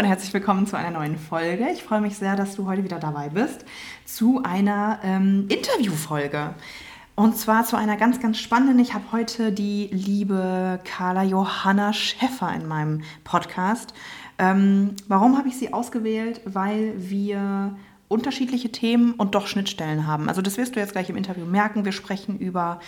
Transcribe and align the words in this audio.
Und 0.00 0.06
herzlich 0.06 0.32
willkommen 0.32 0.66
zu 0.66 0.78
einer 0.78 0.98
neuen 0.98 1.18
Folge. 1.18 1.68
Ich 1.74 1.82
freue 1.82 2.00
mich 2.00 2.16
sehr, 2.16 2.34
dass 2.34 2.56
du 2.56 2.66
heute 2.66 2.84
wieder 2.84 2.98
dabei 2.98 3.28
bist 3.28 3.66
zu 4.06 4.42
einer 4.42 4.98
ähm, 5.04 5.44
Interviewfolge. 5.50 6.54
Und 7.16 7.36
zwar 7.36 7.66
zu 7.66 7.76
einer 7.76 7.98
ganz, 7.98 8.18
ganz 8.18 8.38
spannenden. 8.38 8.78
Ich 8.78 8.94
habe 8.94 9.04
heute 9.12 9.52
die 9.52 9.90
liebe 9.92 10.80
Carla 10.84 11.22
Johanna 11.22 11.92
Schäffer 11.92 12.50
in 12.54 12.66
meinem 12.66 13.02
Podcast. 13.24 13.92
Ähm, 14.38 14.96
warum 15.06 15.36
habe 15.36 15.48
ich 15.48 15.58
sie 15.58 15.74
ausgewählt? 15.74 16.40
Weil 16.46 16.94
wir 16.96 17.76
unterschiedliche 18.08 18.72
Themen 18.72 19.12
und 19.12 19.34
doch 19.34 19.46
Schnittstellen 19.46 20.06
haben. 20.06 20.30
Also 20.30 20.40
das 20.40 20.56
wirst 20.56 20.76
du 20.76 20.80
jetzt 20.80 20.92
gleich 20.92 21.10
im 21.10 21.16
Interview 21.16 21.44
merken. 21.44 21.84
Wir 21.84 21.92
sprechen 21.92 22.38
über 22.38 22.80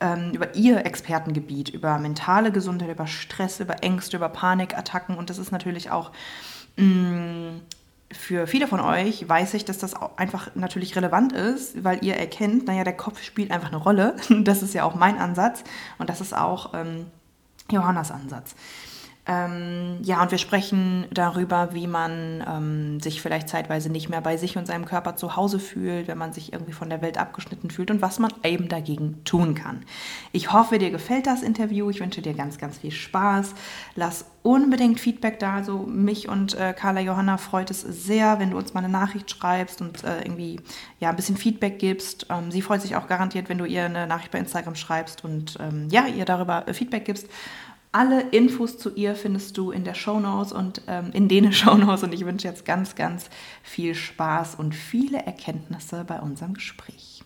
ähm, 0.00 0.32
über 0.32 0.54
ihr 0.54 0.84
Expertengebiet, 0.84 1.70
über 1.70 1.98
mentale 1.98 2.52
Gesundheit, 2.52 2.90
über 2.90 3.06
Stress, 3.06 3.60
über 3.60 3.82
Ängste, 3.82 4.16
über 4.16 4.28
Panikattacken. 4.28 5.16
Und 5.16 5.30
das 5.30 5.38
ist 5.38 5.52
natürlich 5.52 5.90
auch 5.90 6.10
für 8.12 8.46
viele 8.46 8.66
von 8.68 8.80
euch, 8.80 9.28
weiß 9.28 9.54
ich, 9.54 9.64
dass 9.64 9.78
das 9.78 9.94
einfach 10.16 10.54
natürlich 10.54 10.96
relevant 10.96 11.32
ist, 11.32 11.82
weil 11.84 12.04
ihr 12.04 12.16
erkennt, 12.16 12.66
naja, 12.66 12.84
der 12.84 12.96
Kopf 12.96 13.22
spielt 13.22 13.50
einfach 13.50 13.68
eine 13.68 13.78
Rolle. 13.78 14.16
Das 14.44 14.62
ist 14.62 14.74
ja 14.74 14.84
auch 14.84 14.94
mein 14.94 15.18
Ansatz 15.18 15.64
und 15.98 16.08
das 16.08 16.20
ist 16.20 16.36
auch 16.36 16.74
ähm, 16.74 17.06
Johannas 17.70 18.10
Ansatz. 18.10 18.54
Ähm, 19.28 19.98
ja, 20.02 20.22
und 20.22 20.30
wir 20.30 20.38
sprechen 20.38 21.06
darüber, 21.10 21.74
wie 21.74 21.88
man 21.88 22.44
ähm, 22.46 23.00
sich 23.00 23.20
vielleicht 23.20 23.48
zeitweise 23.48 23.90
nicht 23.90 24.08
mehr 24.08 24.20
bei 24.20 24.36
sich 24.36 24.56
und 24.56 24.66
seinem 24.66 24.84
Körper 24.84 25.16
zu 25.16 25.34
Hause 25.34 25.58
fühlt, 25.58 26.06
wenn 26.06 26.16
man 26.16 26.32
sich 26.32 26.52
irgendwie 26.52 26.72
von 26.72 26.88
der 26.88 27.02
Welt 27.02 27.18
abgeschnitten 27.18 27.70
fühlt 27.70 27.90
und 27.90 28.00
was 28.02 28.20
man 28.20 28.32
eben 28.44 28.68
dagegen 28.68 29.24
tun 29.24 29.56
kann. 29.56 29.84
Ich 30.30 30.52
hoffe, 30.52 30.78
dir 30.78 30.90
gefällt 30.90 31.26
das 31.26 31.42
Interview. 31.42 31.90
Ich 31.90 31.98
wünsche 32.00 32.22
dir 32.22 32.34
ganz, 32.34 32.58
ganz 32.58 32.78
viel 32.78 32.92
Spaß. 32.92 33.54
Lass 33.96 34.26
unbedingt 34.44 35.00
Feedback 35.00 35.40
da. 35.40 35.54
Also 35.54 35.78
mich 35.78 36.28
und 36.28 36.54
äh, 36.54 36.72
Carla 36.72 37.00
Johanna 37.00 37.36
freut 37.36 37.72
es 37.72 37.80
sehr, 37.80 38.38
wenn 38.38 38.52
du 38.52 38.56
uns 38.56 38.74
mal 38.74 38.84
eine 38.84 38.92
Nachricht 38.92 39.28
schreibst 39.28 39.80
und 39.80 40.04
äh, 40.04 40.20
irgendwie 40.20 40.60
ja 41.00 41.10
ein 41.10 41.16
bisschen 41.16 41.36
Feedback 41.36 41.80
gibst. 41.80 42.28
Ähm, 42.30 42.52
sie 42.52 42.62
freut 42.62 42.80
sich 42.80 42.94
auch 42.94 43.08
garantiert, 43.08 43.48
wenn 43.48 43.58
du 43.58 43.64
ihr 43.64 43.86
eine 43.86 44.06
Nachricht 44.06 44.30
bei 44.30 44.38
Instagram 44.38 44.76
schreibst 44.76 45.24
und 45.24 45.58
ähm, 45.60 45.88
ja, 45.90 46.06
ihr 46.06 46.24
darüber 46.24 46.68
äh, 46.68 46.74
Feedback 46.74 47.06
gibst. 47.06 47.26
Alle 47.96 48.20
Infos 48.20 48.76
zu 48.76 48.94
ihr 48.94 49.14
findest 49.14 49.56
du 49.56 49.70
in 49.70 49.82
der 49.82 49.94
Show 49.94 50.20
Notes 50.20 50.52
und 50.52 50.82
ähm, 50.86 51.12
in 51.14 51.28
den 51.28 51.50
Show 51.54 51.76
Notes 51.76 52.02
und 52.02 52.12
ich 52.12 52.26
wünsche 52.26 52.46
jetzt 52.46 52.66
ganz, 52.66 52.94
ganz 52.94 53.30
viel 53.62 53.94
Spaß 53.94 54.56
und 54.56 54.74
viele 54.74 55.24
Erkenntnisse 55.24 56.04
bei 56.06 56.20
unserem 56.20 56.52
Gespräch. 56.52 57.24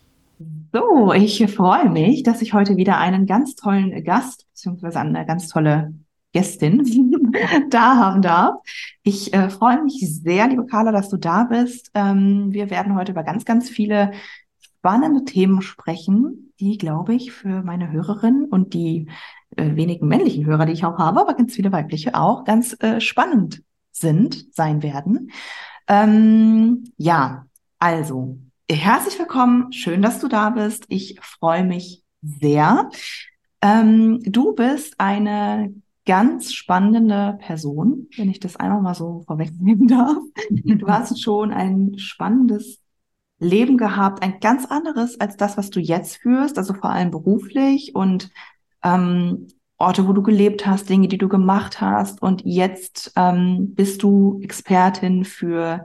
So, 0.72 1.12
ich 1.12 1.44
freue 1.52 1.90
mich, 1.90 2.22
dass 2.22 2.40
ich 2.40 2.54
heute 2.54 2.76
wieder 2.76 2.98
einen 2.98 3.26
ganz 3.26 3.56
tollen 3.56 4.04
Gast 4.04 4.46
bzw. 4.54 4.96
eine 4.98 5.26
ganz 5.26 5.48
tolle 5.48 5.92
Gästin 6.32 7.20
da 7.70 7.96
haben 7.96 8.22
darf. 8.22 8.54
Ich 9.02 9.34
äh, 9.34 9.50
freue 9.50 9.82
mich 9.82 9.98
sehr, 10.22 10.46
liebe 10.46 10.66
Carla, 10.66 10.92
dass 10.92 11.08
du 11.08 11.16
da 11.16 11.42
bist. 11.50 11.90
Ähm, 11.94 12.52
wir 12.52 12.70
werden 12.70 12.94
heute 12.94 13.10
über 13.10 13.24
ganz, 13.24 13.44
ganz 13.44 13.68
viele 13.68 14.12
spannende 14.60 15.24
Themen 15.24 15.62
sprechen, 15.62 16.52
die, 16.60 16.78
glaube 16.78 17.12
ich, 17.12 17.32
für 17.32 17.64
meine 17.64 17.90
Hörerinnen 17.90 18.44
und 18.44 18.72
die 18.72 19.08
äh, 19.56 19.76
wenigen 19.76 20.08
männlichen 20.08 20.46
Hörer, 20.46 20.66
die 20.66 20.72
ich 20.72 20.84
auch 20.84 20.98
habe, 20.98 21.20
aber 21.20 21.34
ganz 21.34 21.54
viele 21.54 21.72
weibliche 21.72 22.14
auch, 22.14 22.44
ganz 22.44 22.76
äh, 22.80 23.00
spannend 23.00 23.62
sind, 23.92 24.54
sein 24.54 24.82
werden. 24.82 25.30
Ähm, 25.88 26.84
ja, 26.96 27.46
also, 27.78 28.38
herzlich 28.70 29.18
willkommen. 29.18 29.72
Schön, 29.72 30.02
dass 30.02 30.20
du 30.20 30.28
da 30.28 30.50
bist. 30.50 30.84
Ich 30.88 31.18
freue 31.20 31.64
mich 31.64 32.04
sehr. 32.22 32.90
Ähm, 33.62 34.20
du 34.22 34.54
bist 34.54 34.94
eine 34.98 35.74
ganz 36.06 36.52
spannende 36.52 37.38
Person, 37.40 38.08
wenn 38.16 38.30
ich 38.30 38.40
das 38.40 38.56
einmal 38.56 38.80
mal 38.80 38.94
so 38.94 39.22
vorwegnehmen 39.26 39.86
darf. 39.88 40.18
Du 40.50 40.86
hast 40.88 41.22
schon 41.22 41.52
ein 41.52 41.98
spannendes 41.98 42.78
Leben 43.38 43.76
gehabt, 43.76 44.22
ein 44.22 44.38
ganz 44.40 44.66
anderes 44.66 45.18
als 45.20 45.36
das, 45.36 45.56
was 45.56 45.70
du 45.70 45.80
jetzt 45.80 46.16
führst, 46.18 46.58
also 46.58 46.74
vor 46.74 46.90
allem 46.90 47.10
beruflich 47.10 47.94
und 47.94 48.30
ähm, 48.82 49.48
Orte, 49.78 50.06
wo 50.06 50.12
du 50.12 50.22
gelebt 50.22 50.66
hast, 50.66 50.88
Dinge, 50.90 51.08
die 51.08 51.18
du 51.18 51.28
gemacht 51.28 51.80
hast. 51.80 52.20
Und 52.20 52.42
jetzt 52.44 53.12
ähm, 53.16 53.74
bist 53.74 54.02
du 54.02 54.38
Expertin 54.42 55.24
für 55.24 55.84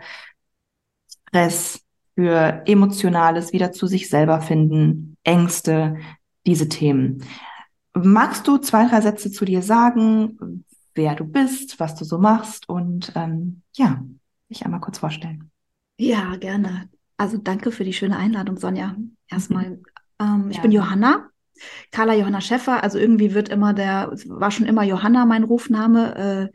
Stress, 1.07 1.81
für 2.13 2.63
emotionales 2.65 3.53
wieder 3.53 3.71
zu 3.71 3.87
sich 3.87 4.09
selber 4.09 4.41
finden, 4.41 5.17
Ängste, 5.23 5.97
diese 6.45 6.67
Themen. 6.67 7.23
Magst 7.93 8.47
du 8.47 8.57
zwei, 8.57 8.87
drei 8.87 8.99
Sätze 8.99 9.31
zu 9.31 9.45
dir 9.45 9.61
sagen, 9.61 10.65
wer 10.93 11.15
du 11.15 11.25
bist, 11.25 11.79
was 11.79 11.95
du 11.95 12.03
so 12.03 12.17
machst 12.17 12.67
und 12.67 13.13
ähm, 13.15 13.61
ja, 13.75 14.03
dich 14.49 14.65
einmal 14.65 14.81
kurz 14.81 14.99
vorstellen. 14.99 15.51
Ja, 15.97 16.35
gerne. 16.35 16.89
Also 17.17 17.37
danke 17.37 17.71
für 17.71 17.85
die 17.85 17.93
schöne 17.93 18.17
Einladung, 18.17 18.57
Sonja. 18.57 18.95
Erstmal, 19.29 19.79
ähm, 20.19 20.49
ich 20.49 20.57
ja. 20.57 20.61
bin 20.61 20.71
Johanna, 20.73 21.29
Carla 21.91 22.13
Johanna 22.13 22.41
Schäffer, 22.41 22.83
also 22.83 22.97
irgendwie 22.97 23.33
wird 23.33 23.49
immer 23.49 23.73
der, 23.73 24.11
war 24.27 24.51
schon 24.51 24.65
immer 24.65 24.83
Johanna 24.83 25.25
mein 25.25 25.43
Rufname, 25.43 26.51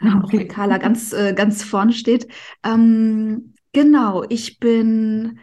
äh, 0.00 0.06
okay. 0.06 0.18
auch 0.22 0.32
wenn 0.32 0.48
Carla 0.48 0.78
ganz, 0.78 1.12
äh, 1.12 1.34
ganz 1.34 1.62
vorne 1.62 1.92
steht. 1.92 2.28
Ähm, 2.64 3.54
genau, 3.72 4.24
ich 4.28 4.58
bin 4.58 5.40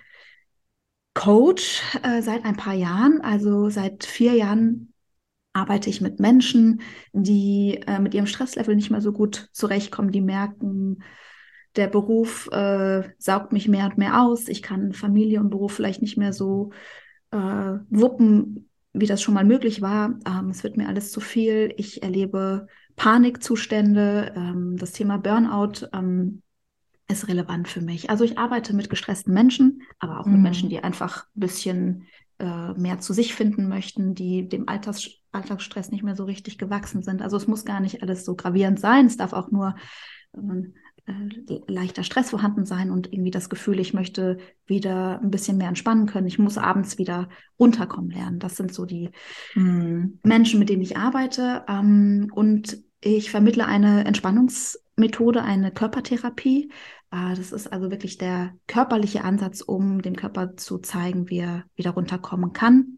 Coach 1.13 1.81
äh, 2.03 2.21
seit 2.21 2.45
ein 2.45 2.57
paar 2.57 2.73
Jahren, 2.73 3.21
also 3.21 3.69
seit 3.69 4.05
vier 4.05 4.33
Jahren 4.33 4.93
arbeite 5.53 5.89
ich 5.89 6.01
mit 6.01 6.19
Menschen, 6.19 6.81
die 7.13 7.81
äh, 7.87 7.99
mit 7.99 8.13
ihrem 8.13 8.27
Stresslevel 8.27 8.75
nicht 8.75 8.91
mehr 8.91 9.01
so 9.01 9.13
gut 9.13 9.49
zurechtkommen, 9.53 10.11
die 10.11 10.21
merken, 10.21 11.01
der 11.77 11.87
Beruf 11.87 12.49
äh, 12.51 13.03
saugt 13.17 13.53
mich 13.53 13.67
mehr 13.67 13.85
und 13.85 13.97
mehr 13.97 14.21
aus, 14.21 14.47
ich 14.49 14.61
kann 14.61 14.93
Familie 14.93 15.39
und 15.39 15.49
Beruf 15.49 15.73
vielleicht 15.73 16.01
nicht 16.01 16.17
mehr 16.17 16.33
so 16.33 16.71
äh, 17.31 17.37
wuppen, 17.89 18.69
wie 18.95 19.07
das 19.07 19.21
schon 19.21 19.33
mal 19.33 19.45
möglich 19.45 19.81
war. 19.81 20.17
Ähm, 20.25 20.49
es 20.49 20.63
wird 20.63 20.77
mir 20.77 20.87
alles 20.87 21.11
zu 21.11 21.19
viel. 21.19 21.73
Ich 21.77 22.03
erlebe 22.03 22.67
Panikzustände. 22.95 24.33
Ähm, 24.35 24.77
das 24.77 24.93
Thema 24.93 25.17
Burnout 25.17 25.87
ähm, 25.93 26.41
ist 27.07 27.27
relevant 27.27 27.67
für 27.67 27.81
mich. 27.81 28.09
Also 28.09 28.23
ich 28.23 28.37
arbeite 28.37 28.75
mit 28.75 28.89
gestressten 28.89 29.33
Menschen, 29.33 29.81
aber 29.99 30.19
auch 30.19 30.25
mhm. 30.25 30.33
mit 30.33 30.41
Menschen, 30.41 30.69
die 30.69 30.83
einfach 30.83 31.25
ein 31.35 31.39
bisschen 31.39 32.07
äh, 32.39 32.73
mehr 32.73 32.99
zu 32.99 33.13
sich 33.13 33.35
finden 33.35 33.67
möchten, 33.67 34.15
die 34.15 34.47
dem 34.47 34.67
Alltags 34.67 35.09
Alltagsstress 35.31 35.91
nicht 35.91 36.03
mehr 36.03 36.15
so 36.15 36.23
richtig 36.23 36.57
gewachsen 36.57 37.03
sind. 37.03 37.21
Also 37.21 37.35
es 37.35 37.45
muss 37.45 37.65
gar 37.65 37.81
nicht 37.81 38.01
alles 38.01 38.23
so 38.23 38.35
gravierend 38.35 38.79
sein. 38.79 39.05
Es 39.05 39.17
darf 39.17 39.33
auch 39.33 39.51
nur 39.51 39.75
äh, 41.07 41.59
leichter 41.67 42.03
Stress 42.03 42.31
vorhanden 42.31 42.65
sein 42.65 42.89
und 42.89 43.13
irgendwie 43.13 43.31
das 43.31 43.49
Gefühl, 43.49 43.79
ich 43.79 43.93
möchte 43.93 44.37
wieder 44.65 45.19
ein 45.21 45.29
bisschen 45.29 45.57
mehr 45.57 45.67
entspannen 45.67 46.07
können. 46.07 46.25
Ich 46.25 46.39
muss 46.39 46.57
abends 46.57 46.97
wieder 46.97 47.29
runterkommen 47.59 48.09
lernen. 48.09 48.39
Das 48.39 48.55
sind 48.55 48.73
so 48.73 48.85
die 48.85 49.11
mhm. 49.53 50.19
Menschen, 50.23 50.59
mit 50.59 50.69
denen 50.69 50.81
ich 50.81 50.97
arbeite. 50.97 51.63
Ähm, 51.67 52.31
und 52.33 52.83
ich 53.01 53.29
vermittle 53.29 53.67
eine 53.67 54.05
Entspannungsmethode, 54.05 55.43
eine 55.43 55.71
Körpertherapie. 55.71 56.71
Äh, 57.11 57.35
das 57.35 57.51
ist 57.51 57.71
also 57.71 57.91
wirklich 57.91 58.17
der 58.17 58.55
körperliche 58.65 59.23
Ansatz, 59.23 59.61
um 59.61 60.01
dem 60.01 60.15
Körper 60.15 60.57
zu 60.57 60.79
zeigen, 60.79 61.29
wie 61.29 61.39
er 61.39 61.65
wieder 61.75 61.91
runterkommen 61.91 62.51
kann. 62.51 62.97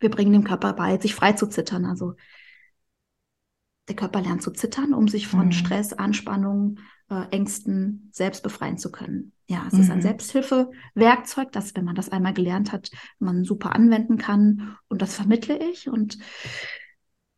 Wir 0.00 0.10
bringen 0.10 0.32
dem 0.32 0.44
Körper 0.44 0.72
bei, 0.72 0.98
sich 0.98 1.14
frei 1.14 1.34
zu 1.34 1.46
zittern. 1.48 1.84
Also 1.84 2.14
der 3.88 3.94
Körper 3.94 4.20
lernt 4.20 4.42
zu 4.42 4.50
zittern, 4.50 4.92
um 4.92 5.06
sich 5.06 5.28
von 5.28 5.46
mhm. 5.46 5.52
Stress, 5.52 5.92
Anspannung, 5.92 6.78
äh, 7.10 7.24
Ängsten 7.30 8.10
selbst 8.12 8.42
befreien 8.42 8.78
zu 8.78 8.90
können. 8.90 9.32
Ja, 9.46 9.64
es 9.66 9.72
mhm. 9.72 9.80
ist 9.80 9.90
ein 9.90 9.98
mhm. 9.98 10.02
Selbsthilfewerkzeug, 10.02 11.52
das, 11.52 11.74
wenn 11.74 11.84
man 11.84 11.94
das 11.94 12.10
einmal 12.10 12.34
gelernt 12.34 12.72
hat, 12.72 12.90
man 13.18 13.44
super 13.44 13.74
anwenden 13.74 14.18
kann. 14.18 14.76
Und 14.88 15.00
das 15.00 15.14
vermittle 15.14 15.58
ich. 15.70 15.88
Und 15.88 16.18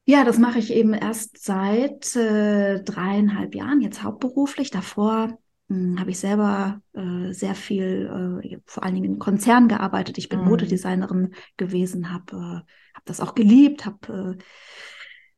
ja, 0.07 0.25
das 0.25 0.39
mache 0.39 0.59
ich 0.59 0.73
eben 0.73 0.93
erst 0.93 1.43
seit 1.45 2.17
äh, 2.17 2.83
dreieinhalb 2.83 3.55
Jahren, 3.55 3.81
jetzt 3.81 4.03
hauptberuflich. 4.03 4.71
Davor 4.73 5.39
hm, 5.69 6.01
habe 6.01 6.11
ich 6.11 6.19
selber 6.19 6.81
äh, 6.95 7.33
sehr 7.33 7.55
viel, 7.55 8.43
äh, 8.43 8.59
vor 8.67 8.83
allen 8.83 8.95
Dingen 8.97 9.13
in 9.13 9.19
Konzernen 9.21 9.69
gearbeitet. 9.69 10.19
Ich 10.19 10.29
bin 10.29 10.41
mhm. 10.41 10.47
Modedesignerin 10.47 11.35
gewesen, 11.57 12.13
habe 12.13 12.37
äh, 12.37 12.73
hab 12.95 13.05
das 13.05 13.21
auch 13.21 13.37
geliebt, 13.37 13.87
habe 13.87 14.37
äh, 14.37 14.43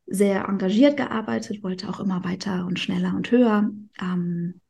sehr 0.06 0.48
engagiert 0.48 0.96
gearbeitet, 0.96 1.62
wollte 1.62 1.88
auch 1.88 2.00
immer 2.00 2.24
weiter 2.24 2.66
und 2.66 2.78
schneller 2.78 3.14
und 3.14 3.30
höher. 3.30 3.70
Ähm, 4.00 4.60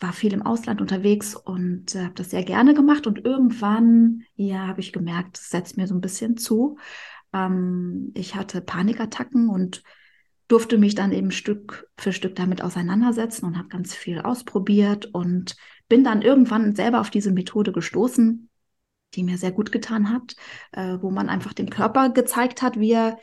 war 0.00 0.12
viel 0.12 0.32
im 0.32 0.42
Ausland 0.42 0.80
unterwegs 0.80 1.34
und 1.34 1.94
äh, 1.94 2.04
habe 2.04 2.14
das 2.14 2.30
sehr 2.30 2.44
gerne 2.44 2.74
gemacht. 2.74 3.06
Und 3.06 3.24
irgendwann, 3.24 4.22
ja, 4.36 4.66
habe 4.68 4.80
ich 4.80 4.92
gemerkt, 4.92 5.38
es 5.38 5.50
setzt 5.50 5.76
mir 5.76 5.86
so 5.86 5.94
ein 5.94 6.00
bisschen 6.00 6.36
zu. 6.36 6.78
Ähm, 7.32 8.12
ich 8.14 8.34
hatte 8.34 8.60
Panikattacken 8.60 9.48
und 9.48 9.82
durfte 10.46 10.78
mich 10.78 10.94
dann 10.94 11.12
eben 11.12 11.30
Stück 11.30 11.90
für 11.96 12.12
Stück 12.12 12.36
damit 12.36 12.62
auseinandersetzen 12.62 13.44
und 13.44 13.58
habe 13.58 13.68
ganz 13.68 13.94
viel 13.94 14.20
ausprobiert 14.20 15.06
und 15.06 15.56
bin 15.88 16.04
dann 16.04 16.22
irgendwann 16.22 16.74
selber 16.74 17.00
auf 17.00 17.10
diese 17.10 17.32
Methode 17.32 17.72
gestoßen, 17.72 18.48
die 19.14 19.24
mir 19.24 19.36
sehr 19.36 19.52
gut 19.52 19.72
getan 19.72 20.10
hat, 20.10 20.36
äh, 20.72 20.98
wo 21.00 21.10
man 21.10 21.28
einfach 21.28 21.52
dem 21.52 21.70
Körper 21.70 22.10
gezeigt 22.10 22.62
hat, 22.62 22.78
wie 22.78 22.92
er 22.92 23.18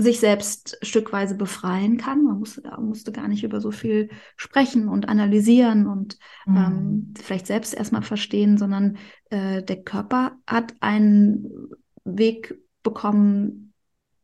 sich 0.00 0.20
selbst 0.20 0.78
stückweise 0.82 1.34
befreien 1.34 1.96
kann. 1.96 2.22
Man 2.22 2.38
musste, 2.38 2.62
musste 2.80 3.10
gar 3.10 3.26
nicht 3.26 3.42
über 3.42 3.60
so 3.60 3.72
viel 3.72 4.10
sprechen 4.36 4.88
und 4.88 5.08
analysieren 5.08 5.88
und 5.88 6.18
mhm. 6.46 6.56
ähm, 6.56 7.14
vielleicht 7.20 7.48
selbst 7.48 7.74
erstmal 7.74 8.02
verstehen, 8.02 8.58
sondern 8.58 8.96
äh, 9.30 9.60
der 9.60 9.82
Körper 9.82 10.36
hat 10.46 10.72
einen 10.78 11.48
Weg 12.04 12.56
bekommen, 12.84 13.74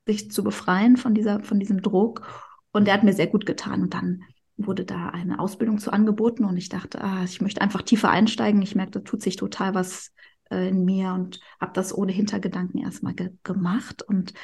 sich 0.07 0.31
zu 0.31 0.45
befreien 0.45 0.97
von 0.97 1.13
dieser, 1.13 1.43
von 1.43 1.59
diesem 1.59 1.83
Druck. 1.83 2.23
Und 2.71 2.87
der 2.87 2.95
hat 2.95 3.03
mir 3.03 3.13
sehr 3.13 3.27
gut 3.27 3.45
getan. 3.45 3.83
Und 3.83 3.95
dann 3.95 4.23
wurde 4.57 4.85
da 4.85 5.09
eine 5.09 5.41
Ausbildung 5.41 5.79
zu 5.79 5.93
angeboten 5.93 6.45
und 6.45 6.57
ich 6.57 6.69
dachte, 6.69 7.03
ah, 7.03 7.25
ich 7.25 7.41
möchte 7.41 7.61
einfach 7.61 7.83
tiefer 7.83 8.11
einsteigen. 8.11 8.63
Ich 8.63 8.77
merke, 8.77 8.93
da 8.93 9.01
tut 9.01 9.23
sich 9.23 9.35
total 9.35 9.75
was 9.75 10.13
äh, 10.51 10.69
in 10.69 10.85
mir 10.85 11.15
und 11.15 11.41
habe 11.61 11.73
das 11.75 11.93
ohne 11.93 12.13
Hintergedanken 12.13 12.81
erstmal 12.81 13.15
ge 13.15 13.31
gemacht. 13.43 14.03
Und 14.03 14.35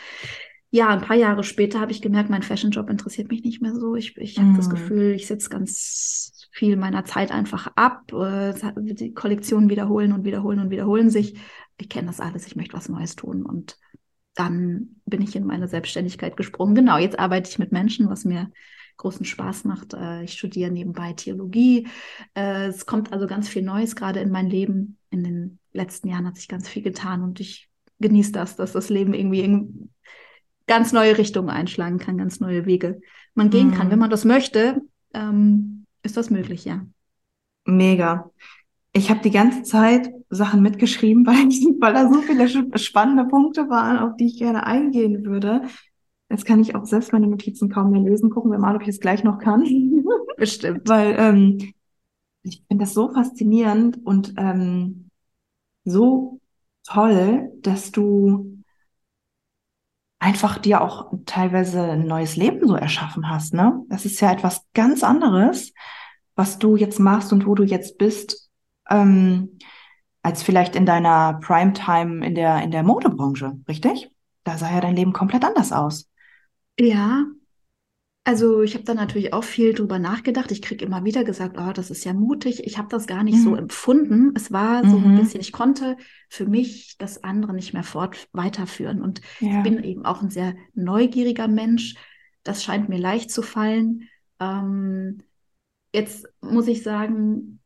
ja, 0.71 0.89
ein 0.89 1.01
paar 1.01 1.17
Jahre 1.17 1.43
später 1.43 1.81
habe 1.81 1.91
ich 1.91 2.01
gemerkt, 2.01 2.31
mein 2.31 2.43
Fashion-Job 2.43 2.89
interessiert 2.91 3.29
mich 3.29 3.43
nicht 3.43 3.61
mehr 3.61 3.75
so. 3.75 3.97
Ich, 3.97 4.17
ich 4.17 4.39
habe 4.39 4.57
das 4.57 4.69
mhm. 4.69 4.73
Gefühl, 4.73 5.13
ich 5.15 5.27
sitze 5.27 5.51
ganz 5.51 6.49
viel 6.53 6.77
meiner 6.77 7.05
Zeit 7.05 7.33
einfach 7.33 7.73
ab. 7.75 8.13
Äh, 8.13 8.55
die 8.77 9.13
Kollektionen 9.13 9.69
wiederholen 9.69 10.13
und 10.13 10.25
wiederholen 10.25 10.61
und 10.61 10.71
wiederholen 10.71 11.11
sich. 11.11 11.35
Ich 11.79 11.89
kenne 11.89 12.07
das 12.07 12.21
alles, 12.21 12.47
ich 12.47 12.55
möchte 12.55 12.77
was 12.77 12.89
Neues 12.89 13.17
tun. 13.17 13.45
Und 13.45 13.79
dann 14.35 15.01
bin 15.07 15.23
ich 15.23 15.35
in 15.35 15.45
meine 15.45 15.67
Selbstständigkeit 15.67 16.37
gesprungen. 16.37 16.77
Genau, 16.77 16.99
jetzt 16.99 17.19
arbeite 17.19 17.51
ich 17.51 17.59
mit 17.59 17.73
Menschen, 17.73 18.09
was 18.09 18.25
mir 18.25 18.51
großen 18.97 19.25
Spaß 19.27 19.65
macht. 19.65 19.95
Äh, 19.95 20.23
ich 20.23 20.35
studiere 20.35 20.71
nebenbei 20.71 21.15
Theologie. 21.15 21.89
Äh, 22.35 22.67
es 22.67 22.87
kommt 22.87 23.13
also 23.13 23.27
ganz 23.27 23.49
viel 23.49 23.63
Neues 23.63 23.97
gerade 23.97 24.21
in 24.21 24.31
mein 24.31 24.49
Leben. 24.49 24.99
In 25.11 25.25
den 25.25 25.59
letzten 25.73 26.09
Jahren 26.09 26.29
hat 26.29 26.37
sich 26.37 26.47
ganz 26.47 26.69
viel 26.69 26.83
getan 26.83 27.25
und 27.25 27.41
ich 27.41 27.69
genieße 27.99 28.33
das, 28.33 28.57
dass 28.57 28.73
das 28.73 28.89
Leben 28.89 29.15
irgendwie 29.15 29.43
ganz 30.71 30.93
neue 30.93 31.19
Richtungen 31.19 31.51
einschlagen 31.51 31.99
kann, 31.99 32.17
ganz 32.17 32.39
neue 32.39 32.65
Wege 32.65 33.01
man 33.35 33.51
gehen 33.51 33.71
mhm. 33.71 33.75
kann. 33.75 33.91
Wenn 33.91 33.99
man 33.99 34.09
das 34.09 34.25
möchte, 34.25 34.81
ähm, 35.13 35.85
ist 36.05 36.17
das 36.17 36.31
möglich, 36.31 36.65
ja. 36.65 36.87
Mega. 37.65 38.31
Ich 38.93 39.11
habe 39.11 39.19
die 39.19 39.33
ganze 39.33 39.65
Zeit 39.65 40.13
Sachen 40.29 40.63
mitgeschrieben, 40.63 41.27
weil, 41.27 41.49
ich, 41.49 41.67
weil 41.81 41.93
da 41.93 42.09
so 42.09 42.23
viele 42.23 42.49
spannende 42.79 43.25
Punkte 43.25 43.69
waren, 43.69 43.99
auf 43.99 44.17
die 44.17 44.27
ich 44.27 44.39
gerne 44.39 44.65
eingehen 44.65 45.25
würde. 45.25 45.63
Jetzt 46.31 46.45
kann 46.45 46.61
ich 46.61 46.77
auch 46.77 46.87
selbst 46.87 47.13
meine 47.13 47.27
Notizen 47.27 47.69
kaum 47.69 47.91
mehr 47.91 48.03
lesen. 48.03 48.31
Gucken 48.31 48.53
wir 48.53 48.59
mal, 48.61 48.77
ob 48.77 48.83
ich 48.83 48.89
es 48.89 49.01
gleich 49.01 49.25
noch 49.25 49.39
kann. 49.39 49.65
Bestimmt. 50.37 50.89
weil 50.89 51.17
ähm, 51.19 51.75
ich 52.45 52.63
finde 52.69 52.85
das 52.85 52.95
so 52.95 53.13
faszinierend 53.13 53.99
und 54.07 54.35
ähm, 54.37 55.11
so 55.85 56.39
toll, 56.85 57.51
dass 57.61 57.91
du 57.91 58.60
einfach 60.21 60.59
dir 60.59 60.83
auch 60.83 61.13
teilweise 61.27 61.83
ein 61.83 62.07
neues 62.07 62.37
Leben 62.37 62.69
so 62.69 62.77
erschaffen 62.77 63.29
hast. 63.29 63.55
Ne? 63.55 63.83
Das 63.89 64.05
ist 64.05 64.21
ja 64.21 64.31
etwas 64.31 64.65
ganz 64.75 65.03
anderes, 65.03 65.73
was 66.37 66.59
du 66.59 66.77
jetzt 66.77 67.01
machst 67.01 67.33
und 67.33 67.47
wo 67.47 67.55
du 67.55 67.65
jetzt 67.65 67.99
bist 67.99 68.51
ähm, 68.89 69.59
als 70.23 70.43
vielleicht 70.43 70.77
in 70.77 70.87
deiner 70.87 71.41
Primetime 71.43 72.25
in 72.25 72.35
der, 72.35 72.63
in 72.63 72.71
der 72.71 72.83
Modebranche, 72.83 73.59
richtig? 73.67 74.11
Da 74.45 74.59
sah 74.59 74.71
ja 74.71 74.81
dein 74.81 74.97
Leben 74.97 75.13
komplett 75.13 75.45
anders 75.45 75.73
aus. 75.73 76.09
Ja, 76.79 77.25
also 78.25 78.63
ich 78.63 78.75
habe 78.75 78.85
da 78.85 78.95
natürlich 78.95 79.33
auch 79.33 79.45
viel 79.45 79.73
drüber 79.73 79.99
nachgedacht. 79.99 80.53
Ich 80.53 80.61
kriege 80.61 80.85
immer 80.85 81.05
wieder 81.05 81.25
gesagt, 81.25 81.57
oh, 81.59 81.73
das 81.73 81.91
ist 81.91 82.05
ja 82.05 82.13
mutig. 82.13 82.65
Ich 82.67 82.77
habe 82.77 82.89
das 82.89 83.07
gar 83.07 83.25
nicht 83.25 83.39
mhm. 83.39 83.43
so 83.43 83.57
empfunden. 83.57 84.33
Es 84.37 84.53
war 84.53 84.87
so 84.89 84.99
mhm. 84.99 85.13
ein 85.13 85.17
bisschen, 85.19 85.41
ich 85.41 85.53
konnte 85.53 85.97
für 86.29 86.47
mich 86.47 86.97
das 86.99 87.25
andere 87.25 87.55
nicht 87.55 87.73
mehr 87.73 87.83
fort 87.83 88.29
weiterführen. 88.33 89.01
Und 89.01 89.23
ja. 89.41 89.59
ich 89.59 89.63
bin 89.63 89.83
eben 89.83 90.05
auch 90.05 90.21
ein 90.21 90.31
sehr 90.31 90.55
neugieriger 90.75 91.49
Mensch. 91.49 91.95
Das 92.43 92.63
scheint 92.63 92.89
mir 92.89 92.99
leicht 92.99 93.31
zu 93.31 93.41
fallen. 93.41 94.09
Ähm, 94.39 95.23
jetzt 95.95 96.29
muss 96.43 96.69
ich 96.69 96.83
sagen, 96.83 97.61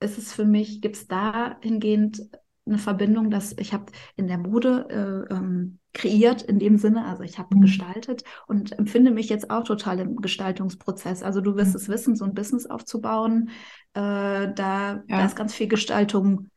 ist 0.00 0.16
es 0.16 0.32
für 0.32 0.44
mich, 0.44 0.80
gibt 0.80 0.96
es 0.96 1.08
dahingehend 1.08 2.22
eine 2.68 2.78
Verbindung, 2.78 3.30
dass 3.30 3.54
ich 3.58 3.72
habe 3.72 3.86
in 4.16 4.28
der 4.28 4.38
Mode 4.38 5.26
äh, 5.30 5.34
ähm, 5.34 5.78
kreiert 5.92 6.42
in 6.42 6.58
dem 6.58 6.76
Sinne, 6.76 7.04
also 7.06 7.22
ich 7.22 7.38
habe 7.38 7.56
mhm. 7.56 7.62
gestaltet 7.62 8.24
und 8.46 8.78
empfinde 8.78 9.10
mich 9.10 9.28
jetzt 9.28 9.50
auch 9.50 9.64
total 9.64 10.00
im 10.00 10.16
Gestaltungsprozess. 10.16 11.22
Also 11.22 11.40
du 11.40 11.56
wirst 11.56 11.70
mhm. 11.70 11.76
es 11.76 11.88
wissen, 11.88 12.16
so 12.16 12.24
ein 12.24 12.34
Business 12.34 12.66
aufzubauen, 12.66 13.50
äh, 13.94 14.00
da, 14.00 14.52
ja. 14.54 15.02
da 15.08 15.24
ist 15.24 15.36
ganz 15.36 15.54
viel 15.54 15.68
Gestaltung 15.68 16.48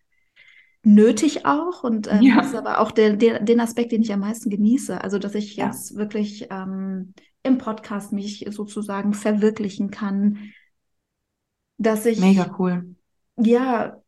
nötig 0.84 1.46
auch 1.46 1.84
und 1.84 2.08
äh, 2.08 2.20
ja. 2.22 2.38
das 2.38 2.48
ist 2.48 2.56
aber 2.56 2.80
auch 2.80 2.92
der, 2.92 3.16
der, 3.16 3.40
den 3.40 3.60
Aspekt, 3.60 3.92
den 3.92 4.02
ich 4.02 4.14
am 4.14 4.20
meisten 4.22 4.50
genieße. 4.50 5.02
Also 5.02 5.20
dass 5.20 5.36
ich 5.36 5.56
ja. 5.56 5.68
jetzt 5.68 5.96
wirklich 5.96 6.48
ähm, 6.50 7.14
im 7.44 7.58
Podcast 7.58 8.14
mich 8.14 8.46
sozusagen 8.50 9.14
verwirklichen 9.14 9.92
kann, 9.92 10.52
dass 11.78 12.06
ich 12.06 12.20
mega 12.20 12.56
cool 12.60 12.96
ja, 13.38 14.01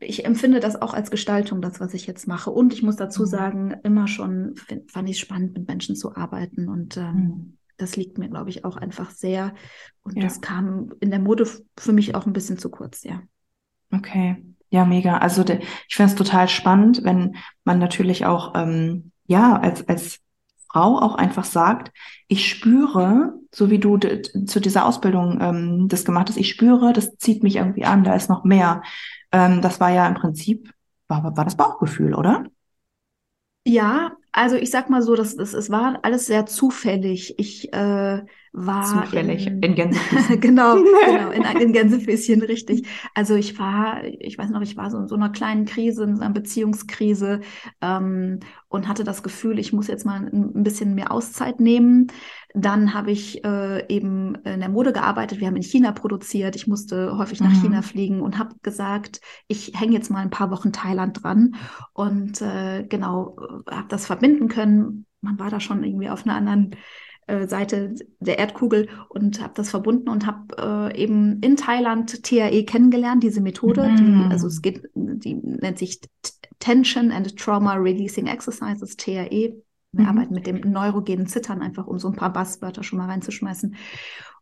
ich 0.00 0.24
empfinde 0.24 0.60
das 0.60 0.80
auch 0.80 0.94
als 0.94 1.10
Gestaltung, 1.10 1.60
das, 1.60 1.80
was 1.80 1.94
ich 1.94 2.06
jetzt 2.06 2.26
mache. 2.26 2.50
Und 2.50 2.72
ich 2.72 2.82
muss 2.82 2.96
dazu 2.96 3.22
mhm. 3.22 3.26
sagen, 3.26 3.74
immer 3.82 4.08
schon 4.08 4.54
fand 4.88 5.08
ich 5.08 5.16
es 5.16 5.20
spannend, 5.20 5.54
mit 5.54 5.68
Menschen 5.68 5.96
zu 5.96 6.14
arbeiten. 6.14 6.68
Und 6.68 6.96
ähm, 6.96 7.14
mhm. 7.14 7.58
das 7.76 7.96
liegt 7.96 8.18
mir, 8.18 8.28
glaube 8.28 8.50
ich, 8.50 8.64
auch 8.64 8.76
einfach 8.76 9.10
sehr. 9.10 9.54
Und 10.02 10.16
ja. 10.16 10.24
das 10.24 10.40
kam 10.40 10.92
in 11.00 11.10
der 11.10 11.20
Mode 11.20 11.48
für 11.78 11.92
mich 11.92 12.14
auch 12.14 12.26
ein 12.26 12.32
bisschen 12.32 12.58
zu 12.58 12.70
kurz, 12.70 13.04
ja. 13.04 13.22
Okay. 13.92 14.42
Ja, 14.70 14.86
mega. 14.86 15.18
Also 15.18 15.44
de, 15.44 15.60
ich 15.86 15.96
finde 15.96 16.12
es 16.12 16.16
total 16.16 16.48
spannend, 16.48 17.04
wenn 17.04 17.36
man 17.64 17.78
natürlich 17.78 18.24
auch 18.24 18.54
ähm, 18.54 19.12
ja 19.26 19.58
als 19.58 19.86
als 19.86 20.22
Frau 20.72 20.98
auch 20.98 21.14
einfach 21.14 21.44
sagt, 21.44 21.92
ich 22.28 22.48
spüre, 22.48 23.34
so 23.54 23.70
wie 23.70 23.78
du 23.78 23.98
zu 23.98 24.60
dieser 24.60 24.86
Ausbildung 24.86 25.38
ähm, 25.40 25.88
das 25.88 26.04
gemacht 26.04 26.30
hast, 26.30 26.38
ich 26.38 26.48
spüre, 26.48 26.94
das 26.94 27.18
zieht 27.18 27.42
mich 27.42 27.56
irgendwie 27.56 27.84
an, 27.84 28.04
da 28.04 28.14
ist 28.14 28.30
noch 28.30 28.44
mehr. 28.44 28.82
Ähm, 29.32 29.60
das 29.62 29.80
war 29.80 29.90
ja 29.90 30.06
im 30.06 30.14
Prinzip, 30.14 30.72
war, 31.08 31.36
war 31.36 31.44
das 31.44 31.56
Bauchgefühl, 31.56 32.14
oder? 32.14 32.44
Ja, 33.64 34.16
also 34.32 34.56
ich 34.56 34.70
sag 34.70 34.90
mal 34.90 35.02
so, 35.02 35.14
das, 35.14 35.36
das, 35.36 35.52
es 35.54 35.70
war 35.70 36.00
alles 36.04 36.26
sehr 36.26 36.46
zufällig. 36.46 37.38
Ich 37.38 37.72
äh, 37.72 38.24
war 38.52 38.84
zufällig 38.84 39.46
in, 39.46 39.62
in 39.62 39.74
Gänsefüßchen. 39.74 40.40
genau, 40.40 40.76
genau, 40.76 41.30
in, 41.30 41.42
in 41.60 41.72
Gänsefüßchen, 41.72 42.42
richtig. 42.42 42.86
Also 43.14 43.34
ich 43.34 43.58
war, 43.58 44.04
ich 44.04 44.36
weiß 44.36 44.50
noch, 44.50 44.60
ich 44.60 44.76
war 44.76 44.90
so 44.90 44.98
in 44.98 45.08
so 45.08 45.14
einer 45.14 45.30
kleinen 45.30 45.64
Krise, 45.64 46.04
in 46.04 46.16
so 46.16 46.22
einer 46.22 46.34
Beziehungskrise 46.34 47.40
ähm, 47.80 48.40
und 48.68 48.88
hatte 48.88 49.04
das 49.04 49.22
Gefühl, 49.22 49.58
ich 49.58 49.72
muss 49.72 49.86
jetzt 49.86 50.04
mal 50.04 50.20
ein 50.20 50.62
bisschen 50.62 50.94
mehr 50.94 51.12
Auszeit 51.12 51.60
nehmen. 51.60 52.08
Dann 52.54 52.92
habe 52.92 53.10
ich 53.10 53.42
äh, 53.42 53.86
eben 53.88 54.34
in 54.44 54.60
der 54.60 54.68
Mode 54.68 54.92
gearbeitet. 54.92 55.40
Wir 55.40 55.46
haben 55.46 55.56
in 55.56 55.62
China 55.62 55.92
produziert. 55.92 56.54
Ich 56.54 56.66
musste 56.66 57.16
häufig 57.16 57.40
nach 57.40 57.54
mhm. 57.54 57.62
China 57.62 57.82
fliegen 57.82 58.20
und 58.20 58.38
habe 58.38 58.54
gesagt, 58.60 59.22
ich 59.48 59.72
hänge 59.74 59.94
jetzt 59.94 60.10
mal 60.10 60.20
ein 60.20 60.30
paar 60.30 60.50
Wochen 60.50 60.72
Thailand 60.72 61.22
dran 61.22 61.54
und 61.94 62.42
äh, 62.42 62.84
genau 62.86 63.36
habe 63.70 63.88
das 63.88 64.04
verbinden 64.04 64.48
können. 64.48 65.06
Man 65.22 65.38
war 65.38 65.48
da 65.48 65.60
schon 65.60 65.82
irgendwie 65.84 66.10
auf 66.10 66.26
einer 66.26 66.34
anderen 66.34 66.76
äh, 67.32 67.48
Seite 67.48 67.94
der 68.20 68.38
Erdkugel 68.38 68.88
und 69.08 69.40
habe 69.42 69.54
das 69.56 69.70
verbunden 69.70 70.08
und 70.08 70.26
habe 70.26 70.92
äh, 70.92 71.02
eben 71.02 71.40
in 71.40 71.56
Thailand 71.56 72.22
TAE 72.22 72.64
kennengelernt, 72.64 73.22
diese 73.22 73.40
Methode, 73.40 73.88
mhm. 73.88 73.96
die, 73.96 74.32
also 74.32 74.46
es 74.48 74.60
geht, 74.60 74.82
die 74.94 75.34
nennt 75.34 75.78
sich 75.78 76.00
Tension 76.58 77.10
and 77.10 77.36
Trauma 77.38 77.74
Releasing 77.74 78.26
Exercises, 78.26 78.96
TAE. 78.96 79.56
Wir 79.92 80.04
mhm. 80.04 80.06
arbeiten 80.06 80.34
mit 80.34 80.46
dem 80.46 80.60
neurogenen 80.60 81.26
Zittern, 81.26 81.62
einfach 81.62 81.86
um 81.86 81.98
so 81.98 82.08
ein 82.08 82.16
paar 82.16 82.32
Basswörter 82.32 82.82
schon 82.82 82.98
mal 82.98 83.08
reinzuschmeißen. 83.08 83.74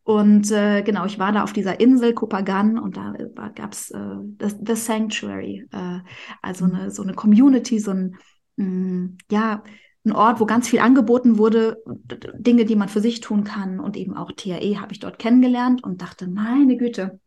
Und 0.03 0.51
äh, 0.51 0.83
genau, 0.83 1.07
ich 1.07 1.19
war 1.19 1.31
da 1.31 1.45
auf 1.45 1.53
dieser 1.53 1.79
Insel 1.79 2.15
Kopagan 2.15 2.79
und 2.79 2.97
da 2.97 3.15
gab 3.55 3.73
es 3.73 3.91
äh, 3.91 4.17
the, 4.41 4.49
the, 4.67 4.75
Sanctuary, 4.75 5.67
äh, 5.71 5.99
also 6.43 6.67
mhm. 6.67 6.75
eine, 6.75 6.91
so 6.91 7.03
eine 7.03 7.15
Community, 7.15 7.79
so 7.79 7.93
ein, 7.93 8.17
mh, 8.57 8.67
mm, 8.67 9.19
ja, 9.31 9.63
ein 10.05 10.13
Ort, 10.13 10.41
wo 10.41 10.47
ganz 10.47 10.69
viel 10.69 10.81
angeboten 10.81 11.37
wurde, 11.37 11.83
Dinge, 11.87 12.65
die 12.65 12.77
man 12.77 12.89
für 12.89 13.01
sich 13.01 13.21
tun 13.21 13.45
kann. 13.45 13.81
Und 13.81 13.97
eben 13.97 14.17
auch 14.17 14.33
TAE 14.33 14.81
habe 14.81 14.93
ich 14.93 14.99
dort 14.99 15.19
kennengelernt 15.19 15.85
und 15.85 16.01
dachte, 16.01 16.29
meine 16.29 16.77
Güte, 16.77 17.21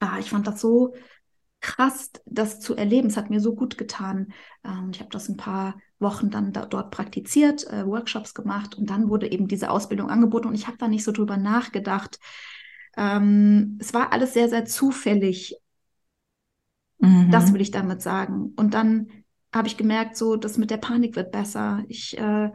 ah, 0.00 0.18
ich 0.18 0.30
fand 0.30 0.46
das 0.46 0.60
so 0.60 0.94
krass, 1.60 2.10
das 2.26 2.60
zu 2.60 2.76
erleben. 2.76 3.08
Es 3.08 3.16
hat 3.16 3.30
mir 3.30 3.40
so 3.40 3.54
gut 3.54 3.78
getan. 3.78 4.32
Ähm, 4.64 4.90
ich 4.92 5.00
habe 5.00 5.10
das 5.10 5.28
ein 5.28 5.36
paar 5.36 5.76
Wochen 5.98 6.30
dann 6.30 6.52
da, 6.52 6.66
dort 6.66 6.90
praktiziert, 6.90 7.66
äh, 7.66 7.86
Workshops 7.86 8.34
gemacht 8.34 8.76
und 8.76 8.90
dann 8.90 9.08
wurde 9.08 9.30
eben 9.30 9.48
diese 9.48 9.70
Ausbildung 9.70 10.10
angeboten 10.10 10.48
und 10.48 10.54
ich 10.54 10.66
habe 10.66 10.76
da 10.76 10.88
nicht 10.88 11.04
so 11.04 11.12
drüber 11.12 11.38
nachgedacht. 11.38 12.18
Ähm, 12.96 13.78
es 13.80 13.94
war 13.94 14.12
alles 14.12 14.34
sehr, 14.34 14.48
sehr 14.48 14.64
zufällig. 14.66 15.56
Mhm. 16.98 17.30
Das 17.30 17.52
will 17.52 17.60
ich 17.60 17.70
damit 17.70 18.02
sagen. 18.02 18.52
Und 18.56 18.74
dann 18.74 19.08
habe 19.56 19.68
ich 19.68 19.76
gemerkt, 19.76 20.16
so, 20.16 20.36
das 20.36 20.58
mit 20.58 20.70
der 20.70 20.76
Panik 20.76 21.16
wird 21.16 21.32
besser. 21.32 21.84
Ich, 21.88 22.16
äh, 22.18 22.50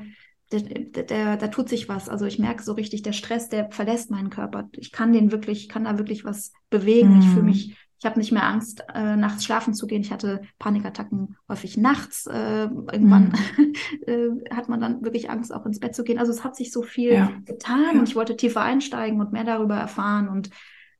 da 0.49 1.47
tut 1.47 1.69
sich 1.69 1.87
was. 1.87 2.09
Also 2.09 2.25
ich 2.25 2.39
merke 2.39 2.63
so 2.63 2.73
richtig, 2.73 3.03
der 3.03 3.13
Stress, 3.13 3.49
der 3.49 3.71
verlässt 3.71 4.11
meinen 4.11 4.29
Körper. 4.29 4.69
Ich 4.77 4.91
kann 4.91 5.13
den 5.13 5.31
wirklich, 5.31 5.63
ich 5.63 5.69
kann 5.69 5.85
da 5.85 5.97
wirklich 5.97 6.25
was 6.25 6.51
bewegen. 6.69 7.15
Mhm. 7.15 7.19
Ich 7.19 7.27
fühle 7.27 7.43
mich 7.43 7.77
ich 8.01 8.05
habe 8.07 8.17
nicht 8.17 8.31
mehr 8.31 8.47
Angst, 8.47 8.83
äh, 8.95 9.15
nachts 9.15 9.45
schlafen 9.45 9.75
zu 9.75 9.85
gehen. 9.85 10.01
Ich 10.01 10.11
hatte 10.11 10.41
Panikattacken 10.57 11.37
häufig 11.47 11.77
nachts. 11.77 12.25
Äh, 12.25 12.63
irgendwann 12.63 13.35
mhm. 13.57 13.73
äh, 14.07 14.55
hat 14.55 14.69
man 14.69 14.81
dann 14.81 15.03
wirklich 15.03 15.29
Angst, 15.29 15.53
auch 15.53 15.67
ins 15.67 15.79
Bett 15.79 15.93
zu 15.93 16.03
gehen. 16.03 16.17
Also 16.17 16.31
es 16.31 16.43
hat 16.43 16.55
sich 16.55 16.71
so 16.71 16.81
viel 16.81 17.13
ja. 17.13 17.31
getan 17.45 17.93
ja. 17.93 17.99
und 17.99 18.09
ich 18.09 18.15
wollte 18.15 18.35
tiefer 18.35 18.61
einsteigen 18.61 19.21
und 19.21 19.33
mehr 19.33 19.43
darüber 19.43 19.75
erfahren. 19.75 20.29
Und 20.29 20.49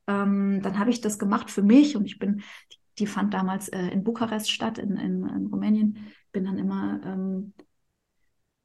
ähm, 0.06 0.60
dann 0.62 0.78
habe 0.78 0.90
ich 0.90 1.00
das 1.00 1.18
gemacht 1.18 1.50
für 1.50 1.64
mich 1.64 1.96
und 1.96 2.04
ich 2.04 2.20
bin, 2.20 2.42
die, 2.72 2.76
die 2.98 3.06
fand 3.06 3.34
damals 3.34 3.68
äh, 3.68 3.88
in 3.88 4.04
Bukarest 4.04 4.50
statt, 4.50 4.78
in, 4.78 4.96
in, 4.96 5.26
in 5.28 5.46
Rumänien. 5.46 5.98
Bin 6.32 6.44
dann 6.44 6.58
immer 6.58 7.00
ähm, 7.04 7.52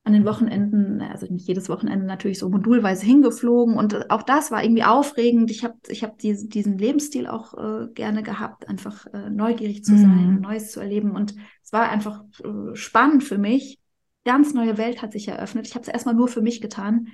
an 0.07 0.13
den 0.13 0.25
Wochenenden, 0.25 1.01
also 1.01 1.25
nicht 1.29 1.49
jedes 1.49 1.67
Wochenende 1.67 2.05
natürlich 2.05 2.39
so 2.39 2.47
modulweise 2.47 3.05
hingeflogen 3.05 3.75
und 3.75 4.09
auch 4.09 4.23
das 4.23 4.51
war 4.51 4.63
irgendwie 4.63 4.85
aufregend. 4.85 5.51
Ich 5.51 5.65
habe 5.65 5.75
ich 5.89 6.01
hab 6.01 6.17
die, 6.19 6.47
diesen 6.47 6.77
Lebensstil 6.77 7.27
auch 7.27 7.53
äh, 7.55 7.87
gerne 7.93 8.23
gehabt, 8.23 8.69
einfach 8.69 9.05
äh, 9.07 9.29
neugierig 9.29 9.83
zu 9.83 9.97
sein, 9.97 10.35
mhm. 10.35 10.41
Neues 10.41 10.71
zu 10.71 10.79
erleben 10.79 11.11
und 11.11 11.35
es 11.61 11.73
war 11.73 11.89
einfach 11.89 12.23
äh, 12.41 12.73
spannend 12.73 13.25
für 13.25 13.37
mich. 13.37 13.79
Ganz 14.23 14.53
neue 14.53 14.77
Welt 14.77 15.01
hat 15.01 15.11
sich 15.11 15.27
eröffnet. 15.27 15.67
Ich 15.67 15.75
habe 15.75 15.83
es 15.83 15.89
erstmal 15.89 16.15
nur 16.15 16.29
für 16.29 16.41
mich 16.41 16.61
getan, 16.61 17.09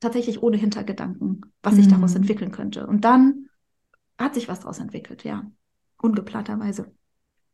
tatsächlich 0.00 0.42
ohne 0.42 0.58
Hintergedanken, 0.58 1.40
was 1.62 1.76
sich 1.76 1.88
daraus 1.88 2.10
mhm. 2.10 2.18
entwickeln 2.18 2.50
könnte. 2.50 2.86
Und 2.86 3.06
dann 3.06 3.46
hat 4.18 4.34
sich 4.34 4.46
was 4.46 4.60
daraus 4.60 4.78
entwickelt, 4.78 5.24
ja, 5.24 5.50
ungeplanterweise. 6.02 6.92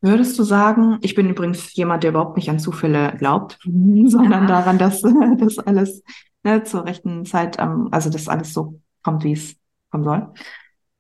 Würdest 0.00 0.38
du 0.38 0.42
sagen, 0.42 0.98
ich 1.00 1.14
bin 1.14 1.28
übrigens 1.28 1.74
jemand, 1.74 2.02
der 2.02 2.10
überhaupt 2.10 2.36
nicht 2.36 2.50
an 2.50 2.58
Zufälle 2.58 3.14
glaubt, 3.18 3.58
sondern 3.64 4.42
ja. 4.42 4.46
daran, 4.46 4.78
dass 4.78 5.00
das 5.38 5.58
alles 5.58 6.02
ne, 6.44 6.62
zur 6.64 6.84
rechten 6.84 7.24
Zeit, 7.24 7.58
ähm, 7.58 7.88
also 7.90 8.10
dass 8.10 8.28
alles 8.28 8.52
so 8.52 8.80
kommt, 9.02 9.24
wie 9.24 9.32
es 9.32 9.56
kommen 9.90 10.04
soll. 10.04 10.28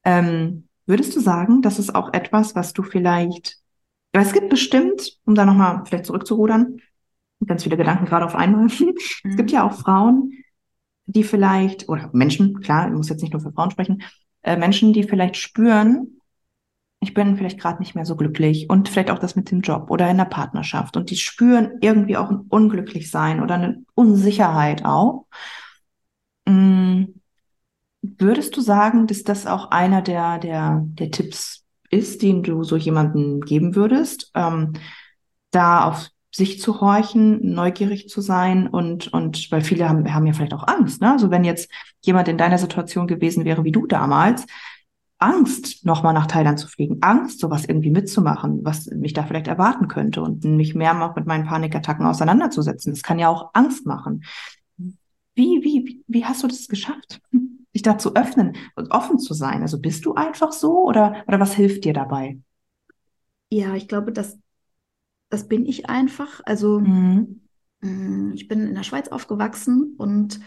Ähm, 0.04 0.68
würdest 0.86 1.14
du 1.14 1.20
sagen, 1.20 1.62
das 1.62 1.78
ist 1.78 1.94
auch 1.94 2.12
etwas, 2.12 2.54
was 2.54 2.72
du 2.72 2.82
vielleicht, 2.82 3.58
weil 4.12 4.22
es 4.22 4.32
gibt 4.32 4.48
bestimmt, 4.48 5.18
um 5.24 5.34
da 5.34 5.44
nochmal 5.44 5.82
vielleicht 5.84 6.06
zurückzurudern, 6.06 6.80
ganz 7.46 7.64
viele 7.64 7.76
Gedanken 7.76 8.06
gerade 8.06 8.24
auf 8.24 8.34
einmal, 8.34 8.64
mhm. 8.64 8.94
es 9.24 9.36
gibt 9.36 9.50
ja 9.50 9.64
auch 9.64 9.74
Frauen, 9.74 10.32
die 11.06 11.22
vielleicht, 11.22 11.88
oder 11.88 12.10
Menschen, 12.12 12.60
klar, 12.60 12.88
ich 12.88 12.94
muss 12.94 13.08
jetzt 13.08 13.22
nicht 13.22 13.32
nur 13.32 13.42
für 13.42 13.52
Frauen 13.52 13.70
sprechen, 13.70 14.02
äh, 14.42 14.56
Menschen, 14.56 14.92
die 14.92 15.04
vielleicht 15.04 15.36
spüren, 15.36 16.20
ich 17.06 17.14
bin 17.14 17.36
vielleicht 17.36 17.60
gerade 17.60 17.78
nicht 17.78 17.94
mehr 17.94 18.04
so 18.04 18.16
glücklich 18.16 18.68
und 18.68 18.88
vielleicht 18.88 19.12
auch 19.12 19.20
das 19.20 19.36
mit 19.36 19.52
dem 19.52 19.60
Job 19.60 19.90
oder 19.90 20.10
in 20.10 20.16
der 20.16 20.24
Partnerschaft 20.24 20.96
und 20.96 21.10
die 21.10 21.16
spüren 21.16 21.78
irgendwie 21.80 22.16
auch 22.16 22.30
ein 22.30 22.46
Unglücklichsein 22.48 23.40
oder 23.40 23.54
eine 23.54 23.84
Unsicherheit 23.94 24.84
auch. 24.84 25.26
Mhm. 26.48 27.20
Würdest 28.02 28.56
du 28.56 28.60
sagen, 28.60 29.06
dass 29.06 29.22
das 29.22 29.46
auch 29.46 29.70
einer 29.70 30.02
der, 30.02 30.38
der, 30.38 30.82
der 30.84 31.12
Tipps 31.12 31.64
ist, 31.90 32.22
den 32.22 32.42
du 32.42 32.64
so 32.64 32.76
jemandem 32.76 33.40
geben 33.40 33.76
würdest, 33.76 34.32
ähm, 34.34 34.72
da 35.52 35.84
auf 35.84 36.08
sich 36.32 36.60
zu 36.60 36.80
horchen, 36.80 37.54
neugierig 37.54 38.08
zu 38.08 38.20
sein 38.20 38.66
und, 38.66 39.12
und 39.12 39.50
weil 39.52 39.62
viele 39.62 39.88
haben, 39.88 40.12
haben 40.12 40.26
ja 40.26 40.32
vielleicht 40.32 40.54
auch 40.54 40.66
Angst, 40.66 41.00
ne? 41.00 41.12
Also 41.12 41.30
wenn 41.30 41.44
jetzt 41.44 41.70
jemand 42.00 42.26
in 42.26 42.36
deiner 42.36 42.58
Situation 42.58 43.06
gewesen 43.06 43.44
wäre 43.44 43.62
wie 43.62 43.72
du 43.72 43.86
damals, 43.86 44.44
Angst, 45.18 45.86
nochmal 45.86 46.12
nach 46.12 46.26
Thailand 46.26 46.58
zu 46.58 46.68
fliegen, 46.68 46.98
Angst, 47.00 47.40
sowas 47.40 47.64
irgendwie 47.64 47.90
mitzumachen, 47.90 48.64
was 48.64 48.86
mich 48.86 49.14
da 49.14 49.24
vielleicht 49.24 49.48
erwarten 49.48 49.88
könnte 49.88 50.20
und 50.22 50.44
mich 50.44 50.74
mehr 50.74 50.92
noch 50.92 51.16
mit 51.16 51.26
meinen 51.26 51.46
Panikattacken 51.46 52.04
auseinanderzusetzen. 52.04 52.92
Das 52.92 53.02
kann 53.02 53.18
ja 53.18 53.28
auch 53.28 53.50
Angst 53.54 53.86
machen. 53.86 54.24
Wie, 55.34 55.60
wie, 55.62 56.02
wie 56.06 56.24
hast 56.24 56.42
du 56.42 56.46
das 56.48 56.68
geschafft, 56.68 57.20
dich 57.74 57.82
da 57.82 57.96
zu 57.98 58.14
öffnen 58.14 58.56
und 58.74 58.90
offen 58.90 59.18
zu 59.18 59.32
sein? 59.32 59.62
Also 59.62 59.80
bist 59.80 60.04
du 60.04 60.14
einfach 60.14 60.52
so 60.52 60.84
oder, 60.84 61.24
oder 61.26 61.40
was 61.40 61.54
hilft 61.54 61.84
dir 61.84 61.94
dabei? 61.94 62.38
Ja, 63.50 63.74
ich 63.74 63.88
glaube, 63.88 64.12
das, 64.12 64.38
das 65.30 65.48
bin 65.48 65.64
ich 65.66 65.88
einfach. 65.88 66.40
Also, 66.44 66.80
mhm. 66.80 67.40
Mm, 67.80 68.32
ich 68.34 68.48
bin 68.48 68.66
in 68.66 68.74
der 68.74 68.82
Schweiz 68.82 69.08
aufgewachsen 69.08 69.94
und 69.98 70.40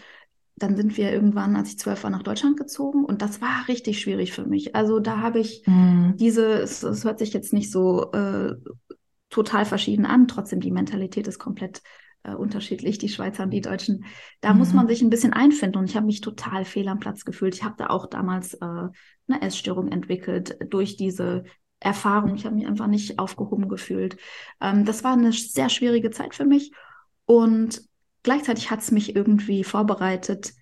dann 0.60 0.76
sind 0.76 0.96
wir 0.96 1.10
irgendwann, 1.10 1.56
als 1.56 1.70
ich 1.70 1.78
zwölf 1.78 2.04
war, 2.04 2.10
nach 2.10 2.22
Deutschland 2.22 2.58
gezogen 2.58 3.04
und 3.04 3.22
das 3.22 3.40
war 3.40 3.66
richtig 3.66 3.98
schwierig 3.98 4.32
für 4.32 4.44
mich. 4.44 4.76
Also 4.76 5.00
da 5.00 5.18
habe 5.18 5.40
ich 5.40 5.62
mhm. 5.66 6.14
diese, 6.16 6.52
es, 6.52 6.82
es, 6.82 7.04
hört 7.04 7.18
sich 7.18 7.32
jetzt 7.32 7.52
nicht 7.52 7.72
so 7.72 8.12
äh, 8.12 8.54
total 9.30 9.64
verschieden 9.64 10.04
an, 10.04 10.28
trotzdem 10.28 10.60
die 10.60 10.70
Mentalität 10.70 11.26
ist 11.26 11.38
komplett 11.38 11.82
äh, 12.24 12.34
unterschiedlich, 12.34 12.98
die 12.98 13.08
Schweizer 13.08 13.44
und 13.44 13.50
die 13.50 13.62
Deutschen. 13.62 14.04
Da 14.42 14.52
mhm. 14.52 14.58
muss 14.58 14.74
man 14.74 14.86
sich 14.86 15.00
ein 15.00 15.08
bisschen 15.08 15.32
einfinden 15.32 15.78
und 15.78 15.88
ich 15.88 15.96
habe 15.96 16.06
mich 16.06 16.20
total 16.20 16.66
fehl 16.66 16.88
am 16.88 16.98
Platz 16.98 17.24
gefühlt. 17.24 17.54
Ich 17.54 17.64
habe 17.64 17.76
da 17.78 17.86
auch 17.86 18.06
damals 18.06 18.52
äh, 18.54 18.58
eine 18.60 19.40
Essstörung 19.40 19.88
entwickelt 19.88 20.58
durch 20.68 20.96
diese 20.98 21.44
Erfahrung. 21.80 22.34
Ich 22.34 22.44
habe 22.44 22.54
mich 22.54 22.66
einfach 22.66 22.86
nicht 22.86 23.18
aufgehoben 23.18 23.66
gefühlt. 23.66 24.18
Ähm, 24.60 24.84
das 24.84 25.04
war 25.04 25.14
eine 25.14 25.32
sehr 25.32 25.70
schwierige 25.70 26.10
Zeit 26.10 26.34
für 26.34 26.44
mich 26.44 26.70
und 27.24 27.82
gleichzeitig 28.22 28.70
hat 28.70 28.80
es 28.80 28.90
mich 28.90 29.16
irgendwie 29.16 29.64
vorbereitet, 29.64 30.52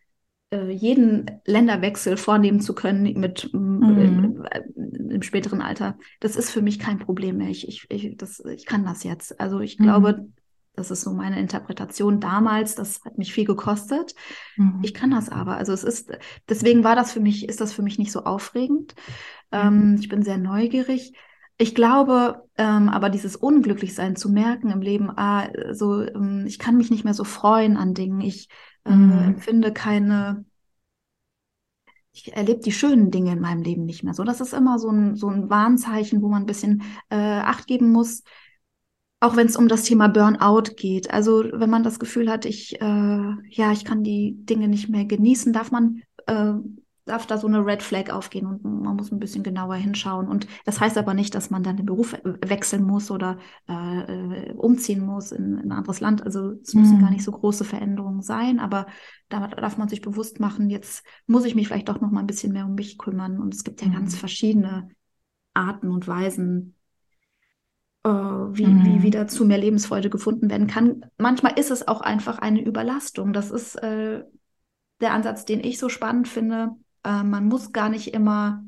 äh, 0.50 0.70
jeden 0.70 1.40
Länderwechsel 1.44 2.16
vornehmen 2.16 2.60
zu 2.60 2.74
können 2.74 3.18
mit 3.18 3.52
mhm. 3.52 4.44
äh, 4.50 4.62
im 5.14 5.22
späteren 5.22 5.60
Alter. 5.60 5.98
Das 6.20 6.36
ist 6.36 6.50
für 6.50 6.62
mich 6.62 6.78
kein 6.78 6.98
Problem 6.98 7.38
mehr. 7.38 7.48
Ich, 7.48 7.68
ich, 7.68 7.86
ich, 7.90 8.16
das, 8.16 8.40
ich 8.40 8.66
kann 8.66 8.84
das 8.84 9.04
jetzt. 9.04 9.40
Also 9.40 9.60
ich 9.60 9.78
mhm. 9.78 9.84
glaube, 9.84 10.28
das 10.74 10.90
ist 10.90 11.02
so 11.02 11.12
meine 11.12 11.40
Interpretation 11.40 12.20
damals. 12.20 12.76
Das 12.76 13.04
hat 13.04 13.18
mich 13.18 13.34
viel 13.34 13.44
gekostet. 13.44 14.14
Mhm. 14.56 14.80
Ich 14.82 14.94
kann 14.94 15.10
das 15.10 15.28
aber. 15.28 15.56
Also 15.56 15.72
es 15.72 15.84
ist, 15.84 16.16
deswegen 16.48 16.84
war 16.84 16.96
das 16.96 17.12
für 17.12 17.20
mich, 17.20 17.48
ist 17.48 17.60
das 17.60 17.72
für 17.72 17.82
mich 17.82 17.98
nicht 17.98 18.12
so 18.12 18.24
aufregend. 18.24 18.94
Ähm, 19.52 19.96
ich 19.98 20.08
bin 20.08 20.22
sehr 20.22 20.38
neugierig. 20.38 21.12
Ich 21.60 21.74
glaube, 21.74 22.48
ähm, 22.56 22.88
aber 22.88 23.10
dieses 23.10 23.34
Unglücklichsein 23.34 24.14
zu 24.14 24.30
merken 24.30 24.70
im 24.70 24.80
Leben, 24.80 25.10
ah, 25.10 25.48
so, 25.72 26.02
ähm, 26.02 26.44
ich 26.46 26.60
kann 26.60 26.76
mich 26.76 26.90
nicht 26.90 27.04
mehr 27.04 27.14
so 27.14 27.24
freuen 27.24 27.76
an 27.76 27.94
Dingen, 27.94 28.20
ich 28.20 28.48
äh, 28.84 28.94
mhm. 28.94 29.18
empfinde 29.34 29.72
keine, 29.72 30.44
ich 32.12 32.32
erlebe 32.32 32.60
die 32.60 32.70
schönen 32.70 33.10
Dinge 33.10 33.32
in 33.32 33.40
meinem 33.40 33.62
Leben 33.62 33.84
nicht 33.84 34.04
mehr 34.04 34.14
so. 34.14 34.22
Das 34.22 34.40
ist 34.40 34.54
immer 34.54 34.78
so 34.78 34.90
ein, 34.90 35.16
so 35.16 35.28
ein 35.28 35.50
Warnzeichen, 35.50 36.22
wo 36.22 36.28
man 36.28 36.42
ein 36.44 36.46
bisschen 36.46 36.82
äh, 37.10 37.16
Acht 37.16 37.66
geben 37.66 37.90
muss, 37.90 38.22
auch 39.18 39.34
wenn 39.34 39.48
es 39.48 39.56
um 39.56 39.66
das 39.66 39.82
Thema 39.82 40.08
Burnout 40.08 40.74
geht. 40.76 41.10
Also 41.10 41.42
wenn 41.52 41.70
man 41.70 41.82
das 41.82 41.98
Gefühl 41.98 42.30
hat, 42.30 42.44
ich, 42.44 42.80
äh, 42.80 42.84
ja, 43.50 43.72
ich 43.72 43.84
kann 43.84 44.04
die 44.04 44.36
Dinge 44.44 44.68
nicht 44.68 44.88
mehr 44.88 45.06
genießen, 45.06 45.52
darf 45.52 45.72
man 45.72 46.02
äh, 46.26 46.52
darf 47.08 47.26
da 47.26 47.38
so 47.38 47.46
eine 47.46 47.64
Red 47.64 47.82
Flag 47.82 48.10
aufgehen 48.10 48.46
und 48.46 48.62
man 48.64 48.96
muss 48.96 49.10
ein 49.10 49.18
bisschen 49.18 49.42
genauer 49.42 49.74
hinschauen. 49.74 50.28
Und 50.28 50.46
das 50.64 50.80
heißt 50.80 50.96
aber 50.98 51.14
nicht, 51.14 51.34
dass 51.34 51.50
man 51.50 51.62
dann 51.62 51.76
den 51.76 51.86
Beruf 51.86 52.14
wechseln 52.24 52.84
muss 52.84 53.10
oder 53.10 53.38
äh, 53.66 54.52
umziehen 54.52 55.04
muss 55.04 55.32
in, 55.32 55.58
in, 55.58 55.72
ein 55.72 55.72
anderes 55.72 56.00
Land. 56.00 56.22
Also 56.22 56.52
es 56.62 56.74
mhm. 56.74 56.80
müssen 56.80 57.00
gar 57.00 57.10
nicht 57.10 57.24
so 57.24 57.32
große 57.32 57.64
Veränderungen 57.64 58.22
sein, 58.22 58.60
aber 58.60 58.86
da 59.28 59.48
darf 59.48 59.78
man 59.78 59.88
sich 59.88 60.00
bewusst 60.00 60.40
machen, 60.40 60.70
jetzt 60.70 61.04
muss 61.26 61.44
ich 61.44 61.54
mich 61.54 61.68
vielleicht 61.68 61.88
doch 61.88 62.00
noch 62.00 62.10
mal 62.10 62.20
ein 62.20 62.26
bisschen 62.26 62.52
mehr 62.52 62.66
um 62.66 62.74
mich 62.74 62.98
kümmern. 62.98 63.38
Und 63.40 63.54
es 63.54 63.64
gibt 63.64 63.82
ja 63.82 63.88
mhm. 63.88 63.94
ganz 63.94 64.16
verschiedene 64.16 64.88
Arten 65.54 65.90
und 65.90 66.06
Weisen, 66.06 66.76
äh, 68.04 68.10
wie, 68.10 68.66
mhm. 68.66 68.84
wie 68.84 69.02
wieder 69.02 69.26
zu 69.26 69.44
mehr 69.44 69.58
Lebensfreude 69.58 70.10
gefunden 70.10 70.50
werden 70.50 70.66
kann. 70.66 71.06
Manchmal 71.18 71.58
ist 71.58 71.70
es 71.70 71.88
auch 71.88 72.00
einfach 72.00 72.38
eine 72.38 72.62
Überlastung. 72.62 73.32
Das 73.32 73.50
ist 73.50 73.76
äh, 73.76 74.22
der 75.00 75.12
Ansatz, 75.12 75.44
den 75.44 75.60
ich 75.60 75.78
so 75.78 75.88
spannend 75.88 76.28
finde, 76.28 76.72
äh, 77.04 77.22
man 77.22 77.46
muss 77.46 77.72
gar 77.72 77.88
nicht 77.88 78.14
immer 78.14 78.64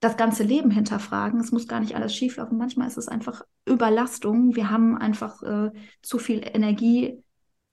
das 0.00 0.16
ganze 0.16 0.42
Leben 0.42 0.70
hinterfragen. 0.70 1.40
Es 1.40 1.50
muss 1.50 1.66
gar 1.66 1.80
nicht 1.80 1.96
alles 1.96 2.14
schieflaufen. 2.14 2.58
Manchmal 2.58 2.88
ist 2.88 2.98
es 2.98 3.08
einfach 3.08 3.42
Überlastung. 3.66 4.54
Wir 4.54 4.70
haben 4.70 4.98
einfach 4.98 5.42
äh, 5.42 5.70
zu 6.02 6.18
viel 6.18 6.42
Energie 6.44 7.22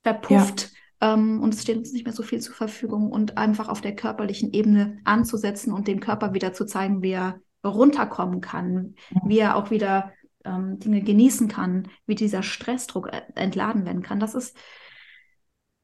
verpufft. 0.04 0.72
Ja. 1.02 1.14
Ähm, 1.14 1.42
und 1.42 1.54
es 1.54 1.64
steht 1.64 1.78
uns 1.78 1.92
nicht 1.92 2.06
mehr 2.06 2.14
so 2.14 2.24
viel 2.24 2.40
zur 2.40 2.56
Verfügung 2.56 3.12
und 3.12 3.38
einfach 3.38 3.68
auf 3.68 3.82
der 3.82 3.96
körperlichen 3.96 4.54
Ebene 4.54 5.00
anzusetzen 5.04 5.74
und 5.74 5.88
dem 5.88 6.00
Körper 6.00 6.34
wieder 6.34 6.54
zu 6.54 6.66
zeigen, 6.66 7.02
wie 7.02 7.12
er 7.12 7.42
runterkommen 7.66 8.42
kann, 8.42 8.96
ja. 9.10 9.22
wie 9.26 9.40
er 9.40 9.56
auch 9.56 9.70
wieder 9.72 10.14
ähm, 10.46 10.80
Dinge 10.80 11.02
genießen 11.02 11.48
kann, 11.48 11.90
wie 12.06 12.16
dieser 12.16 12.44
Stressdruck 12.44 13.12
äh, 13.12 13.22
entladen 13.36 13.86
werden 13.86 14.04
kann. 14.04 14.20
Das 14.20 14.36
ist 14.36 14.56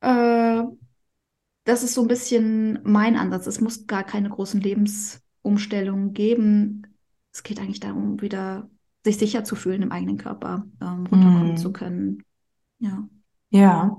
äh, 0.02 0.64
das 1.68 1.84
ist 1.84 1.94
so 1.94 2.02
ein 2.02 2.08
bisschen 2.08 2.80
mein 2.84 3.18
Ansatz. 3.18 3.46
Es 3.46 3.60
muss 3.60 3.88
gar 3.88 4.04
keine 4.04 4.30
großen 4.30 4.62
Lebensumstellungen 4.62 6.14
geben. 6.14 6.88
Es 7.34 7.44
geht 7.44 7.60
eigentlich 7.60 7.82
darum, 7.82 8.22
wieder 8.22 8.70
sich 9.04 9.18
sicher 9.18 9.44
zu 9.44 9.56
fühlen 9.56 9.82
im 9.82 9.92
eigenen 9.92 10.18
Körper, 10.18 10.66
ähm, 10.82 11.06
runterkommen 11.08 11.54
mm. 11.54 11.58
zu 11.58 11.74
können. 11.74 12.24
Ja. 12.80 13.08
Ja. 13.50 13.98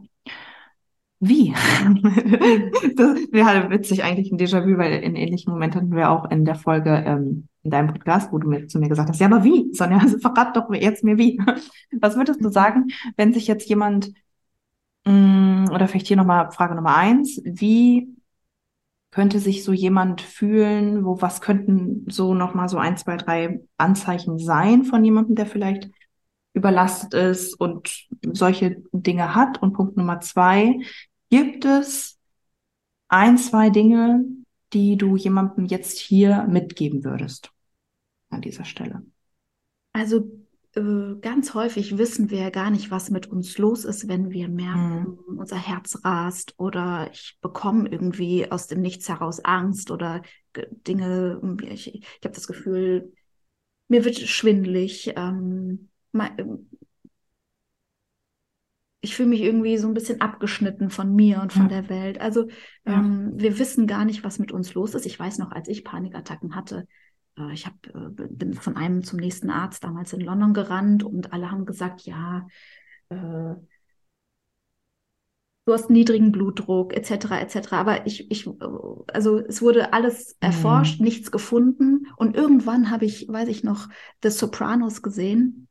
Wie? 1.20 1.52
das 2.96 3.32
wäre 3.32 3.70
witzig 3.70 4.02
eigentlich 4.02 4.32
ein 4.32 4.38
Déjà-vu, 4.38 4.78
weil 4.78 5.02
in 5.02 5.14
ähnlichen 5.14 5.52
Momenten 5.52 5.80
hatten 5.80 5.96
wir 5.96 6.10
auch 6.10 6.30
in 6.30 6.44
der 6.44 6.54
Folge 6.54 6.90
ähm, 7.06 7.48
in 7.62 7.70
deinem 7.70 7.88
Podcast, 7.88 8.32
wo 8.32 8.38
du 8.38 8.48
mir 8.48 8.66
zu 8.66 8.78
mir 8.78 8.88
gesagt 8.88 9.10
hast, 9.10 9.20
ja, 9.20 9.26
aber 9.26 9.44
wie? 9.44 9.74
Sonja, 9.74 9.98
also 9.98 10.18
verrat 10.18 10.56
doch 10.56 10.72
jetzt 10.72 11.04
mir 11.04 11.18
wie. 11.18 11.38
Was 12.00 12.16
würdest 12.16 12.42
du 12.42 12.48
sagen, 12.48 12.86
wenn 13.16 13.34
sich 13.34 13.46
jetzt 13.46 13.68
jemand, 13.68 14.12
oder 15.08 15.88
vielleicht 15.88 16.08
hier 16.08 16.16
nochmal 16.16 16.50
Frage 16.52 16.74
Nummer 16.74 16.96
eins, 16.96 17.40
wie 17.44 18.08
könnte 19.10 19.40
sich 19.40 19.64
so 19.64 19.72
jemand 19.72 20.20
fühlen, 20.20 21.04
wo 21.04 21.20
was 21.22 21.40
könnten 21.40 22.04
so 22.10 22.34
nochmal 22.34 22.68
so 22.68 22.76
ein, 22.78 22.96
zwei, 22.96 23.16
drei 23.16 23.60
Anzeichen 23.78 24.38
sein 24.38 24.84
von 24.84 25.04
jemandem, 25.04 25.34
der 25.34 25.46
vielleicht 25.46 25.90
überlastet 26.52 27.14
ist 27.14 27.54
und 27.54 28.06
solche 28.32 28.82
Dinge 28.92 29.34
hat? 29.34 29.62
Und 29.62 29.72
Punkt 29.72 29.96
Nummer 29.96 30.20
zwei, 30.20 30.78
gibt 31.30 31.64
es 31.64 32.18
ein, 33.08 33.38
zwei 33.38 33.70
Dinge, 33.70 34.24
die 34.74 34.96
du 34.96 35.16
jemandem 35.16 35.64
jetzt 35.64 35.98
hier 35.98 36.44
mitgeben 36.44 37.02
würdest 37.04 37.50
an 38.28 38.42
dieser 38.42 38.64
Stelle? 38.64 39.02
Also 39.94 40.30
ganz 41.20 41.54
häufig 41.54 41.98
wissen 41.98 42.30
wir 42.30 42.50
gar 42.50 42.70
nicht, 42.70 42.90
was 42.90 43.10
mit 43.10 43.26
uns 43.26 43.58
los 43.58 43.84
ist, 43.84 44.08
wenn 44.08 44.30
wir 44.30 44.48
merken, 44.48 45.18
mhm. 45.28 45.38
unser 45.38 45.56
Herz 45.56 46.04
rast 46.04 46.54
oder 46.58 47.08
ich 47.12 47.38
bekomme 47.40 47.88
irgendwie 47.88 48.50
aus 48.50 48.66
dem 48.66 48.80
Nichts 48.80 49.08
heraus 49.08 49.44
Angst 49.44 49.90
oder 49.90 50.22
Dinge, 50.86 51.40
ich, 51.62 51.94
ich 51.94 52.24
habe 52.24 52.34
das 52.34 52.46
Gefühl, 52.46 53.12
mir 53.88 54.04
wird 54.04 54.18
schwindlig. 54.18 55.12
Ähm, 55.16 55.88
ich 59.00 59.14
fühle 59.14 59.28
mich 59.28 59.40
irgendwie 59.42 59.76
so 59.78 59.86
ein 59.86 59.94
bisschen 59.94 60.20
abgeschnitten 60.20 60.90
von 60.90 61.14
mir 61.14 61.40
und 61.40 61.52
von 61.52 61.70
ja. 61.70 61.80
der 61.80 61.88
Welt. 61.88 62.20
Also 62.20 62.48
ja. 62.84 62.94
ähm, 62.94 63.32
wir 63.34 63.58
wissen 63.58 63.86
gar 63.86 64.04
nicht, 64.04 64.24
was 64.24 64.38
mit 64.38 64.52
uns 64.52 64.74
los 64.74 64.94
ist. 64.94 65.06
Ich 65.06 65.18
weiß 65.18 65.38
noch, 65.38 65.52
als 65.52 65.68
ich 65.68 65.84
Panikattacken 65.84 66.54
hatte, 66.54 66.80
äh, 66.80 66.84
ich 67.52 67.66
hab, 67.66 67.74
äh, 67.86 68.26
bin 68.30 68.54
von 68.54 68.76
einem 68.76 69.02
zum 69.02 69.18
nächsten 69.18 69.50
Arzt 69.50 69.84
damals 69.84 70.12
in 70.12 70.20
London 70.20 70.54
gerannt 70.54 71.02
und 71.04 71.32
alle 71.32 71.50
haben 71.50 71.66
gesagt, 71.66 72.02
ja, 72.02 72.46
äh, 73.08 73.54
du 75.64 75.72
hast 75.72 75.90
niedrigen 75.90 76.32
Blutdruck 76.32 76.94
etc. 76.94 77.40
etc. 77.40 77.72
Aber 77.72 78.06
ich, 78.06 78.30
ich, 78.30 78.48
also 79.12 79.38
es 79.38 79.60
wurde 79.60 79.92
alles 79.92 80.36
mhm. 80.40 80.46
erforscht, 80.46 80.98
mhm. 80.98 81.04
nichts 81.04 81.30
gefunden. 81.30 82.06
Und 82.16 82.36
irgendwann 82.36 82.90
habe 82.90 83.04
ich, 83.04 83.28
weiß 83.28 83.48
ich 83.48 83.64
noch, 83.64 83.88
The 84.22 84.30
Sopranos 84.30 85.02
gesehen 85.02 85.67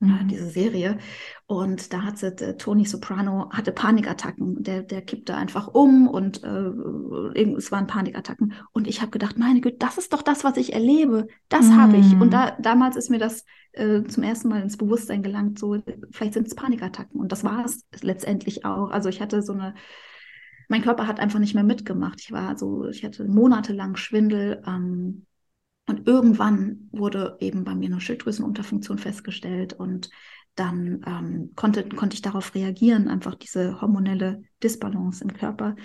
mhm. 0.00 0.28
diese 0.28 0.48
Serie. 0.48 0.98
Und 1.46 1.92
da 1.92 2.02
hatte 2.02 2.28
äh, 2.40 2.56
Tony 2.56 2.84
Soprano 2.84 3.50
hatte 3.50 3.72
Panikattacken. 3.72 4.62
Der, 4.62 4.82
der 4.82 5.02
kippte 5.02 5.34
einfach 5.34 5.68
um 5.68 6.08
und 6.08 6.42
äh, 6.44 7.42
es 7.56 7.72
waren 7.72 7.86
Panikattacken. 7.86 8.54
Und 8.72 8.86
ich 8.86 9.00
habe 9.00 9.10
gedacht, 9.10 9.38
meine 9.38 9.60
Güte, 9.60 9.76
das 9.78 9.98
ist 9.98 10.12
doch 10.12 10.22
das, 10.22 10.44
was 10.44 10.56
ich 10.56 10.72
erlebe. 10.72 11.28
Das 11.48 11.66
mhm. 11.66 11.80
habe 11.80 11.96
ich. 11.96 12.12
Und 12.20 12.32
da, 12.32 12.56
damals 12.60 12.96
ist 12.96 13.10
mir 13.10 13.18
das 13.18 13.44
äh, 13.72 14.02
zum 14.04 14.22
ersten 14.22 14.48
Mal 14.48 14.62
ins 14.62 14.76
Bewusstsein 14.76 15.22
gelangt, 15.22 15.58
so 15.58 15.82
vielleicht 16.10 16.34
sind 16.34 16.46
es 16.46 16.54
Panikattacken. 16.54 17.20
Und 17.20 17.32
das 17.32 17.44
war 17.44 17.64
es 17.64 17.84
letztendlich 18.02 18.64
auch. 18.64 18.90
Also 18.90 19.08
ich 19.08 19.20
hatte 19.20 19.42
so 19.42 19.52
eine 19.52 19.74
mein 20.68 20.82
Körper 20.82 21.06
hat 21.06 21.20
einfach 21.20 21.38
nicht 21.38 21.54
mehr 21.54 21.62
mitgemacht. 21.62 22.20
Ich 22.20 22.32
war 22.32 22.58
so, 22.58 22.88
ich 22.88 23.04
hatte 23.04 23.24
monatelang 23.24 23.94
Schwindel. 23.94 24.62
Ähm, 24.66 25.26
und 25.86 26.06
irgendwann 26.06 26.88
wurde 26.90 27.36
eben 27.40 27.64
bei 27.64 27.74
mir 27.74 27.86
eine 27.86 28.00
Schilddrüsenunterfunktion 28.00 28.98
festgestellt 28.98 29.72
und 29.72 30.10
dann 30.56 31.02
ähm, 31.06 31.52
konnte, 31.54 31.86
konnte 31.86 32.14
ich 32.14 32.22
darauf 32.22 32.54
reagieren, 32.54 33.08
einfach 33.08 33.34
diese 33.34 33.80
hormonelle 33.80 34.42
Disbalance 34.62 35.22
im 35.22 35.34
Körper. 35.34 35.76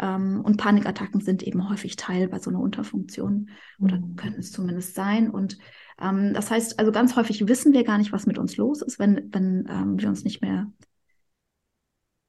Ähm, 0.00 0.42
und 0.44 0.56
Panikattacken 0.56 1.20
sind 1.20 1.44
eben 1.44 1.70
häufig 1.70 1.94
Teil 1.94 2.28
bei 2.28 2.40
so 2.40 2.50
einer 2.50 2.60
Unterfunktion 2.60 3.50
oder 3.78 3.98
mhm. 3.98 4.16
können 4.16 4.40
es 4.40 4.50
zumindest 4.50 4.96
sein. 4.96 5.30
Und 5.30 5.58
ähm, 6.00 6.34
das 6.34 6.50
heißt, 6.50 6.78
also 6.78 6.90
ganz 6.90 7.14
häufig 7.14 7.46
wissen 7.46 7.72
wir 7.72 7.84
gar 7.84 7.98
nicht, 7.98 8.12
was 8.12 8.26
mit 8.26 8.36
uns 8.36 8.56
los 8.56 8.82
ist, 8.82 8.98
wenn, 8.98 9.32
wenn 9.32 9.64
ähm, 9.70 9.98
wir 10.00 10.08
uns 10.08 10.24
nicht 10.24 10.42
mehr 10.42 10.72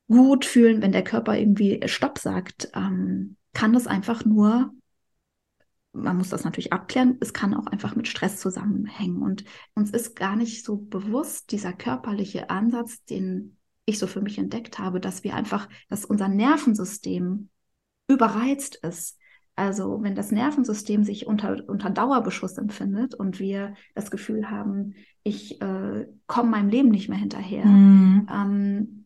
gut 0.08 0.46
fühlen, 0.46 0.82
wenn 0.82 0.92
der 0.92 1.04
Körper 1.04 1.38
irgendwie 1.38 1.82
Stopp 1.88 2.20
sagt, 2.20 2.70
ähm, 2.76 3.38
kann 3.54 3.74
das 3.74 3.88
einfach 3.88 4.24
nur 4.24 4.72
man 5.98 6.18
muss 6.18 6.30
das 6.30 6.44
natürlich 6.44 6.74
abklären, 6.74 7.18
es 7.20 7.34
kann 7.34 7.54
auch 7.54 7.68
einfach 7.68 7.96
mit 7.96 8.08
Stress 8.08 8.40
zusammenhängen. 8.40 9.22
Und 9.22 9.44
uns 9.74 9.92
ist 9.92 10.16
gar 10.16 10.36
nicht 10.36 10.64
so 10.64 10.78
bewusst 10.78 11.52
dieser 11.52 11.74
körperliche 11.74 12.50
Ansatz, 12.50 13.04
den 13.06 13.58
ich 13.86 14.00
so 14.00 14.08
für 14.08 14.22
mich 14.22 14.38
entdeckt 14.38 14.80
habe, 14.80 15.00
dass 15.00 15.24
wir 15.24 15.36
einfach, 15.36 15.68
dass 15.90 16.06
unser 16.06 16.28
Nervensystem 16.28 17.50
überreizt 18.08 18.76
ist. 18.76 19.18
Also 19.56 20.04
wenn 20.04 20.14
das 20.14 20.32
Nervensystem 20.32 21.04
sich 21.04 21.26
unter, 21.26 21.58
unter 21.68 21.90
Dauerbeschuss 21.90 22.58
empfindet 22.58 23.16
und 23.16 23.40
wir 23.40 23.74
das 23.96 24.12
Gefühl 24.12 24.52
haben, 24.52 24.94
ich 25.24 25.60
äh, 25.62 26.06
komme 26.28 26.52
meinem 26.52 26.70
Leben 26.70 26.90
nicht 26.90 27.10
mehr 27.10 27.18
hinterher, 27.18 27.66
mhm. 27.66 28.28
ähm, 28.32 29.06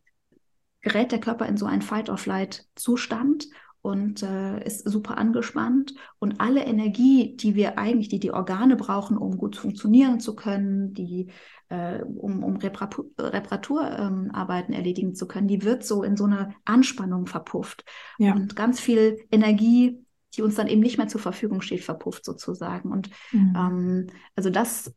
gerät 0.82 1.12
der 1.12 1.20
Körper 1.20 1.46
in 1.46 1.58
so 1.58 1.66
einen 1.66 1.82
Fight-or-Flight-Zustand 1.82 3.48
und 3.82 4.22
äh, 4.22 4.64
ist 4.64 4.88
super 4.88 5.18
angespannt 5.18 5.96
und 6.20 6.40
alle 6.40 6.64
Energie, 6.66 7.36
die 7.36 7.56
wir 7.56 7.80
eigentlich, 7.80 8.10
die 8.10 8.20
die 8.20 8.32
Organe 8.32 8.76
brauchen, 8.76 9.18
um 9.18 9.38
gut 9.38 9.56
funktionieren 9.56 10.20
zu 10.20 10.36
können, 10.36 10.94
die 10.94 11.32
äh, 11.70 12.04
um, 12.04 12.44
um 12.44 12.58
Reparatur, 12.58 13.06
Reparaturarbeiten 13.18 14.74
ähm, 14.74 14.80
erledigen 14.80 15.16
zu 15.16 15.28
können, 15.28 15.48
die 15.48 15.64
wird 15.64 15.84
so 15.84 16.04
in 16.04 16.16
so 16.16 16.26
eine 16.26 16.54
Anspannung 16.66 17.26
verpufft 17.26 17.84
ja. 18.20 18.34
und 18.34 18.56
ganz 18.56 18.80
viel 18.80 19.18
Energie, 19.32 20.06
die 20.36 20.44
uns 20.44 20.56
dann 20.56 20.68
eben 20.68 20.82
nicht 20.82 20.98
mehr 20.98 21.08
zur 21.08 21.22
Verfügung 21.22 21.62
steht, 21.62 21.84
verpufft 21.84 22.24
sozusagen. 22.24 22.92
Und 22.92 23.10
mhm. 23.32 23.54
ähm, 23.56 24.08
also 24.36 24.50
das 24.50 24.94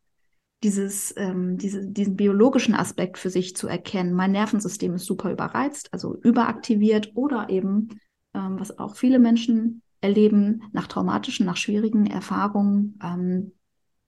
dieses, 0.63 1.15
ähm, 1.19 1.59
diese, 1.59 1.87
diesen 1.87 2.17
biologischen 2.17 2.75
Aspekt 2.75 3.19
für 3.19 3.29
sich 3.29 3.55
zu 3.55 3.69
erkennen. 3.69 4.15
Mein 4.15 4.33
Nervensystem 4.33 4.95
ist 4.95 5.05
super 5.05 5.31
überreizt, 5.31 5.93
also 5.93 6.17
überaktiviert 6.23 7.13
oder 7.15 7.51
eben 7.51 8.01
ähm, 8.35 8.59
was 8.59 8.79
auch 8.79 8.97
viele 8.97 9.19
Menschen 9.19 9.83
erleben, 10.01 10.63
nach 10.73 10.87
traumatischen, 10.87 11.47
nach 11.47 11.57
schwierigen 11.57 12.07
Erfahrungen 12.07 12.99
ähm, 13.03 13.53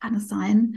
kann 0.00 0.14
es 0.14 0.28
sein. 0.28 0.76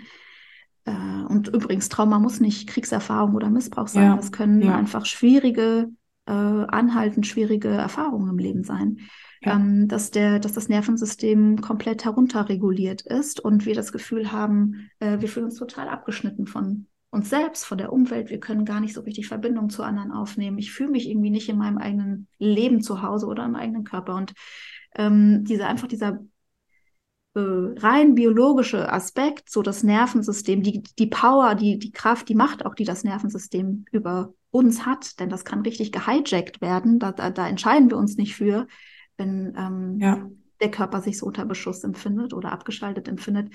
Äh, 0.86 1.24
und 1.28 1.50
übrigens, 1.50 1.90
Trauma 1.90 2.20
muss 2.20 2.40
nicht 2.40 2.68
Kriegserfahrung 2.70 3.36
oder 3.36 3.50
Missbrauch 3.50 3.88
sein. 3.88 4.04
Ja, 4.04 4.16
das 4.16 4.32
können 4.32 4.62
ja. 4.62 4.76
einfach 4.76 5.06
schwierige, 5.06 5.90
äh, 6.26 6.32
anhaltend 6.32 7.28
schwierige 7.28 7.70
Erfahrungen 7.70 8.30
im 8.30 8.38
Leben 8.38 8.64
sein. 8.64 8.98
Ja. 9.42 9.56
Ähm, 9.56 9.88
dass, 9.88 10.12
der, 10.12 10.40
dass 10.40 10.54
das 10.54 10.68
Nervensystem 10.68 11.62
komplett 11.62 12.04
herunterreguliert 12.04 13.02
ist 13.04 13.40
und 13.40 13.66
wir 13.66 13.74
das 13.74 13.94
Gefühl 13.94 14.32
haben, 14.34 14.90
äh, 15.00 15.22
wir 15.22 15.30
fühlen 15.30 15.46
uns 15.46 15.56
total 15.56 15.88
abgeschnitten 15.88 16.46
von 16.46 16.88
uns 17.12 17.30
selbst, 17.30 17.66
von 17.66 17.78
der 17.78 17.92
Umwelt. 17.92 18.30
Wir 18.30 18.40
können 18.40 18.66
gar 18.66 18.80
nicht 18.80 18.94
so 18.94 19.02
richtig 19.02 19.28
Verbindung 19.28 19.70
zu 19.70 19.84
anderen 19.84 20.12
aufnehmen. 20.12 20.60
Ich 20.60 20.72
fühle 20.72 20.92
mich 20.92 21.10
irgendwie 21.10 21.32
nicht 21.32 21.50
in 21.50 21.58
meinem 21.58 21.78
eigenen 21.78 22.28
Leben 22.38 22.82
zu 22.82 23.02
Hause 23.02 23.26
oder 23.26 23.46
im 23.46 23.56
eigenen 23.56 23.84
Körper. 23.84 24.16
Und 24.16 24.34
ähm, 24.96 25.44
diese 25.44 25.66
einfach 25.66 25.88
dieser 25.88 26.20
äh, 27.34 27.40
rein 27.40 28.16
biologische 28.16 28.92
Aspekt, 28.92 29.50
so 29.50 29.62
das 29.62 29.84
Nervensystem, 29.84 30.62
die, 30.62 30.84
die 30.84 31.08
Power, 31.08 31.56
die, 31.56 31.80
die 31.80 31.92
Kraft, 31.92 32.30
die 32.30 32.36
Macht 32.36 32.66
auch, 32.66 32.76
die 32.76 32.86
das 32.86 33.04
Nervensystem 33.04 33.86
über 33.92 34.34
uns 34.52 34.86
hat, 34.86 35.20
denn 35.20 35.30
das 35.30 35.46
kann 35.46 35.62
richtig 35.62 35.92
gehijackt 35.92 36.62
werden. 36.62 37.00
Da, 37.00 37.12
da, 37.12 37.30
da 37.32 37.48
entscheiden 37.48 37.90
wir 37.90 37.98
uns 37.98 38.18
nicht 38.18 38.36
für, 38.36 38.68
wenn 39.18 39.54
ähm, 39.58 39.98
ja. 40.00 40.30
der 40.62 40.72
Körper 40.72 41.02
sich 41.02 41.18
so 41.18 41.26
unter 41.26 41.46
Beschuss 41.46 41.84
empfindet 41.84 42.34
oder 42.34 42.52
abgeschaltet 42.52 43.08
empfindet 43.08 43.52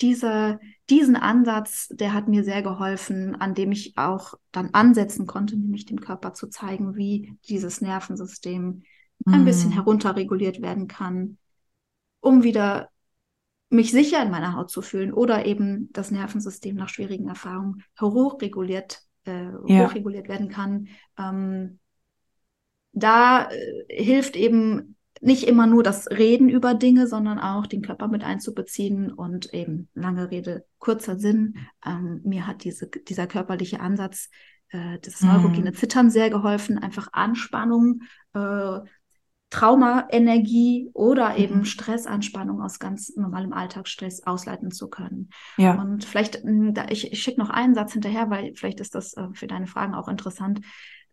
dieser, 0.00 0.60
diesen 0.88 1.16
Ansatz, 1.16 1.88
der 1.88 2.12
hat 2.12 2.28
mir 2.28 2.44
sehr 2.44 2.62
geholfen, 2.62 3.36
an 3.36 3.54
dem 3.54 3.72
ich 3.72 3.96
auch 3.96 4.34
dann 4.52 4.70
ansetzen 4.72 5.26
konnte, 5.26 5.56
nämlich 5.56 5.86
dem 5.86 6.00
Körper 6.00 6.32
zu 6.32 6.48
zeigen, 6.48 6.96
wie 6.96 7.34
dieses 7.48 7.80
Nervensystem 7.80 8.82
mm. 9.24 9.32
ein 9.32 9.44
bisschen 9.44 9.72
herunterreguliert 9.72 10.62
werden 10.62 10.88
kann, 10.88 11.38
um 12.20 12.42
wieder 12.42 12.88
mich 13.68 13.92
sicher 13.92 14.22
in 14.22 14.30
meiner 14.30 14.56
Haut 14.56 14.70
zu 14.70 14.82
fühlen 14.82 15.12
oder 15.12 15.46
eben 15.46 15.90
das 15.92 16.10
Nervensystem 16.10 16.74
nach 16.74 16.88
schwierigen 16.88 17.28
Erfahrungen 17.28 17.84
hochreguliert, 18.00 19.02
äh, 19.26 19.44
ja. 19.66 19.84
hochreguliert 19.84 20.28
werden 20.28 20.48
kann. 20.48 20.88
Ähm, 21.16 21.78
da 22.92 23.48
äh, 23.50 24.02
hilft 24.02 24.34
eben 24.34 24.96
nicht 25.20 25.44
immer 25.44 25.66
nur 25.66 25.82
das 25.82 26.10
Reden 26.10 26.48
über 26.48 26.74
Dinge, 26.74 27.06
sondern 27.06 27.38
auch 27.38 27.66
den 27.66 27.82
Körper 27.82 28.08
mit 28.08 28.24
einzubeziehen 28.24 29.12
und 29.12 29.52
eben 29.52 29.88
lange 29.94 30.30
Rede, 30.30 30.64
kurzer 30.78 31.18
Sinn. 31.18 31.56
Ähm, 31.84 32.20
mir 32.24 32.46
hat 32.46 32.64
diese, 32.64 32.88
dieser 32.88 33.26
körperliche 33.26 33.80
Ansatz, 33.80 34.30
äh, 34.70 34.98
das 35.02 35.20
neurogene 35.20 35.70
mhm. 35.70 35.74
Zittern 35.74 36.10
sehr 36.10 36.30
geholfen, 36.30 36.78
einfach 36.78 37.08
Anspannung, 37.12 38.02
äh, 38.32 38.80
Traumaenergie 39.50 40.90
oder 40.94 41.36
eben 41.36 41.58
mhm. 41.58 41.64
Stressanspannung 41.64 42.62
aus 42.62 42.78
ganz 42.78 43.14
normalem 43.16 43.52
Alltagsstress 43.52 44.24
ausleiten 44.24 44.70
zu 44.70 44.88
können. 44.88 45.30
Ja. 45.58 45.74
Und 45.80 46.04
vielleicht, 46.04 46.36
hm, 46.42 46.72
da, 46.72 46.86
ich, 46.88 47.12
ich 47.12 47.20
schicke 47.20 47.40
noch 47.40 47.50
einen 47.50 47.74
Satz 47.74 47.92
hinterher, 47.92 48.30
weil 48.30 48.54
vielleicht 48.54 48.80
ist 48.80 48.94
das 48.94 49.14
äh, 49.14 49.26
für 49.34 49.48
deine 49.48 49.66
Fragen 49.66 49.94
auch 49.94 50.08
interessant. 50.08 50.60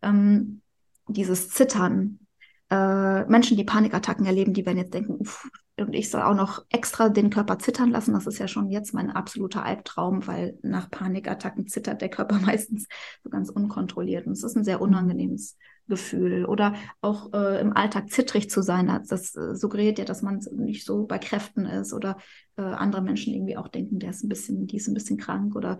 ähm, 0.02 0.62
dieses 1.08 1.48
Zittern. 1.50 2.20
Äh, 2.70 3.24
Menschen, 3.24 3.56
die 3.56 3.64
Panikattacken 3.64 4.26
erleben, 4.26 4.52
die 4.52 4.66
werden 4.66 4.78
jetzt 4.78 4.92
denken, 4.94 5.16
uff, 5.18 5.48
und 5.78 5.94
ich 5.94 6.10
soll 6.10 6.22
auch 6.22 6.34
noch 6.34 6.64
extra 6.70 7.08
den 7.08 7.30
Körper 7.30 7.58
zittern 7.58 7.90
lassen. 7.90 8.12
Das 8.12 8.26
ist 8.26 8.38
ja 8.38 8.48
schon 8.48 8.70
jetzt 8.70 8.92
mein 8.94 9.10
absoluter 9.10 9.64
Albtraum, 9.64 10.26
weil 10.26 10.58
nach 10.62 10.90
Panikattacken 10.90 11.66
zittert 11.66 12.02
der 12.02 12.08
Körper 12.08 12.38
meistens 12.40 12.86
so 13.22 13.30
ganz 13.30 13.48
unkontrolliert. 13.48 14.26
Und 14.26 14.32
es 14.32 14.42
ist 14.42 14.56
ein 14.56 14.64
sehr 14.64 14.80
unangenehmes 14.80 15.56
Gefühl. 15.86 16.44
Oder 16.44 16.74
auch 17.00 17.32
äh, 17.32 17.60
im 17.60 17.74
Alltag 17.76 18.10
zittrig 18.10 18.50
zu 18.50 18.60
sein. 18.60 18.86
Das 19.08 19.34
äh, 19.34 19.54
suggeriert 19.54 19.98
ja, 19.98 20.04
dass 20.04 20.22
man 20.22 20.40
nicht 20.52 20.84
so 20.84 21.06
bei 21.06 21.18
Kräften 21.18 21.64
ist 21.64 21.92
oder 21.92 22.18
äh, 22.56 22.62
andere 22.62 23.02
Menschen 23.02 23.32
irgendwie 23.32 23.56
auch 23.56 23.68
denken, 23.68 23.98
der 23.98 24.10
ist 24.10 24.24
ein 24.24 24.28
bisschen, 24.28 24.66
die 24.66 24.76
ist 24.76 24.88
ein 24.88 24.94
bisschen 24.94 25.16
krank 25.16 25.56
oder 25.56 25.78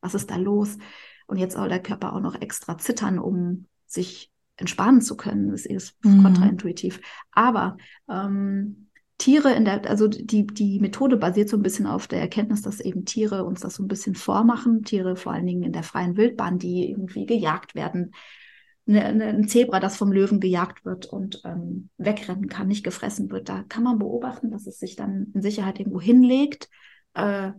was 0.00 0.14
ist 0.14 0.30
da 0.30 0.36
los? 0.36 0.78
Und 1.26 1.36
jetzt 1.36 1.54
soll 1.54 1.68
der 1.68 1.82
Körper 1.82 2.14
auch 2.14 2.20
noch 2.20 2.40
extra 2.40 2.78
zittern, 2.78 3.18
um 3.18 3.66
sich 3.86 4.29
entspannen 4.60 5.00
zu 5.00 5.16
können. 5.16 5.50
Das 5.50 5.66
ist 5.66 5.96
mhm. 6.04 6.22
kontraintuitiv. 6.22 7.00
Aber 7.32 7.76
ähm, 8.08 8.88
Tiere 9.18 9.52
in 9.52 9.66
der, 9.66 9.88
also 9.88 10.08
die, 10.08 10.46
die 10.46 10.80
Methode 10.80 11.16
basiert 11.16 11.50
so 11.50 11.56
ein 11.56 11.62
bisschen 11.62 11.86
auf 11.86 12.06
der 12.06 12.20
Erkenntnis, 12.20 12.62
dass 12.62 12.80
eben 12.80 13.04
Tiere 13.04 13.44
uns 13.44 13.60
das 13.60 13.74
so 13.74 13.82
ein 13.82 13.88
bisschen 13.88 14.14
vormachen. 14.14 14.82
Tiere 14.82 15.16
vor 15.16 15.32
allen 15.32 15.46
Dingen 15.46 15.62
in 15.62 15.72
der 15.72 15.82
freien 15.82 16.16
Wildbahn, 16.16 16.58
die 16.58 16.90
irgendwie 16.90 17.26
gejagt 17.26 17.74
werden. 17.74 18.12
Eine, 18.86 19.04
eine, 19.04 19.24
ein 19.26 19.46
Zebra, 19.46 19.78
das 19.78 19.96
vom 19.96 20.10
Löwen 20.10 20.40
gejagt 20.40 20.84
wird 20.84 21.04
und 21.06 21.42
ähm, 21.44 21.90
wegrennen 21.98 22.48
kann, 22.48 22.68
nicht 22.68 22.82
gefressen 22.82 23.30
wird. 23.30 23.48
Da 23.48 23.62
kann 23.68 23.82
man 23.82 23.98
beobachten, 23.98 24.50
dass 24.50 24.66
es 24.66 24.78
sich 24.78 24.96
dann 24.96 25.30
in 25.34 25.42
Sicherheit 25.42 25.78
irgendwo 25.78 26.00
hinlegt. 26.00 26.70
Äh, 27.12 27.52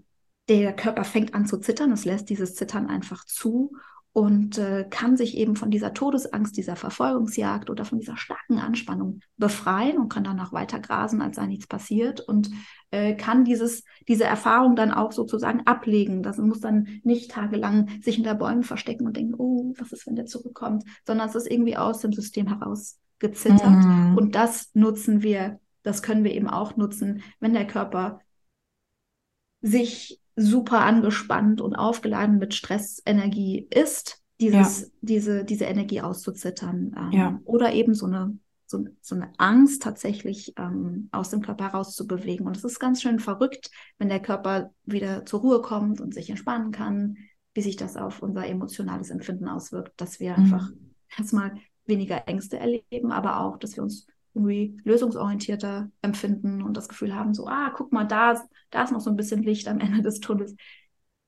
der 0.49 0.73
Körper 0.73 1.03
fängt 1.03 1.33
an 1.35 1.45
zu 1.45 1.57
zittern, 1.59 1.91
es 1.91 2.05
lässt 2.05 2.29
dieses 2.29 2.55
Zittern 2.55 2.87
einfach 2.87 3.23
zu 3.25 3.73
und 4.13 4.57
äh, 4.57 4.85
kann 4.89 5.15
sich 5.15 5.37
eben 5.37 5.55
von 5.55 5.71
dieser 5.71 5.93
Todesangst, 5.93 6.57
dieser 6.57 6.75
Verfolgungsjagd 6.75 7.69
oder 7.69 7.85
von 7.85 7.99
dieser 7.99 8.17
starken 8.17 8.59
Anspannung 8.59 9.21
befreien 9.37 9.97
und 9.97 10.09
kann 10.09 10.25
danach 10.25 10.51
weiter 10.51 10.79
grasen, 10.79 11.21
als 11.21 11.37
sei 11.37 11.47
nichts 11.47 11.67
passiert 11.67 12.19
und 12.19 12.49
äh, 12.91 13.15
kann 13.15 13.45
dieses, 13.45 13.85
diese 14.09 14.25
Erfahrung 14.25 14.75
dann 14.75 14.91
auch 14.91 15.13
sozusagen 15.13 15.65
ablegen. 15.65 16.23
Das 16.23 16.37
muss 16.37 16.59
dann 16.59 16.87
nicht 17.03 17.31
tagelang 17.31 17.87
sich 18.01 18.15
hinter 18.15 18.35
Bäumen 18.35 18.63
verstecken 18.63 19.07
und 19.07 19.15
denken, 19.15 19.35
oh, 19.37 19.73
was 19.77 19.93
ist, 19.93 20.05
wenn 20.07 20.17
der 20.17 20.25
zurückkommt, 20.25 20.83
sondern 21.07 21.29
es 21.29 21.35
ist 21.35 21.49
irgendwie 21.49 21.77
aus 21.77 21.99
dem 21.99 22.11
System 22.11 22.47
heraus 22.47 22.99
gezittert. 23.19 23.85
Mhm. 23.85 24.17
Und 24.17 24.35
das 24.35 24.71
nutzen 24.73 25.23
wir, 25.23 25.59
das 25.83 26.03
können 26.03 26.25
wir 26.25 26.33
eben 26.33 26.49
auch 26.49 26.75
nutzen, 26.75 27.23
wenn 27.39 27.53
der 27.53 27.65
Körper 27.65 28.19
sich 29.61 30.20
super 30.35 30.81
angespannt 30.81 31.61
und 31.61 31.75
aufgeladen 31.75 32.37
mit 32.37 32.53
Stressenergie 32.53 33.67
ist, 33.69 34.21
dieses, 34.39 34.81
ja. 34.81 34.87
diese, 35.01 35.45
diese 35.45 35.65
Energie 35.65 36.01
auszuzittern. 36.01 36.95
Ähm, 36.97 37.11
ja. 37.11 37.39
Oder 37.45 37.73
eben 37.73 37.93
so 37.93 38.07
eine, 38.07 38.37
so, 38.65 38.85
so 39.01 39.15
eine 39.15 39.31
Angst 39.37 39.83
tatsächlich 39.83 40.53
ähm, 40.57 41.09
aus 41.11 41.29
dem 41.29 41.41
Körper 41.41 41.67
rauszubewegen. 41.67 42.47
Und 42.47 42.57
es 42.57 42.63
ist 42.63 42.79
ganz 42.79 43.01
schön 43.01 43.19
verrückt, 43.19 43.69
wenn 43.97 44.09
der 44.09 44.21
Körper 44.21 44.71
wieder 44.83 45.25
zur 45.25 45.41
Ruhe 45.41 45.61
kommt 45.61 46.01
und 46.01 46.13
sich 46.13 46.29
entspannen 46.29 46.71
kann, 46.71 47.17
wie 47.53 47.61
sich 47.61 47.75
das 47.75 47.97
auf 47.97 48.23
unser 48.23 48.47
emotionales 48.47 49.09
Empfinden 49.09 49.47
auswirkt, 49.47 49.99
dass 49.99 50.19
wir 50.19 50.31
mhm. 50.31 50.43
einfach 50.43 50.69
erstmal 51.17 51.55
weniger 51.85 52.27
Ängste 52.27 52.57
erleben, 52.57 53.11
aber 53.11 53.41
auch, 53.41 53.57
dass 53.57 53.75
wir 53.75 53.83
uns 53.83 54.07
irgendwie 54.33 54.77
lösungsorientierter 54.83 55.89
empfinden 56.01 56.61
und 56.61 56.77
das 56.77 56.87
Gefühl 56.87 57.15
haben, 57.15 57.33
so, 57.33 57.47
ah, 57.47 57.71
guck 57.75 57.91
mal, 57.91 58.05
da, 58.05 58.41
da 58.69 58.83
ist 58.83 58.91
noch 58.91 59.01
so 59.01 59.09
ein 59.09 59.15
bisschen 59.15 59.43
Licht 59.43 59.67
am 59.67 59.79
Ende 59.79 60.01
des 60.01 60.19
Tunnels. 60.19 60.55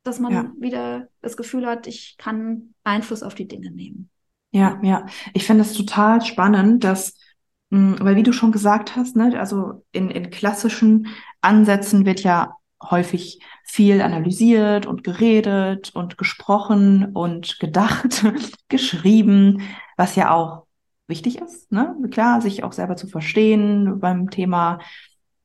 Dass 0.04 0.20
man 0.20 0.34
ja. 0.34 0.52
wieder 0.60 1.08
das 1.22 1.38
Gefühl 1.38 1.66
hat, 1.66 1.88
ich 1.88 2.16
kann 2.18 2.74
Einfluss 2.84 3.24
auf 3.24 3.36
die 3.36 3.48
Dinge 3.48 3.72
nehmen. 3.72 4.10
Ja, 4.52 4.80
ja. 4.84 5.06
Ich 5.34 5.46
finde 5.46 5.64
es 5.64 5.74
total 5.74 6.22
spannend, 6.22 6.84
dass, 6.84 7.18
mh, 7.70 7.98
hm, 7.98 8.06
weil 8.06 8.16
wie 8.16 8.24
du 8.24 8.34
schon 8.34 8.52
gesagt 8.52 8.96
hast, 8.96 9.16
ne, 9.16 9.38
also 9.40 9.84
in, 9.92 10.10
in 10.10 10.30
klassischen 10.30 11.08
Ansätzen 11.42 12.06
wird 12.06 12.22
ja 12.22 12.56
häufig 12.82 13.40
viel 13.64 14.02
analysiert 14.02 14.86
und 14.86 15.04
geredet 15.04 15.96
und 15.96 16.18
gesprochen 16.18 17.12
und 17.14 17.60
gedacht, 17.60 18.26
geschrieben, 18.70 19.62
was 19.98 20.16
ja 20.16 20.32
auch 20.32 20.68
wichtig 21.08 21.40
ist. 21.42 21.72
Ne? 21.72 21.96
Klar, 22.12 22.42
sich 22.42 22.64
auch 22.64 22.74
selber 22.74 22.96
zu 22.96 23.08
verstehen 23.08 24.00
beim 24.00 24.30
Thema 24.30 24.80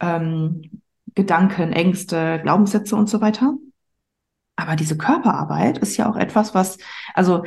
ähm, 0.01 0.83
Gedanken, 1.15 1.73
Ängste, 1.73 2.41
Glaubenssätze 2.43 2.97
und 2.97 3.09
so 3.09 3.21
weiter. 3.21 3.55
Aber 4.57 4.77
diese 4.77 4.97
Körperarbeit 4.97 5.79
ist 5.79 5.97
ja 5.97 6.11
auch 6.11 6.17
etwas, 6.17 6.55
was, 6.55 6.79
also 7.15 7.45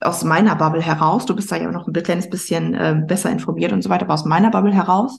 aus 0.00 0.24
meiner 0.24 0.56
Bubble 0.56 0.82
heraus, 0.82 1.26
du 1.26 1.34
bist 1.34 1.50
da 1.50 1.56
ja 1.56 1.70
noch 1.70 1.86
ein 1.86 1.92
kleines 1.92 2.28
bisschen 2.28 2.74
äh, 2.74 3.02
besser 3.06 3.30
informiert 3.30 3.72
und 3.72 3.82
so 3.82 3.90
weiter, 3.90 4.04
aber 4.04 4.14
aus 4.14 4.24
meiner 4.24 4.50
Bubble 4.50 4.72
heraus 4.72 5.18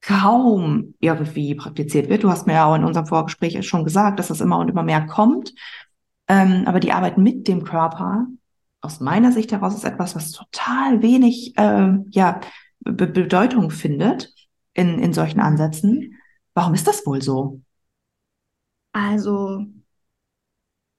kaum 0.00 0.94
irgendwie 1.00 1.54
praktiziert 1.54 2.08
wird. 2.08 2.22
Du 2.22 2.30
hast 2.30 2.46
mir 2.46 2.54
ja 2.54 2.66
auch 2.66 2.76
in 2.76 2.84
unserem 2.84 3.06
Vorgespräch 3.06 3.66
schon 3.66 3.84
gesagt, 3.84 4.18
dass 4.18 4.28
das 4.28 4.40
immer 4.40 4.58
und 4.58 4.68
immer 4.68 4.84
mehr 4.84 5.06
kommt. 5.06 5.54
Ähm, 6.28 6.64
aber 6.66 6.78
die 6.80 6.92
Arbeit 6.92 7.18
mit 7.18 7.48
dem 7.48 7.64
Körper 7.64 8.26
aus 8.80 9.00
meiner 9.00 9.32
Sicht 9.32 9.52
heraus 9.52 9.74
ist 9.74 9.84
etwas, 9.84 10.14
was 10.14 10.30
total 10.30 11.02
wenig 11.02 11.56
äh, 11.56 11.94
ja, 12.10 12.40
Be 12.80 13.06
Bedeutung 13.06 13.70
findet 13.70 14.32
in, 14.72 14.98
in 14.98 15.12
solchen 15.12 15.40
Ansätzen. 15.40 16.14
Warum 16.54 16.74
ist 16.74 16.86
das 16.86 17.04
wohl 17.06 17.20
so? 17.22 17.60
Also 18.92 19.66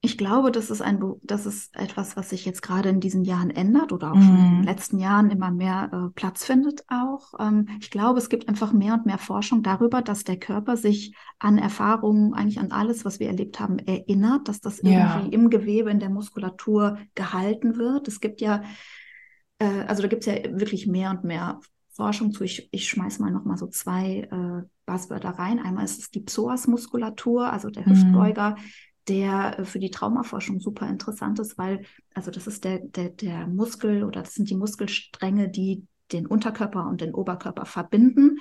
ich 0.02 0.18
glaube, 0.18 0.52
das 0.52 0.70
ist 0.70 0.82
ein, 0.82 1.04
das 1.24 1.46
ist 1.46 1.76
etwas, 1.76 2.16
was 2.16 2.30
sich 2.30 2.46
jetzt 2.46 2.62
gerade 2.62 2.88
in 2.88 3.02
diesen 3.02 3.26
Jahren 3.26 3.50
ändert 3.50 3.92
oder 3.92 4.12
auch 4.12 4.16
mm. 4.16 4.22
schon 4.22 4.38
in 4.38 4.46
den 4.46 4.58
mhm. 4.60 4.64
letzten 4.64 4.98
Jahren 4.98 5.30
immer 5.30 5.52
mehr 5.52 5.90
äh, 5.92 6.10
Platz 6.16 6.46
findet 6.46 6.86
auch. 6.88 7.34
Ähm, 7.38 7.68
ich 7.82 7.92
glaube, 7.92 8.20
es 8.20 8.30
gibt 8.30 8.48
einfach 8.48 8.72
mehr 8.72 8.94
und 8.94 9.06
mehr 9.06 9.18
Forschung 9.18 9.62
darüber, 9.62 10.02
dass 10.02 10.24
der 10.24 10.40
Körper 10.40 10.78
sich 10.78 11.14
an 11.38 11.58
Erfahrungen, 11.58 12.34
eigentlich 12.34 12.60
an 12.60 12.72
alles, 12.72 13.04
was 13.04 13.20
wir 13.20 13.28
erlebt 13.28 13.60
haben, 13.60 13.78
erinnert, 13.80 14.48
dass 14.48 14.62
das 14.62 14.82
ja. 14.82 15.18
irgendwie 15.18 15.36
im 15.36 15.50
Gewebe, 15.50 15.92
in 15.92 16.00
der 16.00 16.10
Muskulatur 16.10 16.98
gehalten 17.16 17.76
wird. 17.76 18.08
Es 18.08 18.22
gibt 18.22 18.40
ja, 18.40 18.64
äh, 19.58 19.82
also 19.86 20.02
da 20.02 20.08
gibt 20.08 20.26
es 20.26 20.34
ja 20.34 20.36
wirklich 20.58 20.88
mehr 20.88 21.10
und 21.10 21.26
mehr 21.26 21.60
Forschung 21.90 22.32
zu. 22.32 22.46
Ich, 22.46 22.70
ich 22.72 22.88
schmeiß 22.88 23.20
mal 23.20 23.32
noch 23.32 23.44
mal 23.44 23.58
so 23.58 23.68
zwei 23.68 24.30
äh, 24.32 24.66
Buzzwörter 24.86 25.32
rein. 25.32 25.60
Einmal 25.60 25.84
ist 25.84 26.00
es 26.00 26.10
die 26.10 26.22
Psoas-Muskulatur, 26.22 27.52
also 27.52 27.70
der 27.70 27.84
mhm. 27.84 27.96
Der 29.10 29.60
äh, 29.60 29.66
für 29.66 29.80
die 29.80 29.92
Traumaforschung 29.92 30.62
super 30.62 30.88
interessant 30.88 31.40
ist, 31.40 31.58
weil, 31.58 31.84
also 32.14 32.32
das 32.32 32.48
ist 32.48 32.64
der, 32.64 32.80
der, 32.80 33.10
der 33.10 33.48
Muskel 33.48 34.04
oder 34.04 34.22
das 34.22 34.36
sind 34.36 34.50
die 34.50 34.56
Muskelstränge, 34.56 35.50
die 35.50 35.86
den 36.12 36.26
Unterkörper 36.26 36.88
und 36.88 37.02
den 37.02 37.14
Oberkörper 37.14 37.66
verbinden. 37.66 38.40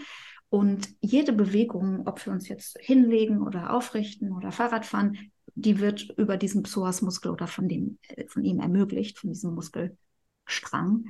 Und 0.51 0.89
jede 1.01 1.33
Bewegung, 1.33 2.07
ob 2.07 2.25
wir 2.25 2.33
uns 2.33 2.49
jetzt 2.49 2.79
hinlegen 2.81 3.43
oder 3.43 3.75
aufrichten 3.75 4.33
oder 4.33 4.53
Fahrrad 4.53 4.87
fahren, 4.87 5.19
die 5.55 5.81
wird 5.81 6.15
über 6.17 6.37
diesen 6.37 6.63
Psoasmuskel 6.63 7.33
oder 7.33 7.47
von, 7.47 7.69
dem, 7.69 7.99
äh, 8.09 8.27
von 8.29 8.45
ihm 8.45 8.61
ermöglicht, 8.61 9.19
von 9.19 9.31
diesem 9.31 9.55
Muskelstrang. 9.55 11.07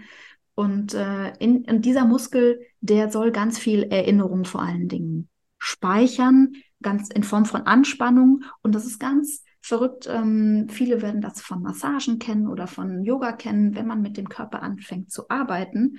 Und 0.55 0.95
äh, 0.95 1.37
in, 1.39 1.65
in 1.65 1.83
dieser 1.83 2.05
Muskel, 2.05 2.61
der 2.81 3.11
soll 3.11 3.31
ganz 3.31 3.59
viel 3.59 3.85
Erinnerung 3.85 4.45
vor 4.45 4.63
allen 4.63 4.89
Dingen 4.89 5.29
speichern, 5.59 6.55
ganz 6.83 7.11
in 7.11 7.23
Form 7.23 7.45
von 7.45 7.63
Anspannung. 7.63 8.43
Und 8.63 8.75
das 8.75 8.87
ist 8.87 8.99
ganz 8.99 9.45
verrückt. 9.61 10.09
Ähm, 10.11 10.69
viele 10.69 11.03
werden 11.03 11.21
das 11.21 11.41
von 11.41 11.63
Massagen 11.63 12.19
kennen 12.19 12.49
oder 12.49 12.67
von 12.67 13.03
Yoga 13.03 13.33
kennen. 13.33 13.75
Wenn 13.75 13.87
man 13.87 14.03
mit 14.03 14.17
dem 14.17 14.29
Körper 14.29 14.63
anfängt 14.63 15.11
zu 15.11 15.29
arbeiten, 15.29 15.99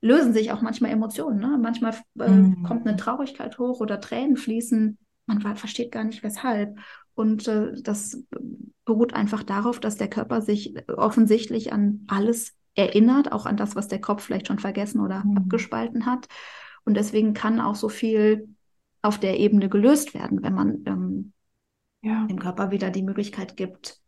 lösen 0.00 0.32
sich 0.32 0.52
auch 0.52 0.62
manchmal 0.62 0.90
Emotionen. 0.90 1.40
Ne? 1.40 1.58
Manchmal 1.60 1.94
äh, 2.18 2.28
mhm. 2.28 2.62
kommt 2.62 2.86
eine 2.86 2.96
Traurigkeit 2.96 3.58
hoch 3.58 3.80
oder 3.80 4.00
Tränen 4.00 4.36
fließen. 4.36 4.98
Man 5.26 5.40
versteht 5.56 5.92
gar 5.92 6.04
nicht 6.04 6.22
weshalb. 6.22 6.78
Und 7.14 7.48
äh, 7.48 7.72
das 7.80 8.22
beruht 8.84 9.14
einfach 9.14 9.42
darauf, 9.42 9.80
dass 9.80 9.96
der 9.96 10.08
Körper 10.08 10.42
sich 10.42 10.74
offensichtlich 10.88 11.72
an 11.72 12.04
alles 12.08 12.54
erinnert, 12.74 13.32
auch 13.32 13.46
an 13.46 13.56
das, 13.56 13.76
was 13.76 13.88
der 13.88 14.00
Kopf 14.00 14.24
vielleicht 14.24 14.48
schon 14.48 14.58
vergessen 14.58 15.00
oder 15.00 15.24
mhm. 15.24 15.38
abgespalten 15.38 16.06
hat. 16.06 16.26
Und 16.84 16.94
deswegen 16.94 17.32
kann 17.32 17.60
auch 17.60 17.76
so 17.76 17.88
viel 17.88 18.48
auf 19.00 19.18
der 19.18 19.38
Ebene 19.38 19.68
gelöst 19.68 20.14
werden, 20.14 20.42
wenn 20.42 20.54
man 20.54 20.82
ähm, 20.86 21.32
ja. 22.04 22.26
dem 22.26 22.38
Körper 22.38 22.70
wieder 22.70 22.90
die 22.90 23.02
Möglichkeit 23.02 23.56
gibt, 23.56 24.00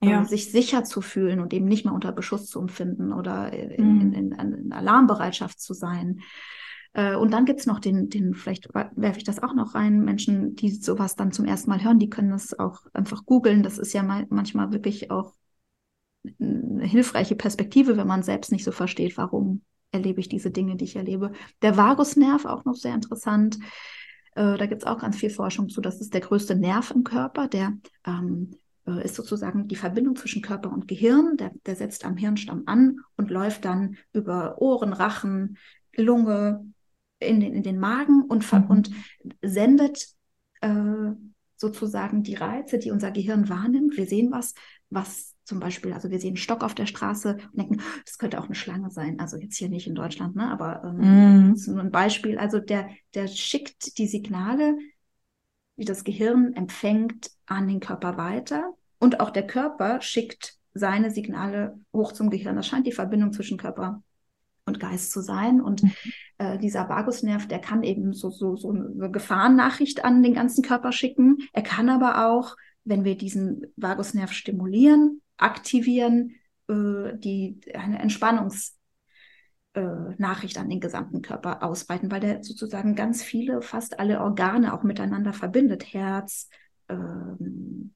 äh, 0.00 0.10
ja. 0.10 0.24
sich 0.24 0.50
sicher 0.50 0.84
zu 0.84 1.00
fühlen 1.00 1.40
und 1.40 1.52
eben 1.52 1.66
nicht 1.66 1.84
mehr 1.84 1.94
unter 1.94 2.12
Beschuss 2.12 2.46
zu 2.46 2.58
empfinden 2.58 3.12
oder 3.12 3.52
in, 3.52 3.94
mhm. 3.94 4.00
in, 4.00 4.32
in, 4.32 4.52
in 4.52 4.72
Alarmbereitschaft 4.72 5.60
zu 5.60 5.74
sein. 5.74 6.20
Äh, 6.94 7.16
und 7.16 7.32
dann 7.32 7.44
gibt 7.44 7.60
es 7.60 7.66
noch 7.66 7.78
den, 7.78 8.08
den, 8.08 8.34
vielleicht 8.34 8.74
werfe 8.74 9.18
ich 9.18 9.24
das 9.24 9.42
auch 9.42 9.54
noch 9.54 9.74
rein, 9.74 10.00
Menschen, 10.00 10.56
die 10.56 10.70
sowas 10.70 11.16
dann 11.16 11.32
zum 11.32 11.44
ersten 11.44 11.70
Mal 11.70 11.82
hören, 11.84 11.98
die 11.98 12.10
können 12.10 12.30
das 12.30 12.58
auch 12.58 12.80
einfach 12.92 13.24
googeln. 13.24 13.62
Das 13.62 13.78
ist 13.78 13.92
ja 13.92 14.02
mal, 14.02 14.26
manchmal 14.30 14.72
wirklich 14.72 15.10
auch 15.10 15.34
eine 16.40 16.84
hilfreiche 16.84 17.34
Perspektive, 17.34 17.96
wenn 17.96 18.06
man 18.06 18.22
selbst 18.22 18.52
nicht 18.52 18.64
so 18.64 18.72
versteht, 18.72 19.16
warum 19.16 19.62
erlebe 19.90 20.20
ich 20.20 20.28
diese 20.28 20.50
Dinge, 20.50 20.76
die 20.76 20.84
ich 20.84 20.96
erlebe. 20.96 21.32
Der 21.60 21.76
Vagusnerv 21.76 22.44
auch 22.44 22.64
noch 22.64 22.76
sehr 22.76 22.94
interessant. 22.94 23.58
Äh, 24.34 24.56
da 24.56 24.66
gibt 24.66 24.82
es 24.82 24.88
auch 24.88 24.98
ganz 24.98 25.16
viel 25.16 25.30
Forschung 25.30 25.68
zu. 25.68 25.80
Das 25.80 26.00
ist 26.00 26.14
der 26.14 26.20
größte 26.20 26.54
Nerv 26.54 26.90
im 26.90 27.04
Körper, 27.04 27.48
der 27.48 27.74
ähm, 28.06 28.56
äh, 28.86 29.04
ist 29.04 29.14
sozusagen 29.14 29.68
die 29.68 29.76
Verbindung 29.76 30.16
zwischen 30.16 30.42
Körper 30.42 30.72
und 30.72 30.88
Gehirn. 30.88 31.36
Der, 31.36 31.52
der 31.66 31.76
setzt 31.76 32.04
am 32.04 32.16
Hirnstamm 32.16 32.64
an 32.66 33.00
und 33.16 33.30
läuft 33.30 33.64
dann 33.64 33.96
über 34.12 34.60
Ohren, 34.60 34.92
Rachen, 34.92 35.58
Lunge 35.96 36.66
in 37.18 37.40
den, 37.40 37.54
in 37.54 37.62
den 37.62 37.78
Magen 37.78 38.22
und, 38.22 38.50
mhm. 38.52 38.64
und 38.68 38.90
sendet 39.42 40.08
äh, 40.60 41.12
sozusagen 41.56 42.22
die 42.22 42.34
Reize, 42.34 42.78
die 42.78 42.90
unser 42.90 43.10
Gehirn 43.10 43.48
wahrnimmt. 43.48 43.96
Wir 43.96 44.06
sehen 44.06 44.32
was, 44.32 44.54
was 44.90 45.31
zum 45.52 45.60
Beispiel, 45.60 45.92
also 45.92 46.10
wir 46.10 46.18
sehen 46.18 46.28
einen 46.28 46.36
Stock 46.38 46.64
auf 46.64 46.74
der 46.74 46.86
Straße 46.86 47.36
und 47.52 47.58
denken, 47.58 47.82
das 48.06 48.16
könnte 48.16 48.40
auch 48.40 48.46
eine 48.46 48.54
Schlange 48.54 48.90
sein. 48.90 49.20
Also 49.20 49.36
jetzt 49.36 49.58
hier 49.58 49.68
nicht 49.68 49.86
in 49.86 49.94
Deutschland, 49.94 50.34
ne? 50.34 50.50
aber 50.50 50.82
ähm, 50.82 51.48
mm. 51.48 51.50
das 51.50 51.60
ist 51.60 51.68
nur 51.68 51.80
ein 51.80 51.90
Beispiel. 51.90 52.38
Also 52.38 52.58
der, 52.58 52.88
der 53.12 53.26
schickt 53.26 53.98
die 53.98 54.06
Signale, 54.06 54.78
die 55.76 55.84
das 55.84 56.04
Gehirn 56.04 56.54
empfängt, 56.54 57.32
an 57.44 57.68
den 57.68 57.80
Körper 57.80 58.16
weiter. 58.16 58.72
Und 58.98 59.20
auch 59.20 59.28
der 59.28 59.46
Körper 59.46 60.00
schickt 60.00 60.56
seine 60.72 61.10
Signale 61.10 61.78
hoch 61.92 62.12
zum 62.12 62.30
Gehirn. 62.30 62.56
Das 62.56 62.66
scheint 62.66 62.86
die 62.86 62.92
Verbindung 62.92 63.34
zwischen 63.34 63.58
Körper 63.58 64.02
und 64.64 64.80
Geist 64.80 65.12
zu 65.12 65.20
sein. 65.20 65.60
Und 65.60 65.82
mhm. 65.82 65.92
äh, 66.38 66.56
dieser 66.56 66.88
Vagusnerv, 66.88 67.46
der 67.46 67.58
kann 67.58 67.82
eben 67.82 68.14
so, 68.14 68.30
so, 68.30 68.56
so 68.56 68.70
eine 68.70 69.10
Gefahrennachricht 69.10 70.02
an 70.02 70.22
den 70.22 70.32
ganzen 70.32 70.64
Körper 70.64 70.92
schicken. 70.92 71.40
Er 71.52 71.62
kann 71.62 71.90
aber 71.90 72.26
auch, 72.30 72.56
wenn 72.84 73.04
wir 73.04 73.18
diesen 73.18 73.66
Vagusnerv 73.76 74.32
stimulieren, 74.32 75.21
aktivieren, 75.36 76.36
äh, 76.68 77.16
die 77.16 77.60
eine 77.74 77.98
Entspannungs 78.00 78.78
äh, 79.74 80.14
Nachricht 80.18 80.58
an 80.58 80.68
den 80.68 80.80
gesamten 80.80 81.22
Körper 81.22 81.62
ausbreiten, 81.62 82.10
weil 82.10 82.20
der 82.20 82.42
sozusagen 82.42 82.94
ganz 82.94 83.22
viele, 83.22 83.62
fast 83.62 83.98
alle 83.98 84.20
Organe 84.20 84.74
auch 84.74 84.82
miteinander 84.82 85.32
verbindet. 85.32 85.92
Herz, 85.92 86.48
ähm, 86.88 87.94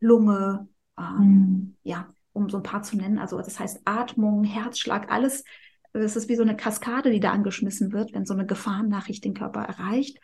Lunge, 0.00 0.68
ähm, 0.98 1.76
ja, 1.82 2.12
um 2.32 2.48
so 2.48 2.58
ein 2.58 2.62
paar 2.62 2.82
zu 2.82 2.96
nennen. 2.96 3.18
Also 3.18 3.38
das 3.38 3.60
heißt 3.60 3.82
Atmung, 3.84 4.44
Herzschlag, 4.44 5.10
alles 5.10 5.44
es 5.94 6.16
ist 6.16 6.28
wie 6.28 6.34
so 6.36 6.42
eine 6.42 6.56
Kaskade, 6.56 7.10
die 7.10 7.20
da 7.20 7.30
angeschmissen 7.30 7.92
wird, 7.92 8.12
wenn 8.12 8.26
so 8.26 8.34
eine 8.34 8.46
Gefahrennachricht 8.46 9.24
den 9.24 9.34
Körper 9.34 9.62
erreicht. 9.62 10.18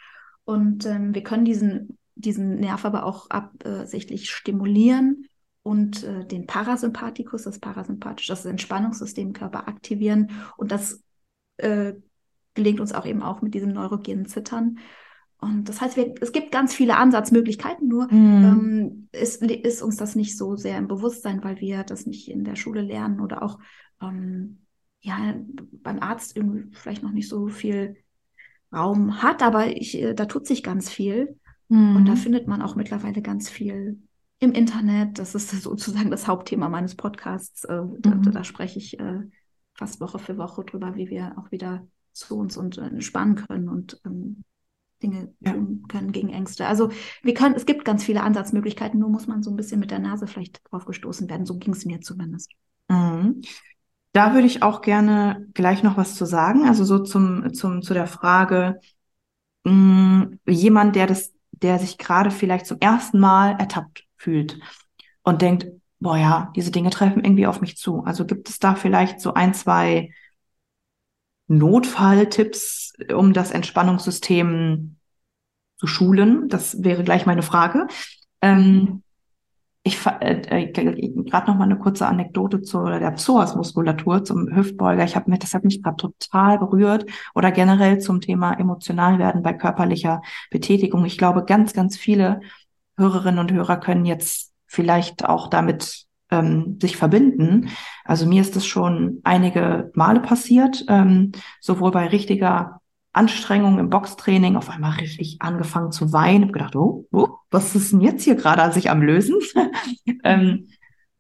Und 0.45 0.85
ähm, 0.85 1.15
wir 1.15 1.23
können 1.23 1.45
diesen, 1.45 1.97
diesen 2.17 2.57
Nerv 2.57 2.85
aber 2.85 3.05
auch 3.05 3.31
absichtlich 3.31 4.31
stimulieren 4.31 5.29
und 5.63 6.05
äh, 6.05 6.25
den 6.25 6.47
Parasympathikus, 6.47 7.43
das 7.43 7.59
parasympathische, 7.59 8.33
das 8.33 8.45
Entspannungssystem 8.45 9.33
Körper 9.33 9.69
aktivieren. 9.69 10.31
Und 10.57 10.73
das 10.73 11.03
äh, 11.59 11.95
gelingt 12.55 12.81
uns 12.81 12.93
auch 12.93 13.07
eben 13.07 13.23
auch 13.23 13.43
mit 13.43 13.55
diesem 13.55 13.73
neurogenen 13.73 14.27
Zittern. 14.27 14.79
Und 15.39 15.69
das 15.69 15.81
heißt, 15.81 15.97
wir, 15.97 16.15
es 16.21 16.33
gibt 16.33 16.53
ganz 16.53 16.75
viele 16.75 16.97
Ansatzmöglichkeiten, 16.97 17.89
nur 17.89 18.07
mm. 18.07 18.45
ähm, 18.45 19.09
ist, 19.13 19.43
ist 19.43 19.83
uns 19.83 19.97
das 19.97 20.15
nicht 20.15 20.37
so 20.37 20.57
sehr 20.57 20.77
im 20.77 20.87
Bewusstsein, 20.87 21.43
weil 21.43 21.61
wir 21.61 21.83
das 21.83 22.05
nicht 22.05 22.31
in 22.31 22.45
der 22.45 22.57
Schule 22.57 22.83
lernen 22.83 23.21
oder 23.21 23.43
auch 23.43 23.59
ähm, 24.03 24.67
ja, 25.01 25.35
beim 25.83 25.99
Arzt 26.01 26.37
irgendwie 26.37 26.65
vielleicht 26.73 27.03
noch 27.03 27.13
nicht 27.13 27.29
so 27.29 27.49
viel 27.49 27.97
Raum 28.73 29.23
hat, 29.23 29.43
aber 29.43 29.69
ich, 29.69 30.01
äh, 30.01 30.15
da 30.15 30.27
tut 30.27 30.47
sich 30.47 30.63
ganz 30.63 30.91
viel. 30.91 31.39
Mhm. 31.69 31.97
Und 31.97 32.07
da 32.07 32.17
findet 32.17 32.47
man 32.47 32.61
auch 32.61 32.77
mittlerweile 32.77 33.23
ganz 33.23 33.49
viel 33.49 33.99
im 34.41 34.53
Internet. 34.53 35.19
Das 35.19 35.35
ist 35.35 35.51
sozusagen 35.51 36.11
das 36.11 36.27
Hauptthema 36.27 36.69
meines 36.69 36.97
Podcasts. 36.97 37.65
Äh, 37.65 37.83
da, 37.99 38.11
mhm. 38.11 38.33
da, 38.33 38.43
spreche 38.43 38.79
ich 38.79 38.99
äh, 38.99 39.21
fast 39.75 40.01
Woche 40.01 40.19
für 40.19 40.37
Woche 40.39 40.65
drüber, 40.65 40.97
wie 40.97 41.09
wir 41.09 41.35
auch 41.39 41.51
wieder 41.53 41.87
zu 42.13 42.39
uns 42.39 42.57
und 42.57 42.79
äh, 42.79 42.87
entspannen 42.87 43.37
können 43.37 43.69
und 43.69 44.01
ähm, 44.05 44.43
Dinge 45.03 45.33
ja. 45.41 45.53
tun 45.53 45.85
können 45.89 46.13
gegen 46.13 46.31
Ängste. 46.31 46.67
Also 46.67 46.91
wir 47.23 47.35
können, 47.35 47.55
es 47.55 47.67
gibt 47.67 47.85
ganz 47.85 48.03
viele 48.03 48.23
Ansatzmöglichkeiten, 48.23 48.99
nur 48.99 49.11
muss 49.11 49.27
man 49.27 49.43
so 49.43 49.51
ein 49.51 49.57
bisschen 49.57 49.81
mit 49.81 49.91
der 49.91 49.99
Nase 49.99 50.27
vielleicht 50.27 50.61
drauf 50.71 50.87
gestoßen 50.87 51.29
werden. 51.29 51.47
So 51.47 51.59
ging 51.59 51.73
es 51.73 51.85
mir 51.85 52.01
zumindest. 52.01 52.51
Mhm. 52.89 53.43
Da 54.13 54.35
würde 54.35 54.47
ich 54.47 54.63
auch 54.63 54.81
gerne 54.81 55.47
gleich 55.55 55.83
noch 55.83 55.97
was 55.97 56.17
zu 56.17 56.25
sagen. 56.25 56.67
Also 56.67 56.85
so 56.85 56.99
zum, 56.99 57.55
zum, 57.55 57.83
zu 57.83 57.95
der 57.95 58.09
Frage, 58.09 58.81
mh, 59.65 59.73
mm, 59.73 60.41
jemand, 60.49 60.97
der 60.97 61.07
das, 61.07 61.33
der 61.53 61.79
sich 61.79 61.97
gerade 61.97 62.31
vielleicht 62.31 62.67
zum 62.67 62.79
ersten 62.81 63.21
Mal 63.21 63.53
ertappt 63.53 64.07
fühlt 64.21 64.59
und 65.23 65.43
denkt, 65.43 65.67
boah 65.99 66.17
ja, 66.17 66.53
diese 66.57 66.71
Dinge 66.71 66.91
treffen 66.91 67.25
irgendwie 67.25 67.47
auf 67.47 67.61
mich 67.61 67.77
zu. 67.77 68.05
Also 68.05 68.25
gibt 68.25 68.49
es 68.49 68.59
da 68.59 68.75
vielleicht 68.75 69.21
so 69.21 69.35
ein, 69.35 69.55
zwei 69.55 70.11
Notfalltipps, 71.49 72.95
um 73.15 73.33
das 73.33 73.51
Entspannungssystem 73.51 74.97
zu 75.77 75.87
schulen? 75.87 76.49
Das 76.49 76.83
wäre 76.83 77.03
gleich 77.05 77.27
meine 77.27 77.43
Frage. 77.43 77.87
Ähm, 78.41 79.03
ich 79.83 79.99
äh, 80.07 80.43
äh 80.49 80.73
gerade 81.25 81.51
noch 81.51 81.57
mal 81.57 81.65
eine 81.65 81.79
kurze 81.79 82.07
Anekdote 82.07 82.61
zu 82.61 82.85
der 82.85 83.11
Psoasmuskulatur 83.13 84.25
zum 84.25 84.55
Hüftbeuger. 84.55 85.05
Ich 85.05 85.17
habe 85.17 85.31
mir 85.31 85.39
das 85.39 85.55
hat 85.55 85.65
mich 85.65 85.83
gerade 85.83 85.97
total 85.97 86.59
berührt 86.59 87.07
oder 87.35 87.51
generell 87.51 87.99
zum 87.99 88.21
Thema 88.21 88.53
emotional 88.53 89.19
werden 89.19 89.43
bei 89.43 89.55
körperlicher 89.55 90.21
Betätigung. 90.51 91.07
Ich 91.07 91.17
glaube, 91.17 91.45
ganz 91.45 91.73
ganz 91.73 91.97
viele 91.97 92.41
Hörerinnen 93.01 93.41
und 93.41 93.53
Hörer 93.53 93.79
können 93.79 94.05
jetzt 94.05 94.53
vielleicht 94.67 95.25
auch 95.25 95.49
damit 95.49 96.07
ähm, 96.31 96.79
sich 96.81 96.97
verbinden. 96.97 97.71
Also 98.05 98.27
mir 98.27 98.41
ist 98.41 98.55
das 98.55 98.67
schon 98.67 99.21
einige 99.25 99.91
Male 99.95 100.21
passiert, 100.21 100.85
ähm, 100.89 101.33
sowohl 101.61 101.91
bei 101.91 102.07
richtiger 102.07 102.81
Anstrengung 103.13 103.79
im 103.79 103.91
Boxtraining 103.91 104.57
auf 104.57 104.71
einmal 104.71 104.93
richtig 104.99 105.39
angefangen 105.41 105.91
zu 105.91 106.13
weinen. 106.13 106.45
Hab 106.45 106.53
gedacht, 106.53 106.77
oh, 106.77 107.07
oh 107.11 107.29
was 107.51 107.75
ist 107.75 107.93
denn 107.93 108.01
jetzt 108.01 108.23
hier 108.23 108.37
gerade 108.37 108.63
an 108.63 108.73
sich 108.73 108.91
am 108.91 109.03
Lösen? 109.03 109.37
ähm, 110.25 110.69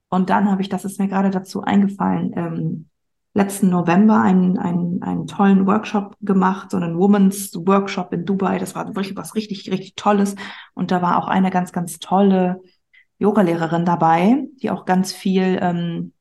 und 0.08 0.30
dann 0.30 0.50
habe 0.50 0.62
ich, 0.62 0.68
das 0.68 0.84
ist 0.84 1.00
mir 1.00 1.08
gerade 1.08 1.30
dazu 1.30 1.62
eingefallen, 1.62 2.32
ähm, 2.36 2.89
letzten 3.32 3.70
November 3.70 4.20
einen, 4.20 4.58
einen, 4.58 5.02
einen 5.02 5.26
tollen 5.26 5.66
Workshop 5.66 6.16
gemacht, 6.20 6.70
so 6.70 6.76
einen 6.76 6.98
Women's 6.98 7.54
Workshop 7.54 8.12
in 8.12 8.24
Dubai. 8.24 8.58
Das 8.58 8.74
war 8.74 8.86
wirklich 8.88 9.16
was 9.16 9.34
richtig, 9.34 9.70
richtig 9.70 9.94
Tolles. 9.94 10.34
Und 10.74 10.90
da 10.90 11.00
war 11.00 11.18
auch 11.18 11.28
eine 11.28 11.50
ganz, 11.50 11.72
ganz 11.72 11.98
tolle 11.98 12.60
Yogalehrerin 13.18 13.84
dabei, 13.84 14.46
die 14.62 14.70
auch 14.70 14.84
ganz 14.84 15.12
viel 15.12 15.58
ähm, 15.60 16.12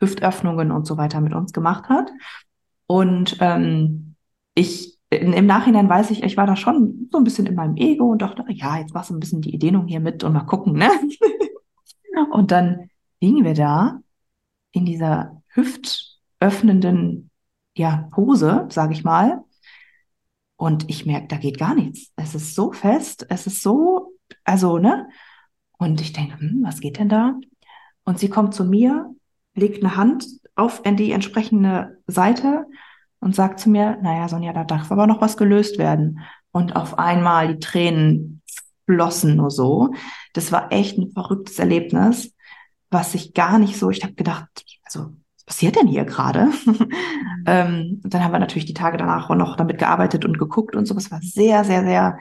Hüftöffnungen 0.00 0.72
und 0.72 0.86
so 0.86 0.98
weiter 0.98 1.20
mit 1.20 1.34
uns 1.34 1.52
gemacht 1.52 1.88
hat. 1.88 2.10
Und 2.86 3.38
ähm, 3.40 4.16
ich 4.54 4.96
im 5.10 5.46
Nachhinein 5.46 5.88
weiß 5.88 6.10
ich, 6.10 6.24
ich 6.24 6.36
war 6.36 6.46
da 6.46 6.56
schon 6.56 7.08
so 7.12 7.18
ein 7.18 7.24
bisschen 7.24 7.46
in 7.46 7.54
meinem 7.54 7.76
Ego 7.76 8.06
und 8.06 8.22
dachte, 8.22 8.44
ja, 8.48 8.78
jetzt 8.78 8.92
machst 8.92 9.10
du 9.10 9.14
ein 9.14 9.20
bisschen 9.20 9.40
die 9.40 9.58
Dehnung 9.58 9.86
hier 9.86 10.00
mit 10.00 10.24
und 10.24 10.32
mal 10.32 10.40
gucken, 10.40 10.72
ne? 10.72 10.90
und 12.32 12.50
dann 12.50 12.90
liegen 13.20 13.44
wir 13.44 13.54
da 13.54 14.00
in 14.72 14.84
dieser 14.84 15.42
hüftöffnenden 16.40 17.30
ja, 17.76 18.08
Pose, 18.10 18.66
sage 18.70 18.92
ich 18.92 19.04
mal. 19.04 19.44
Und 20.56 20.88
ich 20.88 21.04
merke, 21.04 21.28
da 21.28 21.36
geht 21.36 21.58
gar 21.58 21.74
nichts. 21.74 22.12
Es 22.16 22.34
ist 22.34 22.54
so 22.54 22.72
fest, 22.72 23.26
es 23.28 23.46
ist 23.46 23.62
so, 23.62 24.12
also, 24.44 24.78
ne? 24.78 25.08
Und 25.78 26.00
ich 26.00 26.14
denke, 26.14 26.38
hm, 26.40 26.62
was 26.64 26.80
geht 26.80 26.98
denn 26.98 27.10
da? 27.10 27.38
Und 28.04 28.18
sie 28.18 28.30
kommt 28.30 28.54
zu 28.54 28.64
mir, 28.64 29.14
legt 29.54 29.84
eine 29.84 29.96
Hand 29.96 30.26
auf 30.54 30.82
die 30.82 31.12
entsprechende 31.12 31.98
Seite 32.06 32.64
und 33.20 33.34
sagt 33.34 33.60
zu 33.60 33.68
mir, 33.68 33.98
naja, 34.00 34.28
Sonja, 34.28 34.54
da 34.54 34.64
darf 34.64 34.90
aber 34.90 35.06
noch 35.06 35.20
was 35.20 35.36
gelöst 35.36 35.76
werden. 35.76 36.20
Und 36.52 36.74
auf 36.76 36.98
einmal 36.98 37.54
die 37.54 37.58
Tränen 37.58 38.42
flossen 38.86 39.36
nur 39.36 39.50
so. 39.50 39.92
Das 40.32 40.52
war 40.52 40.72
echt 40.72 40.96
ein 40.96 41.10
verrücktes 41.10 41.58
Erlebnis, 41.58 42.32
was 42.88 43.14
ich 43.14 43.34
gar 43.34 43.58
nicht 43.58 43.76
so, 43.76 43.90
ich 43.90 44.02
habe 44.02 44.14
gedacht, 44.14 44.48
also 44.84 45.12
passiert 45.46 45.76
denn 45.76 45.86
hier 45.86 46.04
gerade? 46.04 46.48
ähm, 47.46 48.00
und 48.04 48.12
dann 48.12 48.22
haben 48.22 48.32
wir 48.32 48.38
natürlich 48.38 48.66
die 48.66 48.74
Tage 48.74 48.98
danach 48.98 49.30
auch 49.30 49.36
noch 49.36 49.56
damit 49.56 49.78
gearbeitet 49.78 50.24
und 50.24 50.38
geguckt 50.38 50.76
und 50.76 50.86
so. 50.86 50.94
Es 50.96 51.10
war 51.10 51.20
sehr, 51.22 51.64
sehr, 51.64 51.82
sehr 51.84 52.18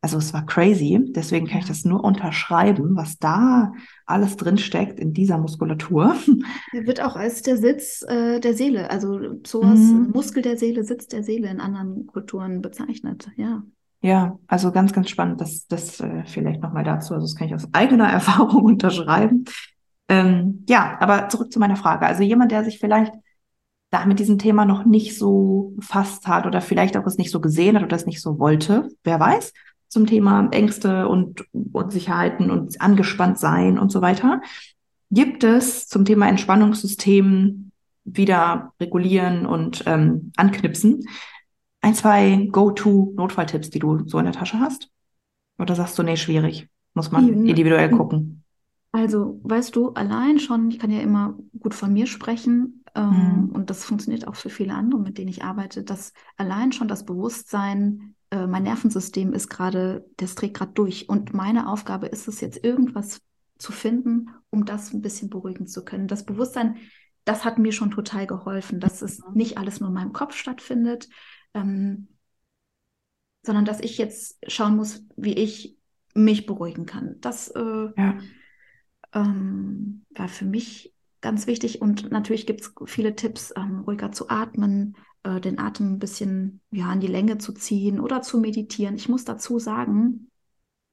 also 0.00 0.18
es 0.18 0.32
war 0.32 0.46
crazy, 0.46 1.00
deswegen 1.08 1.46
kann 1.46 1.58
ich 1.58 1.66
das 1.66 1.84
nur 1.84 2.04
unterschreiben, 2.04 2.94
was 2.96 3.18
da 3.18 3.72
alles 4.06 4.36
drin 4.36 4.56
steckt 4.56 5.00
in 5.00 5.12
dieser 5.12 5.38
Muskulatur. 5.38 6.14
Er 6.72 6.86
wird 6.86 7.02
auch 7.02 7.16
als 7.16 7.42
der 7.42 7.56
Sitz 7.56 8.04
äh, 8.06 8.38
der 8.38 8.54
Seele, 8.54 8.90
also 8.90 9.18
Psoas, 9.42 9.78
mhm. 9.78 10.10
Muskel 10.14 10.42
der 10.42 10.56
Seele, 10.56 10.84
Sitz 10.84 11.08
der 11.08 11.24
Seele 11.24 11.48
in 11.48 11.60
anderen 11.60 12.06
Kulturen 12.06 12.62
bezeichnet, 12.62 13.28
ja. 13.36 13.62
Ja, 14.00 14.38
also 14.46 14.70
ganz, 14.70 14.92
ganz 14.92 15.10
spannend, 15.10 15.40
das, 15.40 15.66
das 15.66 15.98
äh, 15.98 16.22
vielleicht 16.24 16.62
nochmal 16.62 16.84
dazu, 16.84 17.14
also 17.14 17.26
das 17.26 17.34
kann 17.34 17.48
ich 17.48 17.54
aus 17.54 17.66
eigener 17.72 18.08
Erfahrung 18.12 18.64
unterschreiben. 18.64 19.46
Ähm, 20.08 20.64
ja, 20.68 20.96
aber 21.00 21.28
zurück 21.28 21.52
zu 21.52 21.58
meiner 21.58 21.76
Frage. 21.76 22.06
Also 22.06 22.22
jemand, 22.22 22.50
der 22.50 22.64
sich 22.64 22.78
vielleicht 22.78 23.12
da 23.90 24.04
mit 24.06 24.18
diesem 24.18 24.38
Thema 24.38 24.64
noch 24.64 24.84
nicht 24.84 25.18
so 25.18 25.72
befasst 25.76 26.26
hat 26.26 26.46
oder 26.46 26.60
vielleicht 26.60 26.96
auch 26.96 27.06
es 27.06 27.18
nicht 27.18 27.30
so 27.30 27.40
gesehen 27.40 27.76
hat 27.76 27.82
oder 27.82 27.96
es 27.96 28.06
nicht 28.06 28.20
so 28.20 28.38
wollte, 28.38 28.88
wer 29.04 29.18
weiß, 29.18 29.52
zum 29.88 30.06
Thema 30.06 30.48
Ängste 30.50 31.08
und 31.08 31.44
Unsicherheiten 31.72 32.50
und 32.50 32.80
angespannt 32.80 33.38
sein 33.38 33.78
und 33.78 33.90
so 33.90 34.02
weiter. 34.02 34.42
Gibt 35.10 35.44
es 35.44 35.86
zum 35.86 36.04
Thema 36.04 36.28
Entspannungssystem 36.28 37.70
wieder 38.04 38.72
regulieren 38.80 39.46
und 39.46 39.84
ähm, 39.86 40.32
anknipsen 40.36 41.04
ein, 41.80 41.94
zwei 41.94 42.48
Go-To-Notfalltipps, 42.50 43.70
die 43.70 43.78
du 43.78 44.06
so 44.06 44.18
in 44.18 44.24
der 44.24 44.34
Tasche 44.34 44.60
hast? 44.60 44.90
Oder 45.58 45.74
sagst 45.74 45.98
du, 45.98 46.02
nee, 46.02 46.16
schwierig? 46.16 46.68
Muss 46.94 47.10
man 47.10 47.46
individuell 47.46 47.90
gucken? 47.90 48.44
Also, 48.92 49.40
weißt 49.42 49.76
du, 49.76 49.90
allein 49.90 50.38
schon, 50.38 50.70
ich 50.70 50.78
kann 50.78 50.90
ja 50.90 51.00
immer 51.00 51.38
gut 51.58 51.74
von 51.74 51.92
mir 51.92 52.06
sprechen, 52.06 52.84
ähm, 52.94 53.10
mhm. 53.10 53.48
und 53.50 53.70
das 53.70 53.84
funktioniert 53.84 54.26
auch 54.26 54.34
für 54.34 54.50
viele 54.50 54.74
andere, 54.74 55.00
mit 55.00 55.18
denen 55.18 55.28
ich 55.28 55.44
arbeite, 55.44 55.84
dass 55.84 56.12
allein 56.36 56.72
schon 56.72 56.88
das 56.88 57.04
Bewusstsein, 57.04 58.14
äh, 58.30 58.46
mein 58.46 58.62
Nervensystem 58.62 59.32
ist 59.32 59.48
gerade, 59.48 60.06
das 60.16 60.34
trägt 60.34 60.56
gerade 60.56 60.72
durch. 60.72 61.08
Und 61.08 61.34
meine 61.34 61.68
Aufgabe 61.68 62.06
ist 62.06 62.28
es 62.28 62.40
jetzt, 62.40 62.64
irgendwas 62.64 63.20
zu 63.58 63.72
finden, 63.72 64.30
um 64.50 64.64
das 64.64 64.92
ein 64.92 65.02
bisschen 65.02 65.30
beruhigen 65.30 65.66
zu 65.66 65.84
können. 65.84 66.08
Das 66.08 66.24
Bewusstsein, 66.24 66.76
das 67.24 67.44
hat 67.44 67.58
mir 67.58 67.72
schon 67.72 67.90
total 67.90 68.26
geholfen, 68.26 68.80
dass 68.80 69.02
es 69.02 69.20
mhm. 69.20 69.34
nicht 69.34 69.58
alles 69.58 69.80
nur 69.80 69.90
in 69.90 69.94
meinem 69.94 70.12
Kopf 70.12 70.34
stattfindet, 70.34 71.08
ähm, 71.54 72.08
sondern 73.42 73.64
dass 73.64 73.80
ich 73.80 73.98
jetzt 73.98 74.38
schauen 74.46 74.76
muss, 74.76 75.04
wie 75.16 75.34
ich 75.34 75.76
mich 76.14 76.46
beruhigen 76.46 76.86
kann. 76.86 77.16
Das 77.20 77.48
äh, 77.48 77.88
ja. 77.96 78.18
Ähm, 79.14 80.04
war 80.10 80.28
für 80.28 80.44
mich 80.44 80.94
ganz 81.20 81.46
wichtig. 81.46 81.80
Und 81.80 82.10
natürlich 82.10 82.46
gibt 82.46 82.60
es 82.60 82.72
viele 82.86 83.14
Tipps, 83.16 83.52
ähm, 83.56 83.80
ruhiger 83.80 84.12
zu 84.12 84.28
atmen, 84.28 84.96
äh, 85.22 85.40
den 85.40 85.58
Atem 85.58 85.94
ein 85.94 85.98
bisschen 85.98 86.60
ja, 86.70 86.92
in 86.92 87.00
die 87.00 87.06
Länge 87.06 87.38
zu 87.38 87.52
ziehen 87.52 88.00
oder 88.00 88.22
zu 88.22 88.38
meditieren. 88.38 88.96
Ich 88.96 89.08
muss 89.08 89.24
dazu 89.24 89.58
sagen, 89.58 90.30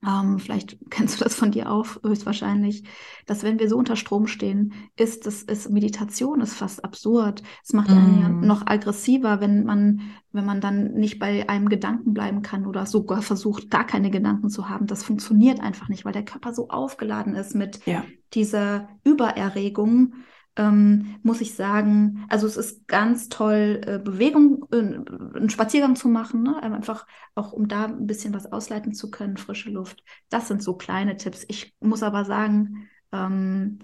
ähm, 0.05 0.39
vielleicht 0.39 0.77
kennst 0.89 1.19
du 1.19 1.23
das 1.23 1.35
von 1.35 1.51
dir 1.51 1.71
auch 1.71 1.85
höchstwahrscheinlich, 2.03 2.83
dass 3.25 3.43
wenn 3.43 3.59
wir 3.59 3.69
so 3.69 3.77
unter 3.77 3.95
Strom 3.95 4.27
stehen, 4.27 4.73
ist 4.97 5.25
das 5.25 5.43
ist 5.43 5.69
Meditation 5.69 6.41
ist 6.41 6.55
fast 6.55 6.83
absurd. 6.83 7.43
Es 7.63 7.73
macht 7.73 7.89
mm. 7.89 7.93
einen 7.93 8.21
ja 8.21 8.29
mm. 8.29 8.45
noch 8.45 8.65
aggressiver, 8.67 9.41
wenn 9.41 9.63
man 9.63 10.01
wenn 10.31 10.45
man 10.45 10.61
dann 10.61 10.93
nicht 10.93 11.17
bei 11.17 11.47
einem 11.47 11.69
Gedanken 11.69 12.13
bleiben 12.13 12.41
kann 12.41 12.65
oder 12.65 12.85
sogar 12.85 13.21
versucht, 13.21 13.69
gar 13.69 13.85
keine 13.85 14.11
Gedanken 14.11 14.49
zu 14.49 14.69
haben. 14.69 14.85
Das 14.85 15.03
funktioniert 15.03 15.61
einfach 15.61 15.87
nicht, 15.87 16.03
weil 16.03 16.13
der 16.13 16.25
Körper 16.25 16.53
so 16.53 16.69
aufgeladen 16.69 17.35
ist 17.35 17.55
mit 17.55 17.85
ja. 17.85 18.03
dieser 18.33 18.89
Übererregung 19.03 20.13
ähm, 20.57 21.17
muss 21.21 21.41
ich 21.41 21.55
sagen, 21.55 22.25
also 22.29 22.47
es 22.47 22.55
ist 22.55 22.87
ganz 22.87 23.27
toll, 23.29 23.81
äh, 23.85 23.99
Bewegung, 23.99 24.65
äh, 24.71 24.77
einen 24.77 25.49
Spaziergang 25.49 25.95
zu 25.95 26.07
machen, 26.07 26.43
ne? 26.43 26.61
einfach 26.61 27.05
auch, 27.35 27.51
um 27.51 27.67
da 27.67 27.85
ein 27.85 28.07
bisschen 28.07 28.33
was 28.33 28.51
ausleiten 28.51 28.93
zu 28.93 29.11
können, 29.11 29.37
frische 29.37 29.69
Luft. 29.69 30.03
Das 30.29 30.47
sind 30.47 30.63
so 30.63 30.75
kleine 30.75 31.17
Tipps. 31.17 31.45
Ich 31.49 31.75
muss 31.81 32.03
aber 32.03 32.23
sagen, 32.23 32.87
ähm, 33.11 33.79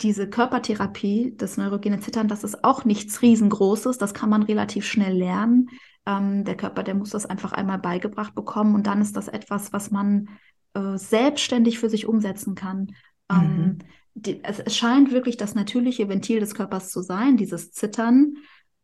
diese 0.00 0.28
Körpertherapie, 0.28 1.34
das 1.36 1.56
neurogene 1.56 2.00
Zittern, 2.00 2.28
das 2.28 2.44
ist 2.44 2.64
auch 2.64 2.84
nichts 2.84 3.22
riesengroßes. 3.22 3.98
Das 3.98 4.14
kann 4.14 4.30
man 4.30 4.42
relativ 4.42 4.86
schnell 4.86 5.16
lernen. 5.16 5.68
Ähm, 6.06 6.44
der 6.44 6.56
Körper, 6.56 6.84
der 6.84 6.94
muss 6.94 7.10
das 7.10 7.26
einfach 7.26 7.52
einmal 7.52 7.78
beigebracht 7.78 8.34
bekommen 8.34 8.74
und 8.74 8.86
dann 8.86 9.00
ist 9.00 9.16
das 9.16 9.28
etwas, 9.28 9.72
was 9.72 9.90
man 9.90 10.28
äh, 10.74 10.96
selbstständig 10.96 11.78
für 11.78 11.90
sich 11.90 12.06
umsetzen 12.06 12.54
kann. 12.54 12.94
Ähm, 13.30 13.56
mhm 13.56 13.78
es, 14.24 14.60
es, 14.60 14.76
scheint 14.76 15.12
wirklich 15.12 15.36
das 15.36 15.54
natürliche 15.54 16.08
Ventil 16.08 16.40
des 16.40 16.54
Körpers 16.54 16.90
zu 16.90 17.02
sein, 17.02 17.36
dieses 17.36 17.72
Zittern, 17.72 18.34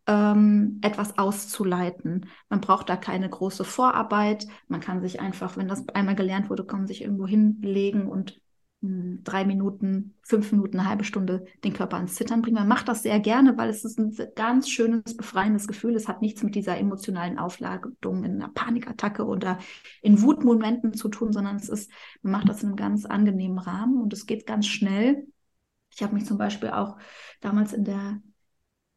ähm, 0.06 0.78
etwas 0.82 1.18
auszuleiten. 1.18 2.26
Man 2.48 2.60
braucht 2.60 2.88
da 2.88 2.96
keine 2.96 3.28
große 3.28 3.64
Vorarbeit. 3.64 4.46
Man 4.68 4.80
kann 4.80 5.00
sich 5.00 5.20
einfach, 5.20 5.56
wenn 5.56 5.68
das 5.68 5.88
einmal 5.90 6.16
gelernt 6.16 6.50
wurde, 6.50 6.64
kann 6.64 6.80
man 6.80 6.86
sich 6.88 7.02
irgendwo 7.02 7.26
hinlegen 7.26 8.08
und 8.08 8.40
drei 8.82 9.44
Minuten, 9.44 10.14
fünf 10.22 10.50
Minuten, 10.50 10.78
eine 10.78 10.88
halbe 10.88 11.04
Stunde 11.04 11.44
den 11.62 11.72
Körper 11.72 11.96
ans 11.96 12.16
Zittern 12.16 12.42
bringen. 12.42 12.56
Man 12.56 12.66
macht 12.66 12.88
das 12.88 13.02
sehr 13.04 13.20
gerne, 13.20 13.56
weil 13.56 13.70
es 13.70 13.84
ist 13.84 13.98
ein 13.98 14.16
ganz 14.34 14.68
schönes, 14.68 15.16
befreiendes 15.16 15.68
Gefühl. 15.68 15.94
Es 15.94 16.08
hat 16.08 16.20
nichts 16.20 16.42
mit 16.42 16.56
dieser 16.56 16.76
emotionalen 16.76 17.38
Aufladung 17.38 18.24
in 18.24 18.42
einer 18.42 18.48
Panikattacke 18.48 19.24
oder 19.24 19.58
in 20.02 20.20
Wutmomenten 20.20 20.94
zu 20.94 21.08
tun, 21.08 21.32
sondern 21.32 21.56
es 21.56 21.68
ist, 21.68 21.92
man 22.22 22.32
macht 22.32 22.48
das 22.48 22.62
in 22.62 22.70
einem 22.70 22.76
ganz 22.76 23.06
angenehmen 23.06 23.58
Rahmen 23.58 24.02
und 24.02 24.12
es 24.12 24.26
geht 24.26 24.46
ganz 24.46 24.66
schnell. 24.66 25.28
Ich 25.94 26.02
habe 26.02 26.14
mich 26.14 26.26
zum 26.26 26.38
Beispiel 26.38 26.70
auch 26.70 26.96
damals 27.40 27.72
in 27.72 27.84
der 27.84 28.20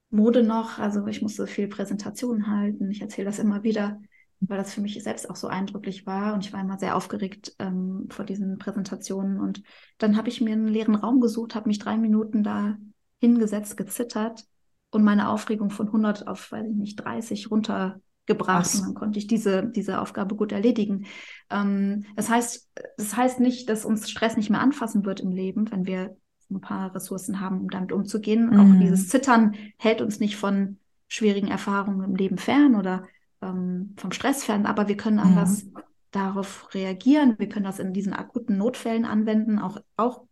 Mode 0.10 0.42
noch, 0.42 0.80
also 0.80 1.06
ich 1.06 1.22
musste 1.22 1.46
viel 1.46 1.68
Präsentationen 1.68 2.48
halten. 2.48 2.90
Ich 2.90 3.02
erzähle 3.02 3.26
das 3.26 3.38
immer 3.38 3.62
wieder 3.62 4.02
weil 4.48 4.58
das 4.58 4.74
für 4.74 4.82
mich 4.82 5.02
selbst 5.04 5.30
auch 5.30 5.36
so 5.36 5.48
eindrücklich 5.48 6.06
war 6.06 6.34
und 6.34 6.46
ich 6.46 6.54
war 6.54 6.62
immer 6.62 6.78
sehr 6.78 6.96
aufgeregt 6.96 7.56
ähm, 7.60 8.08
vor 8.10 8.26
diesen 8.26 8.58
Präsentationen 8.58 9.40
und 9.40 9.64
dann 9.98 10.18
habe 10.18 10.30
ich 10.30 10.42
mir 10.42 10.54
einen 10.54 10.68
leeren 10.68 10.96
Raum 10.96 11.22
gesucht, 11.22 11.56
habe 11.56 11.68
mich 11.68 11.80
drei 11.80 11.98
Minuten 11.98 12.44
da 12.44 12.78
hingesetzt, 13.20 13.78
gezittert 13.78 14.46
und 14.92 15.04
meine 15.04 15.30
Aufregung 15.30 15.70
von 15.70 15.88
100 15.88 16.28
auf, 16.28 16.52
weiß 16.52 16.68
ich 16.68 16.76
nicht, 16.76 16.96
30 16.98 17.52
runtergebracht 17.52 18.66
Was? 18.66 18.76
und 18.76 18.86
dann 18.86 18.94
konnte 18.94 19.20
ich 19.20 19.28
diese, 19.28 19.66
diese 19.66 20.00
Aufgabe 20.02 20.36
gut 20.36 20.52
erledigen. 20.52 21.06
Ähm, 21.50 22.06
das 22.16 22.30
heißt, 22.30 22.72
das 22.98 23.16
heißt 23.16 23.40
nicht, 23.40 23.70
dass 23.70 23.86
uns 23.86 24.10
Stress 24.10 24.38
nicht 24.38 24.50
mehr 24.50 24.62
anfassen 24.62 25.06
wird 25.06 25.20
im 25.20 25.32
Leben, 25.32 25.70
wenn 25.72 25.86
wir 25.86 26.16
ein 26.52 26.62
paar 26.62 26.94
Ressourcen 26.94 27.40
haben, 27.40 27.62
um 27.62 27.70
damit 27.70 27.92
umzugehen. 27.92 28.50
Mhm. 28.52 28.60
Auch 28.60 28.80
dieses 28.80 29.10
Zittern 29.10 29.56
hält 29.78 30.02
uns 30.02 30.20
nicht 30.20 30.38
von 30.38 30.78
schwierigen 31.08 31.48
Erfahrungen 31.48 32.04
im 32.04 32.16
Leben 32.16 32.38
fern 32.38 32.76
oder 32.76 33.04
ähm, 33.42 33.96
vom 33.98 34.12
Stress 34.12 34.44
fern, 34.44 34.66
aber 34.66 34.88
wir 34.88 34.98
können 34.98 35.20
anders 35.20 35.64
ja. 35.64 35.82
darauf 36.12 36.74
reagieren. 36.74 37.36
Wir 37.38 37.50
können 37.50 37.66
das 37.66 37.80
in 37.80 37.94
diesen 37.94 38.14
akuten 38.14 38.58
Notfällen 38.58 39.06
anwenden, 39.06 39.60
auch, 39.60 39.78
auch 39.98 40.24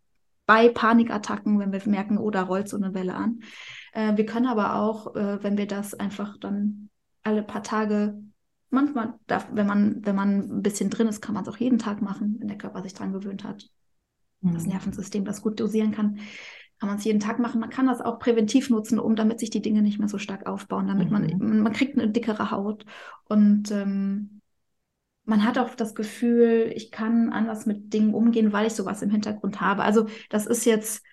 bei 0.46 0.70
Panikattacken, 0.70 1.60
wenn 1.60 1.72
wir 1.72 1.82
merken, 1.86 2.18
oh, 2.18 2.30
da 2.30 2.44
rollt 2.44 2.68
so 2.68 2.78
eine 2.78 2.94
Welle 2.94 3.16
an. 3.16 3.40
Äh, 3.94 4.18
wir 4.18 4.26
können 4.26 4.48
aber 4.48 4.76
auch, 4.76 5.16
äh, 5.16 5.42
wenn 5.44 5.58
wir 5.58 5.68
das 5.68 5.94
einfach 5.94 6.38
dann 6.38 6.90
alle 7.24 7.44
paar 7.44 7.64
Tage, 7.64 8.22
manchmal, 8.70 9.14
darf, 9.28 9.48
wenn 9.54 9.68
man, 9.68 10.06
wenn 10.06 10.16
man 10.16 10.58
ein 10.58 10.62
bisschen 10.62 10.90
drin 10.90 11.08
ist, 11.08 11.22
kann 11.22 11.36
man 11.36 11.44
es 11.44 11.50
auch 11.50 11.58
jeden 11.58 11.80
Tag 11.80 12.02
machen, 12.02 12.38
wenn 12.40 12.48
der 12.48 12.58
Körper 12.58 12.84
sich 12.84 12.94
dran 12.94 13.14
gewöhnt 13.14 13.44
hat. 13.44 13.70
Mhm. 14.42 14.54
Das 14.54 14.66
Nervensystem 14.66 15.24
das 15.24 15.42
gut 15.42 15.60
dosieren 15.60 15.92
kann 15.92 16.20
kann 16.84 16.90
man 16.90 16.98
es 16.98 17.06
jeden 17.06 17.22
Tag 17.22 17.40
machen. 17.40 17.62
Man 17.62 17.70
kann 17.70 17.88
das 17.88 18.02
auch 18.02 18.20
präventiv 18.20 18.70
nutzen, 18.70 19.00
um 19.00 19.16
damit 19.16 19.40
sich 19.40 19.50
die 19.50 19.62
Dinge 19.62 19.82
nicht 19.82 20.00
mehr 20.00 20.10
so 20.10 20.18
stark 20.18 20.48
aufbauen, 20.48 20.88
damit 20.88 21.12
mhm. 21.12 21.38
man, 21.40 21.60
man 21.62 21.72
kriegt 21.72 21.98
eine 21.98 22.10
dickere 22.10 22.52
Haut 22.52 22.84
und 23.30 23.72
ähm, 23.72 24.42
man 25.24 25.46
hat 25.46 25.58
auch 25.58 25.76
das 25.76 25.96
Gefühl, 25.96 26.74
ich 26.76 26.92
kann 26.92 27.32
anders 27.32 27.66
mit 27.66 27.94
Dingen 27.94 28.14
umgehen, 28.14 28.52
weil 28.52 28.68
ich 28.68 28.74
sowas 28.74 29.02
im 29.02 29.12
Hintergrund 29.12 29.62
habe. 29.62 29.84
Also 29.84 30.08
das 30.30 30.46
ist 30.46 30.66
jetzt 30.66 31.06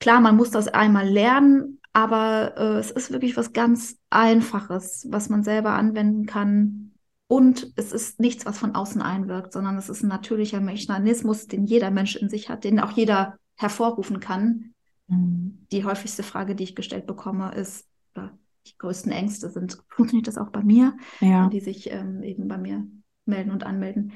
klar, 0.00 0.20
man 0.20 0.36
muss 0.36 0.50
das 0.50 0.66
einmal 0.66 1.08
lernen, 1.08 1.78
aber 1.92 2.54
äh, 2.56 2.78
es 2.80 2.90
ist 2.90 3.12
wirklich 3.12 3.36
was 3.36 3.52
ganz 3.52 3.98
Einfaches, 4.10 5.06
was 5.10 5.28
man 5.28 5.44
selber 5.44 5.74
anwenden 5.74 6.26
kann. 6.26 6.90
Und 7.28 7.72
es 7.76 7.92
ist 7.92 8.18
nichts, 8.18 8.46
was 8.46 8.58
von 8.58 8.74
außen 8.74 9.00
einwirkt, 9.00 9.52
sondern 9.52 9.78
es 9.78 9.90
ist 9.90 10.02
ein 10.02 10.08
natürlicher 10.08 10.60
Mechanismus, 10.60 11.46
den 11.46 11.66
jeder 11.66 11.92
Mensch 11.92 12.16
in 12.16 12.28
sich 12.28 12.50
hat, 12.50 12.64
den 12.64 12.80
auch 12.80 12.90
jeder 12.90 13.38
hervorrufen 13.58 14.20
kann. 14.20 14.74
Die 15.08 15.84
häufigste 15.84 16.22
Frage, 16.22 16.54
die 16.54 16.64
ich 16.64 16.76
gestellt 16.76 17.06
bekomme, 17.06 17.52
ist, 17.54 17.88
die 18.16 18.76
größten 18.78 19.12
Ängste 19.12 19.48
sind, 19.48 19.78
funktioniert 19.88 20.28
das 20.28 20.38
auch 20.38 20.50
bei 20.50 20.62
mir? 20.62 20.96
Ja. 21.20 21.48
Die 21.48 21.60
sich 21.60 21.90
ähm, 21.90 22.22
eben 22.22 22.48
bei 22.48 22.58
mir 22.58 22.86
melden 23.24 23.50
und 23.50 23.64
anmelden. 23.64 24.12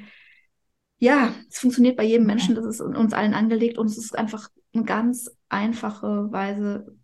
Ja, 0.99 1.35
es 1.49 1.59
funktioniert 1.59 1.97
bei 1.97 2.05
jedem 2.05 2.27
Menschen, 2.27 2.55
das 2.55 2.65
ist 2.65 2.81
uns 2.81 3.13
allen 3.13 3.35
angelegt 3.35 3.77
und 3.77 3.87
es 3.87 3.99
ist 3.99 4.17
einfach 4.17 4.49
eine 4.73 4.85
ganz 4.85 5.31
einfache 5.49 6.31
Weise, 6.31 6.97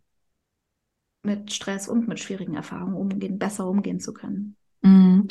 mit 1.23 1.53
Stress 1.53 1.89
und 1.89 2.09
mit 2.09 2.21
schwierigen 2.21 2.55
Erfahrungen 2.55 2.95
umgehen, 2.95 3.39
besser 3.39 3.69
umgehen 3.69 4.01
zu 4.01 4.13
können. 4.13 4.57
Mhm. 4.83 5.29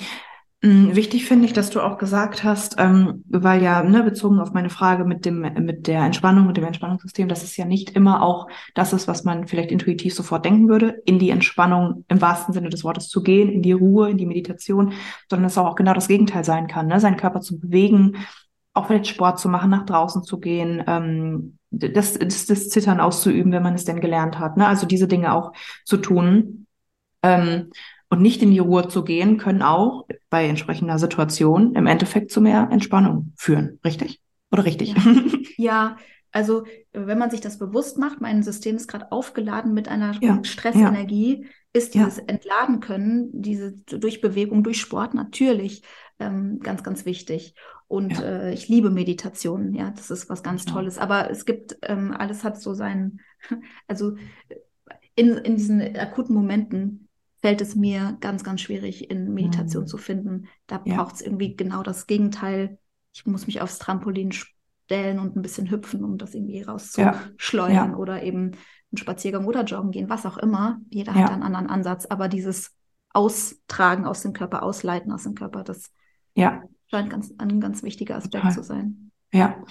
Mm, 0.67 0.95
wichtig 0.95 1.25
finde 1.25 1.45
ich, 1.45 1.53
dass 1.53 1.69
du 1.69 1.79
auch 1.79 1.97
gesagt 1.97 2.43
hast, 2.43 2.75
ähm, 2.77 3.23
weil 3.29 3.63
ja 3.63 3.83
ne, 3.83 4.03
bezogen 4.03 4.39
auf 4.39 4.51
meine 4.51 4.69
Frage 4.69 5.05
mit 5.05 5.23
dem 5.23 5.39
mit 5.39 5.87
der 5.87 6.01
Entspannung 6.01 6.45
mit 6.45 6.57
dem 6.57 6.65
Entspannungssystem, 6.65 7.29
dass 7.29 7.43
es 7.43 7.55
ja 7.55 7.63
nicht 7.63 7.91
immer 7.91 8.21
auch 8.21 8.47
das 8.73 8.91
ist, 8.91 9.07
was 9.07 9.23
man 9.23 9.47
vielleicht 9.47 9.71
intuitiv 9.71 10.13
sofort 10.13 10.43
denken 10.43 10.67
würde, 10.67 11.01
in 11.05 11.19
die 11.19 11.29
Entspannung 11.29 12.03
im 12.09 12.19
wahrsten 12.19 12.53
Sinne 12.53 12.67
des 12.67 12.83
Wortes 12.83 13.07
zu 13.07 13.23
gehen, 13.23 13.49
in 13.49 13.61
die 13.61 13.71
Ruhe, 13.71 14.09
in 14.09 14.17
die 14.17 14.25
Meditation, 14.25 14.91
sondern 15.29 15.47
es 15.47 15.57
auch 15.57 15.75
genau 15.75 15.93
das 15.93 16.09
Gegenteil 16.09 16.43
sein 16.43 16.67
kann, 16.67 16.87
ne? 16.87 16.99
seinen 16.99 17.15
Körper 17.17 17.39
zu 17.39 17.59
bewegen, 17.59 18.17
auch 18.73 18.87
vielleicht 18.87 19.07
Sport 19.07 19.39
zu 19.39 19.47
machen, 19.47 19.69
nach 19.69 19.85
draußen 19.85 20.23
zu 20.23 20.37
gehen, 20.37 20.83
ähm, 20.85 21.59
das, 21.69 22.15
das, 22.19 22.45
das 22.45 22.67
Zittern 22.69 22.99
auszuüben, 22.99 23.53
wenn 23.53 23.63
man 23.63 23.75
es 23.75 23.85
denn 23.85 24.01
gelernt 24.01 24.37
hat, 24.37 24.57
ne? 24.57 24.67
also 24.67 24.85
diese 24.85 25.07
Dinge 25.07 25.33
auch 25.33 25.53
zu 25.85 25.95
tun. 25.95 26.67
Ähm, 27.23 27.69
und 28.09 28.21
nicht 28.21 28.41
in 28.41 28.51
die 28.51 28.59
Ruhe 28.59 28.87
zu 28.87 29.03
gehen, 29.03 29.37
können 29.37 29.61
auch 29.61 30.07
bei 30.29 30.47
entsprechender 30.47 30.97
Situation 30.99 31.75
im 31.75 31.87
Endeffekt 31.87 32.31
zu 32.31 32.41
mehr 32.41 32.69
Entspannung 32.71 33.33
führen. 33.35 33.79
Richtig? 33.83 34.21
Oder 34.51 34.65
richtig? 34.65 34.95
Ja, 34.95 35.03
ja 35.57 35.97
also 36.31 36.65
wenn 36.93 37.17
man 37.17 37.31
sich 37.31 37.41
das 37.41 37.57
bewusst 37.57 37.97
macht, 37.97 38.21
mein 38.21 38.43
System 38.43 38.75
ist 38.75 38.87
gerade 38.87 39.11
aufgeladen 39.11 39.73
mit 39.73 39.87
einer 39.87 40.15
ja, 40.21 40.43
Stressenergie, 40.43 41.41
ja. 41.41 41.49
ist 41.73 41.93
dieses 41.93 42.19
Entladen 42.19 42.79
können, 42.79 43.29
diese 43.33 43.73
durch 43.73 44.21
Bewegung, 44.21 44.63
durch 44.63 44.79
Sport 44.79 45.13
natürlich 45.13 45.83
ähm, 46.19 46.59
ganz, 46.59 46.83
ganz 46.83 47.05
wichtig. 47.05 47.55
Und 47.87 48.21
äh, 48.21 48.51
ich 48.51 48.67
liebe 48.67 48.89
Meditationen, 48.89 49.73
ja, 49.73 49.91
das 49.91 50.11
ist 50.11 50.29
was 50.29 50.43
ganz 50.43 50.65
Tolles. 50.65 50.97
Aber 50.97 51.31
es 51.31 51.45
gibt, 51.45 51.77
ähm, 51.83 52.11
alles 52.11 52.43
hat 52.43 52.61
so 52.61 52.73
seinen, 52.73 53.21
also 53.87 54.15
in, 55.15 55.37
in 55.37 55.55
diesen 55.55 55.81
akuten 55.95 56.35
Momenten 56.35 57.06
fällt 57.41 57.61
es 57.61 57.75
mir 57.75 58.17
ganz, 58.19 58.43
ganz 58.43 58.61
schwierig, 58.61 59.09
in 59.09 59.33
Meditation 59.33 59.83
mhm. 59.83 59.87
zu 59.87 59.97
finden. 59.97 60.47
Da 60.65 60.81
ja. 60.85 60.95
braucht 60.95 61.15
es 61.15 61.21
irgendwie 61.21 61.55
genau 61.55 61.83
das 61.83 62.07
Gegenteil. 62.07 62.79
Ich 63.13 63.25
muss 63.25 63.47
mich 63.47 63.61
aufs 63.61 63.79
Trampolin 63.79 64.31
stellen 64.31 65.19
und 65.19 65.35
ein 65.35 65.41
bisschen 65.41 65.69
hüpfen, 65.69 66.03
um 66.03 66.17
das 66.17 66.33
irgendwie 66.33 66.61
rauszuschleudern 66.61 67.75
ja. 67.75 67.85
ja. 67.91 67.95
oder 67.95 68.23
eben 68.23 68.51
einen 68.91 68.97
Spaziergang 68.97 69.45
oder 69.45 69.63
joggen 69.63 69.91
gehen, 69.91 70.09
was 70.09 70.25
auch 70.25 70.37
immer. 70.37 70.79
Jeder 70.89 71.13
hat 71.13 71.31
einen 71.31 71.43
anderen 71.43 71.67
Ansatz, 71.67 72.05
aber 72.05 72.27
dieses 72.27 72.73
Austragen 73.09 74.05
aus 74.05 74.21
dem 74.21 74.33
Körper, 74.33 74.63
Ausleiten 74.63 75.11
aus 75.11 75.23
dem 75.23 75.35
Körper, 75.35 75.63
das 75.63 75.91
ja. 76.35 76.63
scheint 76.87 77.09
ganz, 77.09 77.33
ein 77.37 77.59
ganz 77.59 77.83
wichtiger 77.83 78.15
Aspekt 78.15 78.43
Total. 78.43 78.53
zu 78.53 78.63
sein. 78.63 79.11
Ja. 79.33 79.63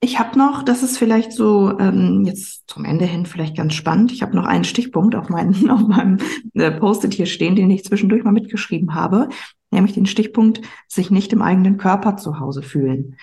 Ich 0.00 0.20
habe 0.20 0.38
noch, 0.38 0.62
das 0.62 0.84
ist 0.84 0.96
vielleicht 0.96 1.32
so 1.32 1.76
ähm, 1.78 2.22
jetzt 2.24 2.68
zum 2.68 2.84
Ende 2.84 3.04
hin 3.04 3.26
vielleicht 3.26 3.56
ganz 3.56 3.74
spannend. 3.74 4.12
Ich 4.12 4.22
habe 4.22 4.36
noch 4.36 4.46
einen 4.46 4.64
Stichpunkt 4.64 5.16
auf, 5.16 5.28
meinen, 5.28 5.70
auf 5.70 5.80
meinem 5.80 6.18
äh, 6.54 6.70
Post-it 6.70 7.14
hier 7.14 7.26
stehen, 7.26 7.56
den 7.56 7.70
ich 7.70 7.84
zwischendurch 7.84 8.22
mal 8.22 8.32
mitgeschrieben 8.32 8.94
habe, 8.94 9.28
nämlich 9.70 9.94
den 9.94 10.06
Stichpunkt, 10.06 10.60
sich 10.86 11.10
nicht 11.10 11.32
im 11.32 11.42
eigenen 11.42 11.78
Körper 11.78 12.16
zu 12.16 12.38
Hause 12.38 12.62
fühlen. 12.62 13.16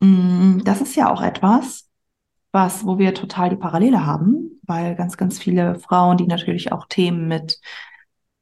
Mm, 0.00 0.60
das 0.64 0.80
ist 0.80 0.94
ja 0.94 1.10
auch 1.10 1.22
etwas, 1.22 1.88
was, 2.52 2.84
wo 2.86 2.98
wir 2.98 3.12
total 3.14 3.50
die 3.50 3.56
Parallele 3.56 4.06
haben, 4.06 4.60
weil 4.62 4.94
ganz, 4.94 5.16
ganz 5.16 5.38
viele 5.40 5.76
Frauen, 5.80 6.16
die 6.16 6.26
natürlich 6.26 6.70
auch 6.72 6.86
Themen 6.88 7.26
mit 7.26 7.60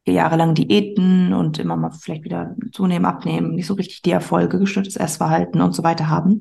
jahrelang 0.06 0.54
Diäten 0.54 1.32
und 1.32 1.58
immer 1.58 1.76
mal 1.76 1.90
vielleicht 1.90 2.24
wieder 2.24 2.56
zunehmen, 2.72 3.06
abnehmen, 3.06 3.54
nicht 3.54 3.66
so 3.66 3.74
richtig 3.74 4.02
die 4.02 4.10
Erfolge, 4.10 4.58
gestörtes 4.58 4.96
Essverhalten 4.96 5.60
und 5.60 5.74
so 5.74 5.82
weiter 5.82 6.08
haben, 6.08 6.40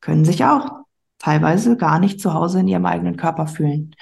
können 0.00 0.24
sich 0.24 0.44
auch 0.44 0.84
teilweise 1.18 1.76
gar 1.76 1.98
nicht 1.98 2.20
zu 2.20 2.34
Hause 2.34 2.60
in 2.60 2.68
ihrem 2.68 2.86
eigenen 2.86 3.16
Körper 3.16 3.46
fühlen. 3.46 3.94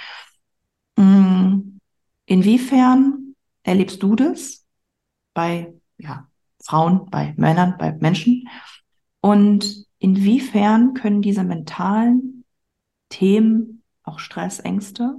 Mm, 0.97 1.79
inwiefern 2.27 3.35
erlebst 3.63 4.03
du 4.03 4.15
das 4.17 4.65
bei 5.35 5.75
ja, 5.99 6.29
Frauen, 6.63 7.11
bei 7.11 7.35
Männern, 7.37 7.77
bei 7.79 7.93
Menschen? 7.93 8.49
Und 9.21 9.87
inwiefern 9.99 10.95
können 10.95 11.23
diese 11.23 11.45
mentalen 11.45 12.45
Themen, 13.09 13.83
auch 14.03 14.21
Stress, 14.21 14.61
Ängste, 14.61 15.17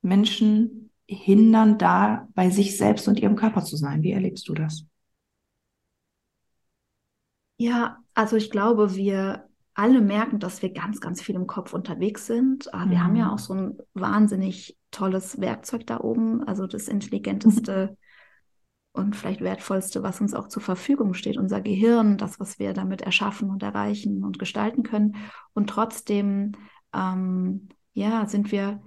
Menschen 0.00 0.90
hindern, 1.06 1.78
da 1.78 2.28
bei 2.34 2.50
sich 2.50 2.76
selbst 2.76 3.08
und 3.08 3.18
ihrem 3.18 3.36
Körper 3.36 3.64
zu 3.64 3.76
sein? 3.76 4.02
Wie 4.02 4.12
erlebst 4.12 4.48
du 4.48 4.54
das? 4.54 4.84
Ja, 7.56 7.98
also 8.14 8.36
ich 8.36 8.50
glaube, 8.50 8.94
wir 8.94 9.47
alle 9.78 10.00
merken, 10.00 10.40
dass 10.40 10.60
wir 10.60 10.72
ganz, 10.72 11.00
ganz 11.00 11.22
viel 11.22 11.36
im 11.36 11.46
Kopf 11.46 11.72
unterwegs 11.72 12.26
sind. 12.26 12.74
Aber 12.74 12.82
ah, 12.82 12.90
wir 12.90 12.98
mhm. 12.98 13.04
haben 13.04 13.16
ja 13.16 13.24
mhm. 13.26 13.30
auch 13.30 13.38
so 13.38 13.54
ein 13.54 13.78
wahnsinnig 13.94 14.76
tolles 14.90 15.40
Werkzeug 15.40 15.86
da 15.86 16.00
oben, 16.00 16.42
also 16.42 16.66
das 16.66 16.88
intelligenteste 16.88 17.90
mhm. 17.90 17.96
und 19.00 19.16
vielleicht 19.16 19.40
wertvollste, 19.40 20.02
was 20.02 20.20
uns 20.20 20.34
auch 20.34 20.48
zur 20.48 20.62
Verfügung 20.62 21.14
steht, 21.14 21.36
unser 21.36 21.60
Gehirn, 21.60 22.18
das, 22.18 22.40
was 22.40 22.58
wir 22.58 22.72
damit 22.72 23.02
erschaffen 23.02 23.50
und 23.50 23.62
erreichen 23.62 24.24
und 24.24 24.40
gestalten 24.40 24.82
können. 24.82 25.14
Und 25.54 25.70
trotzdem, 25.70 26.52
ähm, 26.92 27.68
ja, 27.92 28.26
sind 28.26 28.50
wir 28.50 28.82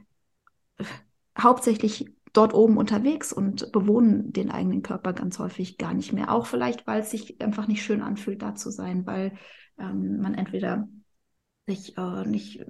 hauptsächlich 1.40 2.12
dort 2.34 2.54
oben 2.54 2.76
unterwegs 2.76 3.32
und 3.32 3.72
bewohnen 3.72 4.34
den 4.34 4.52
eigenen 4.52 4.82
Körper 4.82 5.14
ganz 5.14 5.40
häufig 5.40 5.78
gar 5.78 5.94
nicht 5.94 6.12
mehr. 6.12 6.34
Auch 6.34 6.48
vielleicht, 6.48 6.86
weil 6.86 7.00
es 7.00 7.12
sich 7.12 7.42
einfach 7.42 7.70
nicht 7.70 7.82
schön 7.82 8.02
anfühlt, 8.02 8.42
da 8.42 8.56
zu 8.56 8.72
sein, 8.72 9.06
weil 9.06 9.38
ähm, 9.82 10.22
man 10.22 10.36
entweder 10.36 10.88
sich 11.68 11.98
äh, 11.98 12.26
nicht 12.26 12.62
äh, 12.62 12.66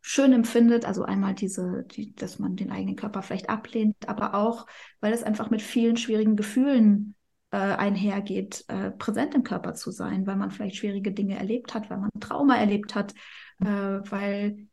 schön 0.00 0.32
empfindet, 0.32 0.84
also 0.84 1.04
einmal 1.04 1.34
diese, 1.34 1.84
die, 1.90 2.14
dass 2.14 2.38
man 2.38 2.56
den 2.56 2.70
eigenen 2.70 2.96
Körper 2.96 3.22
vielleicht 3.22 3.50
ablehnt, 3.50 3.96
aber 4.06 4.34
auch, 4.34 4.66
weil 5.00 5.12
es 5.12 5.22
einfach 5.22 5.50
mit 5.50 5.62
vielen 5.62 5.96
schwierigen 5.96 6.36
Gefühlen 6.36 7.14
äh, 7.50 7.56
einhergeht, 7.56 8.64
äh, 8.68 8.90
präsent 8.90 9.34
im 9.34 9.42
Körper 9.42 9.74
zu 9.74 9.90
sein, 9.90 10.26
weil 10.26 10.36
man 10.36 10.50
vielleicht 10.50 10.76
schwierige 10.76 11.12
Dinge 11.12 11.38
erlebt 11.38 11.74
hat, 11.74 11.90
weil 11.90 11.98
man 11.98 12.10
Trauma 12.20 12.56
erlebt 12.56 12.94
hat, 12.94 13.14
äh, 13.60 13.66
weil 13.66 14.68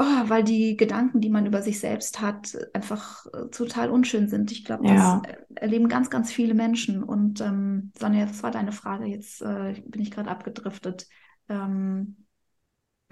oh, 0.00 0.28
weil 0.28 0.42
die 0.42 0.76
Gedanken, 0.76 1.20
die 1.20 1.28
man 1.28 1.44
über 1.44 1.60
sich 1.60 1.78
selbst 1.78 2.20
hat, 2.22 2.56
einfach 2.72 3.26
äh, 3.26 3.50
total 3.50 3.90
unschön 3.90 4.28
sind. 4.28 4.50
Ich 4.50 4.64
glaube, 4.64 4.86
ja. 4.86 5.20
das 5.22 5.34
erleben 5.56 5.88
ganz, 5.88 6.08
ganz 6.08 6.32
viele 6.32 6.54
Menschen. 6.54 7.02
Und 7.02 7.40
ähm, 7.42 7.92
Sonja, 7.98 8.24
das 8.24 8.42
war 8.42 8.50
deine 8.50 8.72
Frage. 8.72 9.04
Jetzt 9.04 9.42
äh, 9.42 9.74
bin 9.84 10.00
ich 10.00 10.10
gerade 10.10 10.30
abgedriftet. 10.30 11.06
Ähm, 11.50 12.24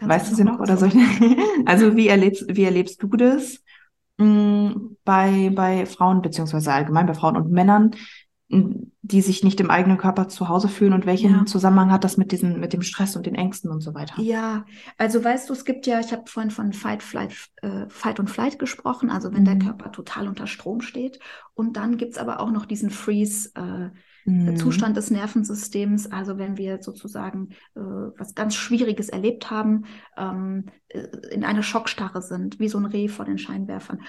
weißt 0.00 0.30
du 0.30 0.34
sie 0.34 0.44
noch 0.44 0.60
oder 0.60 0.78
soll 0.78 0.88
ich? 0.88 0.96
also 1.66 1.94
wie 1.94 2.08
erlebst, 2.08 2.46
wie 2.48 2.64
erlebst 2.64 3.02
du 3.02 3.08
das 3.08 3.62
mm, 4.16 4.70
bei, 5.04 5.50
bei 5.54 5.84
Frauen, 5.84 6.22
beziehungsweise 6.22 6.72
allgemein 6.72 7.06
bei 7.06 7.14
Frauen 7.14 7.36
und 7.36 7.50
Männern, 7.50 7.90
die 8.50 9.20
sich 9.20 9.44
nicht 9.44 9.60
im 9.60 9.70
eigenen 9.70 9.98
Körper 9.98 10.28
zu 10.28 10.48
Hause 10.48 10.68
fühlen 10.68 10.94
und 10.94 11.04
welchen 11.04 11.32
ja. 11.32 11.44
Zusammenhang 11.44 11.92
hat 11.92 12.02
das 12.02 12.16
mit 12.16 12.32
diesen, 12.32 12.58
mit 12.58 12.72
dem 12.72 12.80
Stress 12.80 13.14
und 13.14 13.26
den 13.26 13.34
Ängsten 13.34 13.70
und 13.70 13.82
so 13.82 13.92
weiter? 13.92 14.14
Ja, 14.22 14.64
also 14.96 15.22
weißt 15.22 15.50
du, 15.50 15.52
es 15.52 15.66
gibt 15.66 15.86
ja, 15.86 16.00
ich 16.00 16.12
habe 16.12 16.22
vorhin 16.26 16.50
von 16.50 16.72
Fight, 16.72 17.02
Flight, 17.02 17.34
äh, 17.60 17.86
Fight 17.88 18.18
und 18.18 18.30
Flight 18.30 18.58
gesprochen, 18.58 19.10
also 19.10 19.32
wenn 19.34 19.42
mhm. 19.42 19.46
der 19.46 19.58
Körper 19.58 19.92
total 19.92 20.28
unter 20.28 20.46
Strom 20.46 20.80
steht. 20.80 21.18
Und 21.54 21.76
dann 21.76 21.98
gibt 21.98 22.12
es 22.12 22.18
aber 22.18 22.40
auch 22.40 22.50
noch 22.50 22.64
diesen 22.64 22.88
Freeze. 22.88 23.50
Äh, 23.54 23.90
mhm. 24.24 24.56
Zustand 24.56 24.96
des 24.96 25.10
Nervensystems, 25.10 26.06
also 26.06 26.38
wenn 26.38 26.56
wir 26.56 26.82
sozusagen 26.82 27.50
äh, 27.74 27.80
was 27.80 28.34
ganz 28.34 28.54
Schwieriges 28.54 29.10
erlebt 29.10 29.50
haben, 29.50 29.84
ähm, 30.16 30.66
äh, 30.88 31.06
in 31.30 31.44
einer 31.44 31.62
Schockstarre 31.62 32.22
sind, 32.22 32.58
wie 32.60 32.68
so 32.68 32.78
ein 32.78 32.86
Reh 32.86 33.08
vor 33.08 33.26
den 33.26 33.38
Scheinwerfern 33.38 34.00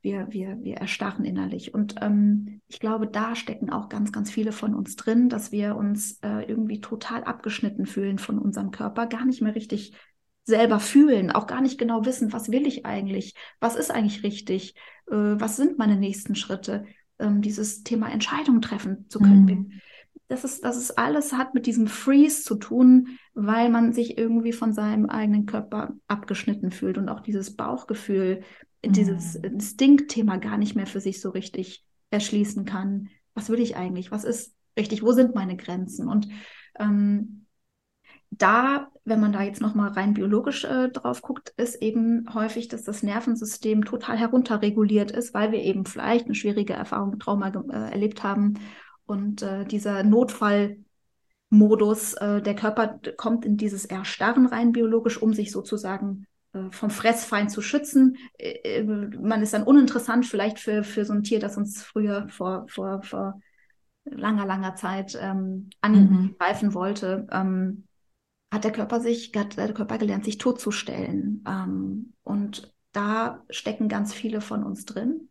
wir, 0.00 0.28
wir, 0.30 0.58
wir 0.62 0.76
erstarren 0.76 1.24
innerlich. 1.24 1.74
Und 1.74 1.96
ähm, 2.00 2.60
ich 2.68 2.80
glaube, 2.80 3.06
da 3.06 3.34
stecken 3.34 3.70
auch 3.70 3.88
ganz, 3.88 4.12
ganz 4.12 4.30
viele 4.30 4.52
von 4.52 4.74
uns 4.74 4.96
drin, 4.96 5.28
dass 5.28 5.52
wir 5.52 5.76
uns 5.76 6.18
äh, 6.22 6.42
irgendwie 6.48 6.80
total 6.80 7.24
abgeschnitten 7.24 7.86
fühlen 7.86 8.18
von 8.18 8.38
unserem 8.38 8.70
Körper, 8.70 9.06
gar 9.06 9.24
nicht 9.24 9.42
mehr 9.42 9.54
richtig 9.54 9.92
selber 10.44 10.80
fühlen, 10.80 11.30
auch 11.30 11.46
gar 11.46 11.60
nicht 11.60 11.78
genau 11.78 12.06
wissen, 12.06 12.32
was 12.32 12.50
will 12.50 12.66
ich 12.66 12.86
eigentlich, 12.86 13.34
was 13.60 13.76
ist 13.76 13.90
eigentlich 13.90 14.22
richtig, 14.22 14.74
äh, 15.08 15.14
was 15.14 15.56
sind 15.56 15.78
meine 15.78 15.96
nächsten 15.96 16.34
Schritte, 16.34 16.86
ähm, 17.18 17.42
dieses 17.42 17.82
Thema 17.82 18.10
Entscheidungen 18.10 18.62
treffen 18.62 19.06
zu 19.08 19.18
können. 19.18 19.44
Mhm. 19.44 19.72
Das 20.28 20.44
ist, 20.44 20.64
das 20.64 20.76
ist 20.76 20.98
alles 20.98 21.32
hat 21.32 21.54
mit 21.54 21.66
diesem 21.66 21.86
Freeze 21.86 22.42
zu 22.42 22.56
tun, 22.56 23.18
weil 23.34 23.70
man 23.70 23.92
sich 23.92 24.18
irgendwie 24.18 24.52
von 24.52 24.72
seinem 24.72 25.06
eigenen 25.06 25.46
Körper 25.46 25.94
abgeschnitten 26.06 26.70
fühlt 26.70 26.98
und 26.98 27.08
auch 27.08 27.20
dieses 27.20 27.56
Bauchgefühl, 27.56 28.42
dieses 28.84 29.38
mhm. 29.38 29.44
Instinktthema 29.44 30.36
gar 30.36 30.58
nicht 30.58 30.76
mehr 30.76 30.86
für 30.86 31.00
sich 31.00 31.20
so 31.20 31.30
richtig 31.30 31.84
erschließen 32.10 32.64
kann. 32.64 33.08
Was 33.34 33.50
will 33.50 33.60
ich 33.60 33.76
eigentlich? 33.76 34.10
Was 34.10 34.24
ist 34.24 34.54
richtig? 34.78 35.02
Wo 35.02 35.12
sind 35.12 35.34
meine 35.34 35.56
Grenzen? 35.56 36.08
Und 36.08 36.28
ähm, 36.78 37.46
da, 38.30 38.88
wenn 39.04 39.20
man 39.20 39.32
da 39.32 39.42
jetzt 39.42 39.60
nochmal 39.60 39.90
rein 39.90 40.14
biologisch 40.14 40.64
äh, 40.64 40.88
drauf 40.90 41.22
guckt, 41.22 41.52
ist 41.56 41.82
eben 41.82 42.32
häufig, 42.34 42.68
dass 42.68 42.84
das 42.84 43.02
Nervensystem 43.02 43.84
total 43.84 44.16
herunterreguliert 44.18 45.10
ist, 45.10 45.34
weil 45.34 45.50
wir 45.52 45.60
eben 45.60 45.86
vielleicht 45.86 46.26
eine 46.26 46.34
schwierige 46.34 46.74
Erfahrung, 46.74 47.18
Trauma 47.18 47.48
äh, 47.48 47.90
erlebt 47.90 48.22
haben. 48.22 48.60
Und 49.06 49.42
äh, 49.42 49.64
dieser 49.64 50.04
Notfallmodus, 50.04 52.14
äh, 52.14 52.42
der 52.42 52.54
Körper 52.54 53.00
kommt 53.16 53.46
in 53.46 53.56
dieses 53.56 53.86
Erstarren 53.86 54.46
rein 54.46 54.72
biologisch, 54.72 55.20
um 55.20 55.32
sich 55.32 55.50
sozusagen 55.50 56.26
vom 56.70 56.90
Fressfeind 56.90 57.50
zu 57.50 57.62
schützen. 57.62 58.16
Äh, 58.38 58.80
äh, 58.80 58.82
man 58.84 59.42
ist 59.42 59.52
dann 59.52 59.64
uninteressant 59.64 60.26
vielleicht 60.26 60.58
für, 60.58 60.84
für 60.84 61.04
so 61.04 61.12
ein 61.12 61.22
Tier, 61.22 61.40
das 61.40 61.56
uns 61.56 61.82
früher 61.82 62.28
vor, 62.28 62.66
vor, 62.68 63.02
vor 63.02 63.40
langer, 64.04 64.46
langer 64.46 64.74
Zeit 64.74 65.18
ähm, 65.20 65.70
angreifen 65.80 66.68
mhm. 66.68 66.74
wollte. 66.74 67.26
Ähm, 67.30 67.84
hat 68.52 68.64
der 68.64 68.72
Körper 68.72 69.00
sich, 69.00 69.32
hat 69.36 69.56
der 69.56 69.74
Körper 69.74 69.98
gelernt, 69.98 70.24
sich 70.24 70.38
totzustellen. 70.38 71.44
Ähm, 71.46 72.14
und 72.22 72.72
da 72.92 73.44
stecken 73.50 73.88
ganz 73.88 74.14
viele 74.14 74.40
von 74.40 74.64
uns 74.64 74.84
drin 74.84 75.28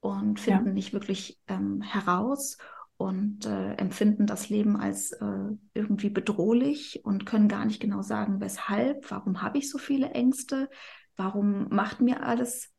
und 0.00 0.40
finden 0.40 0.68
ja. 0.68 0.72
nicht 0.72 0.92
wirklich 0.92 1.38
ähm, 1.46 1.82
heraus 1.82 2.56
und 2.96 3.46
äh, 3.46 3.72
empfinden 3.74 4.26
das 4.26 4.48
Leben 4.48 4.76
als 4.76 5.12
äh, 5.12 5.48
irgendwie 5.74 6.10
bedrohlich 6.10 7.00
und 7.04 7.26
können 7.26 7.48
gar 7.48 7.64
nicht 7.64 7.80
genau 7.80 8.02
sagen, 8.02 8.40
weshalb, 8.40 9.10
warum 9.10 9.42
habe 9.42 9.58
ich 9.58 9.70
so 9.70 9.78
viele 9.78 10.10
Ängste, 10.10 10.68
warum 11.16 11.68
macht 11.68 12.00
mir 12.00 12.22
alles 12.22 12.72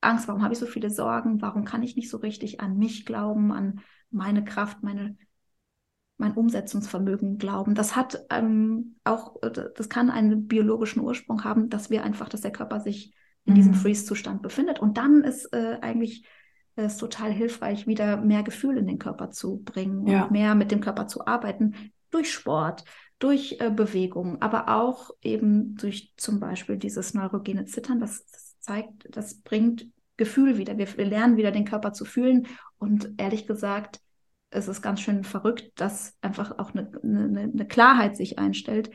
Angst, 0.00 0.28
warum 0.28 0.42
habe 0.42 0.54
ich 0.54 0.60
so 0.60 0.66
viele 0.66 0.90
Sorgen, 0.90 1.42
warum 1.42 1.64
kann 1.64 1.82
ich 1.82 1.96
nicht 1.96 2.10
so 2.10 2.18
richtig 2.18 2.60
an 2.60 2.78
mich 2.78 3.06
glauben, 3.06 3.52
an 3.52 3.80
meine 4.10 4.44
Kraft, 4.44 4.82
meine 4.82 5.16
mein 6.18 6.32
Umsetzungsvermögen 6.32 7.38
glauben. 7.38 7.74
Das 7.74 7.94
hat 7.94 8.24
ähm, 8.30 8.96
auch, 9.04 9.36
das 9.40 9.88
kann 9.88 10.10
einen 10.10 10.46
biologischen 10.46 11.00
Ursprung 11.00 11.44
haben, 11.44 11.68
dass 11.68 11.90
wir 11.90 12.04
einfach, 12.04 12.28
dass 12.28 12.40
der 12.40 12.52
Körper 12.52 12.80
sich 12.80 13.14
in 13.44 13.52
mhm. 13.52 13.56
diesem 13.56 13.74
Freeze-Zustand 13.74 14.42
befindet. 14.42 14.78
Und 14.78 14.96
dann 14.96 15.24
ist 15.24 15.52
äh, 15.52 15.78
eigentlich 15.80 16.26
ist 16.76 16.98
total 16.98 17.32
hilfreich, 17.32 17.86
wieder 17.86 18.18
mehr 18.18 18.42
Gefühl 18.42 18.76
in 18.76 18.86
den 18.86 18.98
Körper 18.98 19.30
zu 19.30 19.62
bringen 19.64 20.06
ja. 20.06 20.24
und 20.24 20.30
mehr 20.30 20.54
mit 20.54 20.70
dem 20.70 20.80
Körper 20.80 21.06
zu 21.06 21.26
arbeiten, 21.26 21.74
durch 22.10 22.32
Sport, 22.32 22.84
durch 23.18 23.56
äh, 23.60 23.70
Bewegung, 23.70 24.42
aber 24.42 24.68
auch 24.68 25.10
eben 25.22 25.76
durch 25.76 26.12
zum 26.16 26.38
Beispiel 26.38 26.76
dieses 26.76 27.14
neurogene 27.14 27.64
Zittern. 27.64 27.98
Das, 27.98 28.26
das 28.26 28.58
zeigt, 28.60 29.08
das 29.10 29.40
bringt 29.40 29.88
Gefühl 30.16 30.58
wieder. 30.58 30.78
Wir, 30.78 30.96
wir, 30.96 31.06
lernen 31.06 31.36
wieder 31.36 31.50
den 31.50 31.64
Körper 31.64 31.92
zu 31.92 32.04
fühlen 32.04 32.46
und 32.78 33.14
ehrlich 33.18 33.46
gesagt, 33.46 34.00
es 34.50 34.68
ist 34.68 34.82
ganz 34.82 35.00
schön 35.00 35.24
verrückt, 35.24 35.72
dass 35.76 36.16
einfach 36.20 36.58
auch 36.58 36.72
eine, 36.74 36.90
eine, 37.02 37.40
eine 37.52 37.66
Klarheit 37.66 38.16
sich 38.16 38.38
einstellt, 38.38 38.90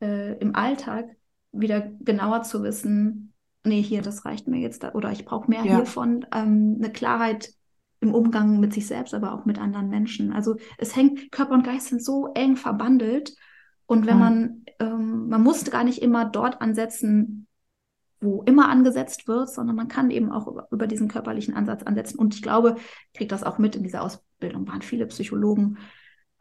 äh, 0.00 0.36
im 0.38 0.54
Alltag 0.54 1.06
wieder 1.52 1.80
genauer 2.00 2.42
zu 2.42 2.62
wissen, 2.62 3.29
nee, 3.64 3.82
hier, 3.82 4.02
das 4.02 4.24
reicht 4.24 4.48
mir 4.48 4.60
jetzt, 4.60 4.82
da, 4.82 4.92
oder 4.92 5.12
ich 5.12 5.24
brauche 5.24 5.50
mehr 5.50 5.64
ja. 5.64 5.76
hiervon, 5.76 6.26
ähm, 6.34 6.76
eine 6.78 6.90
Klarheit 6.92 7.52
im 8.00 8.14
Umgang 8.14 8.60
mit 8.60 8.72
sich 8.72 8.86
selbst, 8.86 9.12
aber 9.14 9.34
auch 9.34 9.44
mit 9.44 9.58
anderen 9.58 9.90
Menschen. 9.90 10.32
Also 10.32 10.56
es 10.78 10.96
hängt, 10.96 11.30
Körper 11.30 11.54
und 11.54 11.64
Geist 11.64 11.88
sind 11.88 12.02
so 12.02 12.28
eng 12.34 12.56
verbandelt. 12.56 13.34
Und 13.86 14.06
wenn 14.06 14.18
man, 14.18 14.64
ähm, 14.78 15.28
man 15.28 15.42
muss 15.42 15.64
gar 15.64 15.84
nicht 15.84 16.00
immer 16.00 16.24
dort 16.24 16.62
ansetzen, 16.62 17.46
wo 18.20 18.42
immer 18.42 18.68
angesetzt 18.68 19.26
wird, 19.28 19.50
sondern 19.50 19.76
man 19.76 19.88
kann 19.88 20.10
eben 20.10 20.30
auch 20.30 20.46
über, 20.46 20.68
über 20.70 20.86
diesen 20.86 21.08
körperlichen 21.08 21.54
Ansatz 21.54 21.82
ansetzen. 21.82 22.18
Und 22.18 22.34
ich 22.34 22.42
glaube, 22.42 22.76
ich 22.78 23.18
kriege 23.18 23.28
das 23.28 23.42
auch 23.42 23.58
mit 23.58 23.76
in 23.76 23.82
dieser 23.82 24.02
Ausbildung, 24.02 24.68
waren 24.68 24.82
viele 24.82 25.06
Psychologen, 25.06 25.78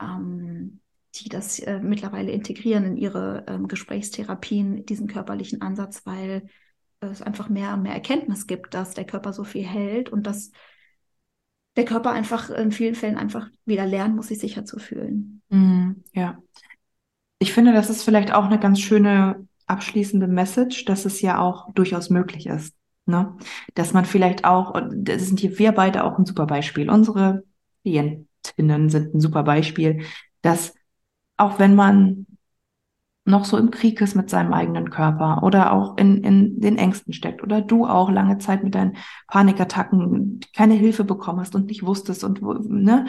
ähm, 0.01 0.80
die 1.15 1.30
das 1.30 1.59
äh, 1.59 1.80
mittlerweile 1.80 2.32
integrieren 2.32 2.86
in 2.86 2.97
ihre 2.97 3.45
ähm, 3.47 3.67
Gesprächstherapien, 3.67 4.86
diesen 4.86 5.07
körperlichen 5.07 5.61
Ansatz, 5.61 6.05
weil 6.05 6.47
es 7.02 7.22
einfach 7.22 7.50
mehr 7.50 7.74
und 7.74 7.84
mehr 7.84 7.93
Erkenntnis 7.93 8.47
gibt, 8.47 8.74
dass 8.74 8.93
der 8.93 9.06
Körper 9.06 9.34
so 9.34 9.43
viel 9.43 9.66
hält 9.66 10.10
und 10.10 10.28
dass 10.28 10.52
der 11.76 11.86
Körper 11.86 12.12
einfach 12.12 12.50
in 12.50 12.72
vielen 12.72 12.95
Fällen 12.95 13.18
einfach 13.18 13.50
wieder 13.66 13.86
lernen 13.86 14.16
muss, 14.16 14.28
sich 14.28 14.39
sicher 14.39 14.66
zu 14.66 14.80
fühlen. 14.80 15.41
Mm, 15.50 15.91
ja. 16.14 16.38
Ich 17.39 17.54
finde, 17.54 17.72
das 17.72 17.89
ist 17.89 18.04
vielleicht 18.04 18.34
auch 18.34 18.45
eine 18.45 18.60
ganz 18.60 18.82
schöne 18.82 19.47
abschließende 19.66 20.28
Message, 20.28 20.86
dass 20.86 21.06
es 21.06 21.22
ja 21.22 21.39
auch 21.39 21.72
durchaus 21.74 22.10
möglich 22.10 22.47
ist. 22.47 22.76
Ne? 23.06 23.38
Dass 23.76 23.93
man 23.93 24.06
vielleicht 24.06 24.43
auch, 24.43 24.74
und 24.74 25.06
das 25.06 25.28
sind 25.28 25.39
hier 25.39 25.58
wir 25.58 25.72
beide 25.72 26.04
auch 26.04 26.18
ein 26.18 26.26
super 26.26 26.47
Beispiel. 26.47 26.89
Unsere 26.89 27.43
Klientinnen 27.84 28.89
sind 28.89 29.16
ein 29.16 29.22
super 29.22 29.43
Beispiel, 29.43 30.04
dass 30.41 30.74
auch 31.38 31.60
wenn 31.60 31.76
man 31.76 32.26
noch 33.30 33.46
so 33.46 33.58
im 33.58 33.72
Krieg 33.72 34.02
ist 34.02 34.16
mit 34.16 34.30
seinem 34.30 34.54
eigenen 34.54 34.90
Körper 34.90 35.44
oder 35.44 35.72
auch 35.72 35.98
in, 35.98 36.24
in 36.24 36.60
den 36.60 36.78
Ängsten 36.78 37.14
steckt 37.14 37.44
oder 37.44 37.62
du 37.62 37.86
auch 37.86 38.10
lange 38.10 38.40
Zeit 38.40 38.64
mit 38.64 38.76
deinen 38.76 38.98
Panikattacken 39.28 40.40
keine 40.56 40.74
Hilfe 40.74 41.04
bekommen 41.04 41.40
hast 41.40 41.56
und 41.56 41.68
nicht 41.68 41.86
wusstest 41.86 42.24
und 42.24 42.42
ne, 42.42 43.06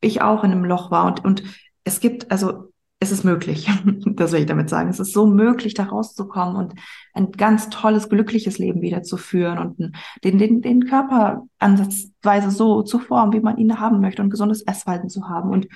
ich 0.00 0.22
auch 0.22 0.44
in 0.44 0.52
einem 0.52 0.64
Loch 0.64 0.90
war 0.90 1.06
und, 1.06 1.24
und 1.24 1.42
es 1.84 2.00
gibt, 2.00 2.30
also 2.30 2.72
es 3.00 3.12
ist 3.12 3.24
möglich, 3.24 3.70
das 4.06 4.32
will 4.32 4.40
ich 4.40 4.46
damit 4.46 4.68
sagen. 4.68 4.88
Es 4.88 4.98
ist 4.98 5.12
so 5.12 5.26
möglich, 5.26 5.74
da 5.74 5.84
rauszukommen 5.84 6.56
und 6.56 6.74
ein 7.14 7.30
ganz 7.32 7.70
tolles, 7.70 8.08
glückliches 8.08 8.58
Leben 8.58 8.80
wieder 8.82 9.02
zu 9.02 9.16
führen 9.16 9.58
und 9.58 9.92
den, 10.24 10.38
den, 10.38 10.62
den 10.62 10.86
Körper 10.86 11.46
ansatzweise 11.58 12.50
so 12.50 12.82
zu 12.82 12.98
formen, 12.98 13.32
wie 13.32 13.40
man 13.40 13.56
ihn 13.56 13.78
haben 13.78 14.00
möchte 14.00 14.22
und 14.22 14.30
gesundes 14.30 14.62
Essverhalten 14.62 15.08
zu 15.08 15.28
haben 15.28 15.50
und 15.50 15.68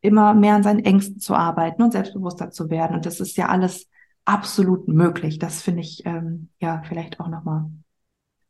immer 0.00 0.34
mehr 0.34 0.54
an 0.54 0.62
seinen 0.62 0.84
Ängsten 0.84 1.18
zu 1.18 1.34
arbeiten 1.34 1.82
und 1.82 1.92
selbstbewusster 1.92 2.50
zu 2.50 2.70
werden. 2.70 2.96
Und 2.96 3.06
das 3.06 3.20
ist 3.20 3.36
ja 3.36 3.48
alles 3.48 3.88
absolut 4.24 4.88
möglich. 4.88 5.38
Das 5.38 5.62
finde 5.62 5.80
ich 5.80 6.04
ähm, 6.04 6.50
ja 6.60 6.82
vielleicht 6.86 7.20
auch 7.20 7.28
nochmal 7.28 7.70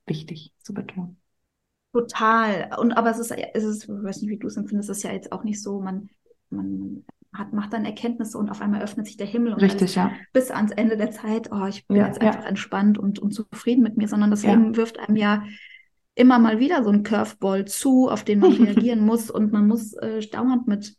wichtig 0.07 0.53
zu 0.63 0.75
betonen. 0.75 1.21
Total. 1.93 2.71
Und 2.79 2.93
aber 2.93 3.11
es 3.11 3.19
ist, 3.19 3.31
es 3.31 3.65
ist, 3.65 3.85
ich 3.85 3.89
weiß 3.89 4.23
nicht, 4.23 4.31
wie 4.31 4.39
du 4.39 4.49
es 4.49 4.57
empfindest, 4.57 4.91
es 4.91 4.99
ist 4.99 5.03
ja 5.03 5.13
jetzt 5.13 5.33
auch 5.33 5.45
nicht 5.45 5.63
so, 5.63 5.81
man, 5.81 6.11
man 6.51 7.05
hat, 7.33 7.53
macht 7.53 7.73
dann 7.73 7.85
Erkenntnisse 7.85 8.37
und 8.39 8.51
auf 8.51 8.61
einmal 8.61 8.83
öffnet 8.83 9.07
sich 9.07 9.17
der 9.17 9.27
Himmel 9.27 9.55
und 9.55 9.63
Richtig, 9.63 9.95
ja. 9.95 10.13
bis 10.33 10.51
ans 10.51 10.73
Ende 10.73 10.97
der 10.97 11.11
Zeit, 11.11 11.51
oh, 11.53 11.67
ich 11.67 11.87
bin 11.87 11.97
ja, 11.97 12.07
jetzt 12.07 12.21
einfach 12.21 12.43
ja. 12.43 12.49
entspannt 12.49 12.99
und, 12.99 13.19
und 13.19 13.33
zufrieden 13.33 13.83
mit 13.83 13.97
mir, 13.97 14.09
sondern 14.09 14.31
das. 14.31 14.43
Leben 14.43 14.77
wirft 14.77 14.99
einem 14.99 15.17
ja 15.17 15.45
immer 16.15 16.39
mal 16.39 16.59
wieder 16.59 16.83
so 16.83 16.91
einen 16.91 17.03
Curveball 17.03 17.67
zu, 17.67 18.09
auf 18.09 18.25
den 18.25 18.41
man 18.41 18.53
reagieren 18.53 19.05
muss 19.05 19.31
und 19.31 19.53
man 19.53 19.67
muss 19.67 19.95
äh, 19.95 20.21
dauernd 20.21 20.67
mit 20.67 20.97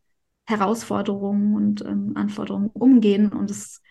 Herausforderungen 0.48 1.56
und 1.56 1.82
ähm, 1.82 2.14
Anforderungen 2.16 2.70
umgehen 2.70 3.32
und 3.34 3.52
es 3.52 3.82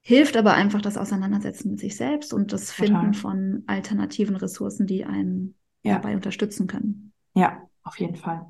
hilft 0.00 0.36
aber 0.36 0.54
einfach 0.54 0.80
das 0.80 0.96
Auseinandersetzen 0.96 1.70
mit 1.70 1.80
sich 1.80 1.96
selbst 1.96 2.32
und 2.32 2.52
das 2.52 2.72
Finden 2.72 3.12
Total. 3.12 3.14
von 3.14 3.64
alternativen 3.66 4.36
Ressourcen, 4.36 4.86
die 4.86 5.04
einen 5.04 5.54
dabei 5.82 6.14
unterstützen 6.14 6.66
können. 6.66 7.12
Ja, 7.34 7.68
auf 7.82 7.98
jeden 7.98 8.16
Fall. 8.16 8.46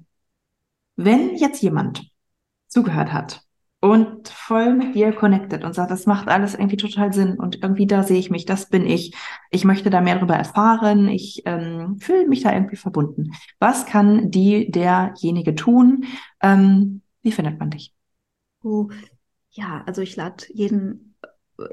Wenn 0.96 1.36
jetzt 1.36 1.62
jemand 1.62 2.10
zugehört 2.66 3.12
hat 3.12 3.47
und 3.80 4.28
voll 4.28 4.74
mit 4.74 4.94
dir 4.94 5.12
connected 5.12 5.62
und 5.62 5.72
sagt, 5.72 5.90
das 5.90 6.06
macht 6.06 6.28
alles 6.28 6.54
irgendwie 6.54 6.76
total 6.76 7.12
Sinn 7.12 7.38
und 7.38 7.62
irgendwie 7.62 7.86
da 7.86 8.02
sehe 8.02 8.18
ich 8.18 8.30
mich, 8.30 8.44
das 8.44 8.68
bin 8.68 8.86
ich. 8.86 9.14
Ich 9.50 9.64
möchte 9.64 9.88
da 9.88 10.00
mehr 10.00 10.16
darüber 10.16 10.34
erfahren, 10.34 11.08
ich 11.08 11.42
ähm, 11.44 11.98
fühle 12.00 12.26
mich 12.26 12.42
da 12.42 12.52
irgendwie 12.52 12.76
verbunden. 12.76 13.32
Was 13.60 13.86
kann 13.86 14.30
die, 14.30 14.70
derjenige 14.70 15.54
tun? 15.54 16.06
Ähm, 16.42 17.02
wie 17.22 17.32
findet 17.32 17.60
man 17.60 17.70
dich? 17.70 17.94
Oh, 18.62 18.88
ja, 19.50 19.84
also 19.86 20.02
ich 20.02 20.16
lade 20.16 20.44
jeden 20.48 21.16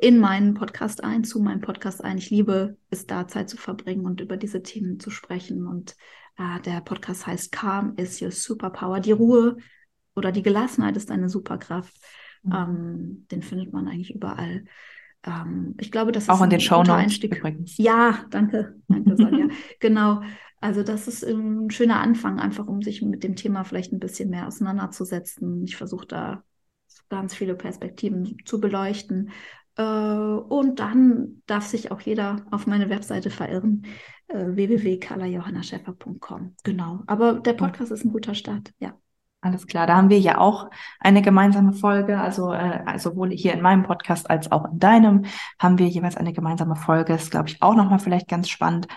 in 0.01 0.19
meinen 0.19 0.55
Podcast 0.55 1.03
ein, 1.03 1.23
zu 1.23 1.39
meinem 1.39 1.61
Podcast 1.61 2.03
ein. 2.03 2.17
Ich 2.17 2.29
liebe 2.29 2.77
es, 2.89 3.05
da 3.05 3.27
Zeit 3.27 3.49
zu 3.49 3.57
verbringen 3.57 4.05
und 4.05 4.21
über 4.21 4.37
diese 4.37 4.63
Themen 4.63 4.99
zu 4.99 5.11
sprechen. 5.11 5.67
Und 5.67 5.95
äh, 6.37 6.59
der 6.61 6.81
Podcast 6.81 7.27
heißt 7.27 7.51
Calm 7.51 7.93
is 7.97 8.21
your 8.21 8.31
Superpower. 8.31 8.99
Die 8.99 9.11
Ruhe 9.11 9.57
oder 10.15 10.31
die 10.31 10.43
Gelassenheit 10.43 10.97
ist 10.97 11.11
eine 11.11 11.29
Superkraft. 11.29 11.95
Mhm. 12.43 12.53
Ähm, 12.53 13.27
den 13.31 13.41
findet 13.41 13.73
man 13.73 13.87
eigentlich 13.87 14.13
überall. 14.13 14.65
Ähm, 15.25 15.75
ich 15.79 15.91
glaube, 15.91 16.11
das 16.11 16.23
ist 16.23 16.29
auch 16.29 16.41
in 16.41 16.49
den 16.49 16.59
Show 16.59 16.79
Einstieg. 16.79 17.37
Übrigens. 17.37 17.77
Ja, 17.77 18.25
danke, 18.29 18.75
danke 18.87 19.17
Sonja. 19.17 19.47
genau. 19.79 20.21
Also 20.61 20.83
das 20.83 21.07
ist 21.07 21.23
ein 21.23 21.69
schöner 21.69 21.99
Anfang, 21.99 22.39
einfach 22.39 22.67
um 22.67 22.81
sich 22.81 23.01
mit 23.01 23.23
dem 23.23 23.35
Thema 23.35 23.63
vielleicht 23.63 23.93
ein 23.93 23.99
bisschen 23.99 24.29
mehr 24.29 24.47
auseinanderzusetzen. 24.47 25.63
Ich 25.63 25.75
versuche 25.75 26.07
da 26.07 26.43
ganz 27.09 27.35
viele 27.35 27.55
Perspektiven 27.55 28.37
zu 28.45 28.59
beleuchten. 28.59 29.31
Äh, 29.75 29.83
und 29.83 30.79
dann 30.79 31.41
darf 31.45 31.65
sich 31.65 31.91
auch 31.91 32.01
jeder 32.01 32.45
auf 32.51 32.67
meine 32.67 32.89
Webseite 32.89 33.29
verirren, 33.29 33.85
äh, 34.27 34.45
www.carlajohannascheffer.com. 34.47 36.55
Genau. 36.63 37.03
Aber 37.05 37.33
der 37.33 37.53
Podcast 37.53 37.91
ist 37.91 38.05
ein 38.05 38.11
guter 38.11 38.33
Start, 38.33 38.71
ja. 38.79 38.97
Alles 39.45 39.67
klar, 39.67 39.85
da 39.85 39.95
haben 39.95 40.09
wir 40.09 40.19
ja 40.19 40.39
auch 40.39 40.71
eine 40.99 41.21
gemeinsame 41.21 41.71
Folge, 41.71 42.19
also 42.19 42.51
äh, 42.51 42.97
sowohl 42.97 43.29
hier 43.29 43.53
in 43.53 43.61
meinem 43.61 43.83
Podcast 43.83 44.27
als 44.27 44.51
auch 44.51 44.65
in 44.65 44.79
deinem 44.79 45.25
haben 45.59 45.77
wir 45.77 45.87
jeweils 45.87 46.17
eine 46.17 46.33
gemeinsame 46.33 46.75
Folge. 46.75 47.13
Ist, 47.13 47.29
glaube 47.29 47.49
ich, 47.49 47.61
auch 47.61 47.75
nochmal 47.75 47.99
vielleicht 47.99 48.27
ganz 48.27 48.49
spannend. 48.49 48.87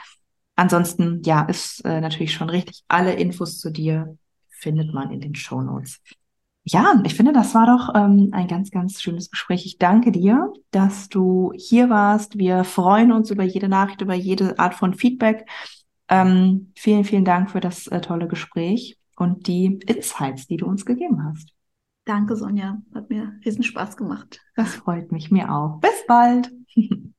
Ansonsten, 0.57 1.21
ja, 1.23 1.43
ist 1.43 1.85
äh, 1.85 2.01
natürlich 2.01 2.33
schon 2.33 2.49
richtig. 2.49 2.83
Alle 2.89 3.13
Infos 3.13 3.59
zu 3.59 3.71
dir 3.71 4.17
findet 4.49 4.95
man 4.95 5.11
in 5.11 5.21
den 5.21 5.35
Show 5.35 5.61
Notes. 5.61 6.01
Ja, 6.65 6.99
ich 7.05 7.15
finde, 7.15 7.35
das 7.35 7.55
war 7.55 7.67
doch 7.67 7.95
ähm, 7.95 8.31
ein 8.33 8.49
ganz, 8.49 8.71
ganz 8.71 9.03
schönes 9.03 9.31
Gespräch. 9.31 9.67
Ich 9.67 9.77
danke 9.77 10.13
dir, 10.13 10.51
dass 10.71 11.11
du 11.11 11.53
hier 11.59 11.91
warst. 11.91 12.39
Wir 12.39 12.65
freuen 12.65 13.13
uns 13.13 13.31
über 13.31 13.45
jede 13.45 13.69
Nachricht, 13.69 14.01
über 14.01 14.15
jede 14.15 14.59
Art 14.59 14.73
von 14.73 14.95
Feedback. 14.95 15.47
Ähm, 16.09 16.73
vielen, 16.75 17.05
vielen 17.05 17.27
Dank 17.27 17.51
für 17.51 17.61
das 17.61 17.87
äh, 17.89 18.01
tolle 18.01 18.29
Gespräch 18.29 18.98
und 19.19 19.47
die 19.47 19.81
Insights, 19.87 20.47
die 20.47 20.57
du 20.57 20.66
uns 20.66 20.85
gegeben 20.85 21.25
hast. 21.25 21.55
Danke, 22.05 22.37
Sonja. 22.37 22.81
Hat 22.95 23.11
mir 23.11 23.39
riesen 23.45 23.62
Spaß 23.62 23.97
gemacht. 23.97 24.41
Das 24.57 24.75
freut 24.75 25.12
mich, 25.12 25.31
mir 25.31 25.53
auch. 25.53 25.81
Bis 25.81 26.07
bald. 26.07 26.51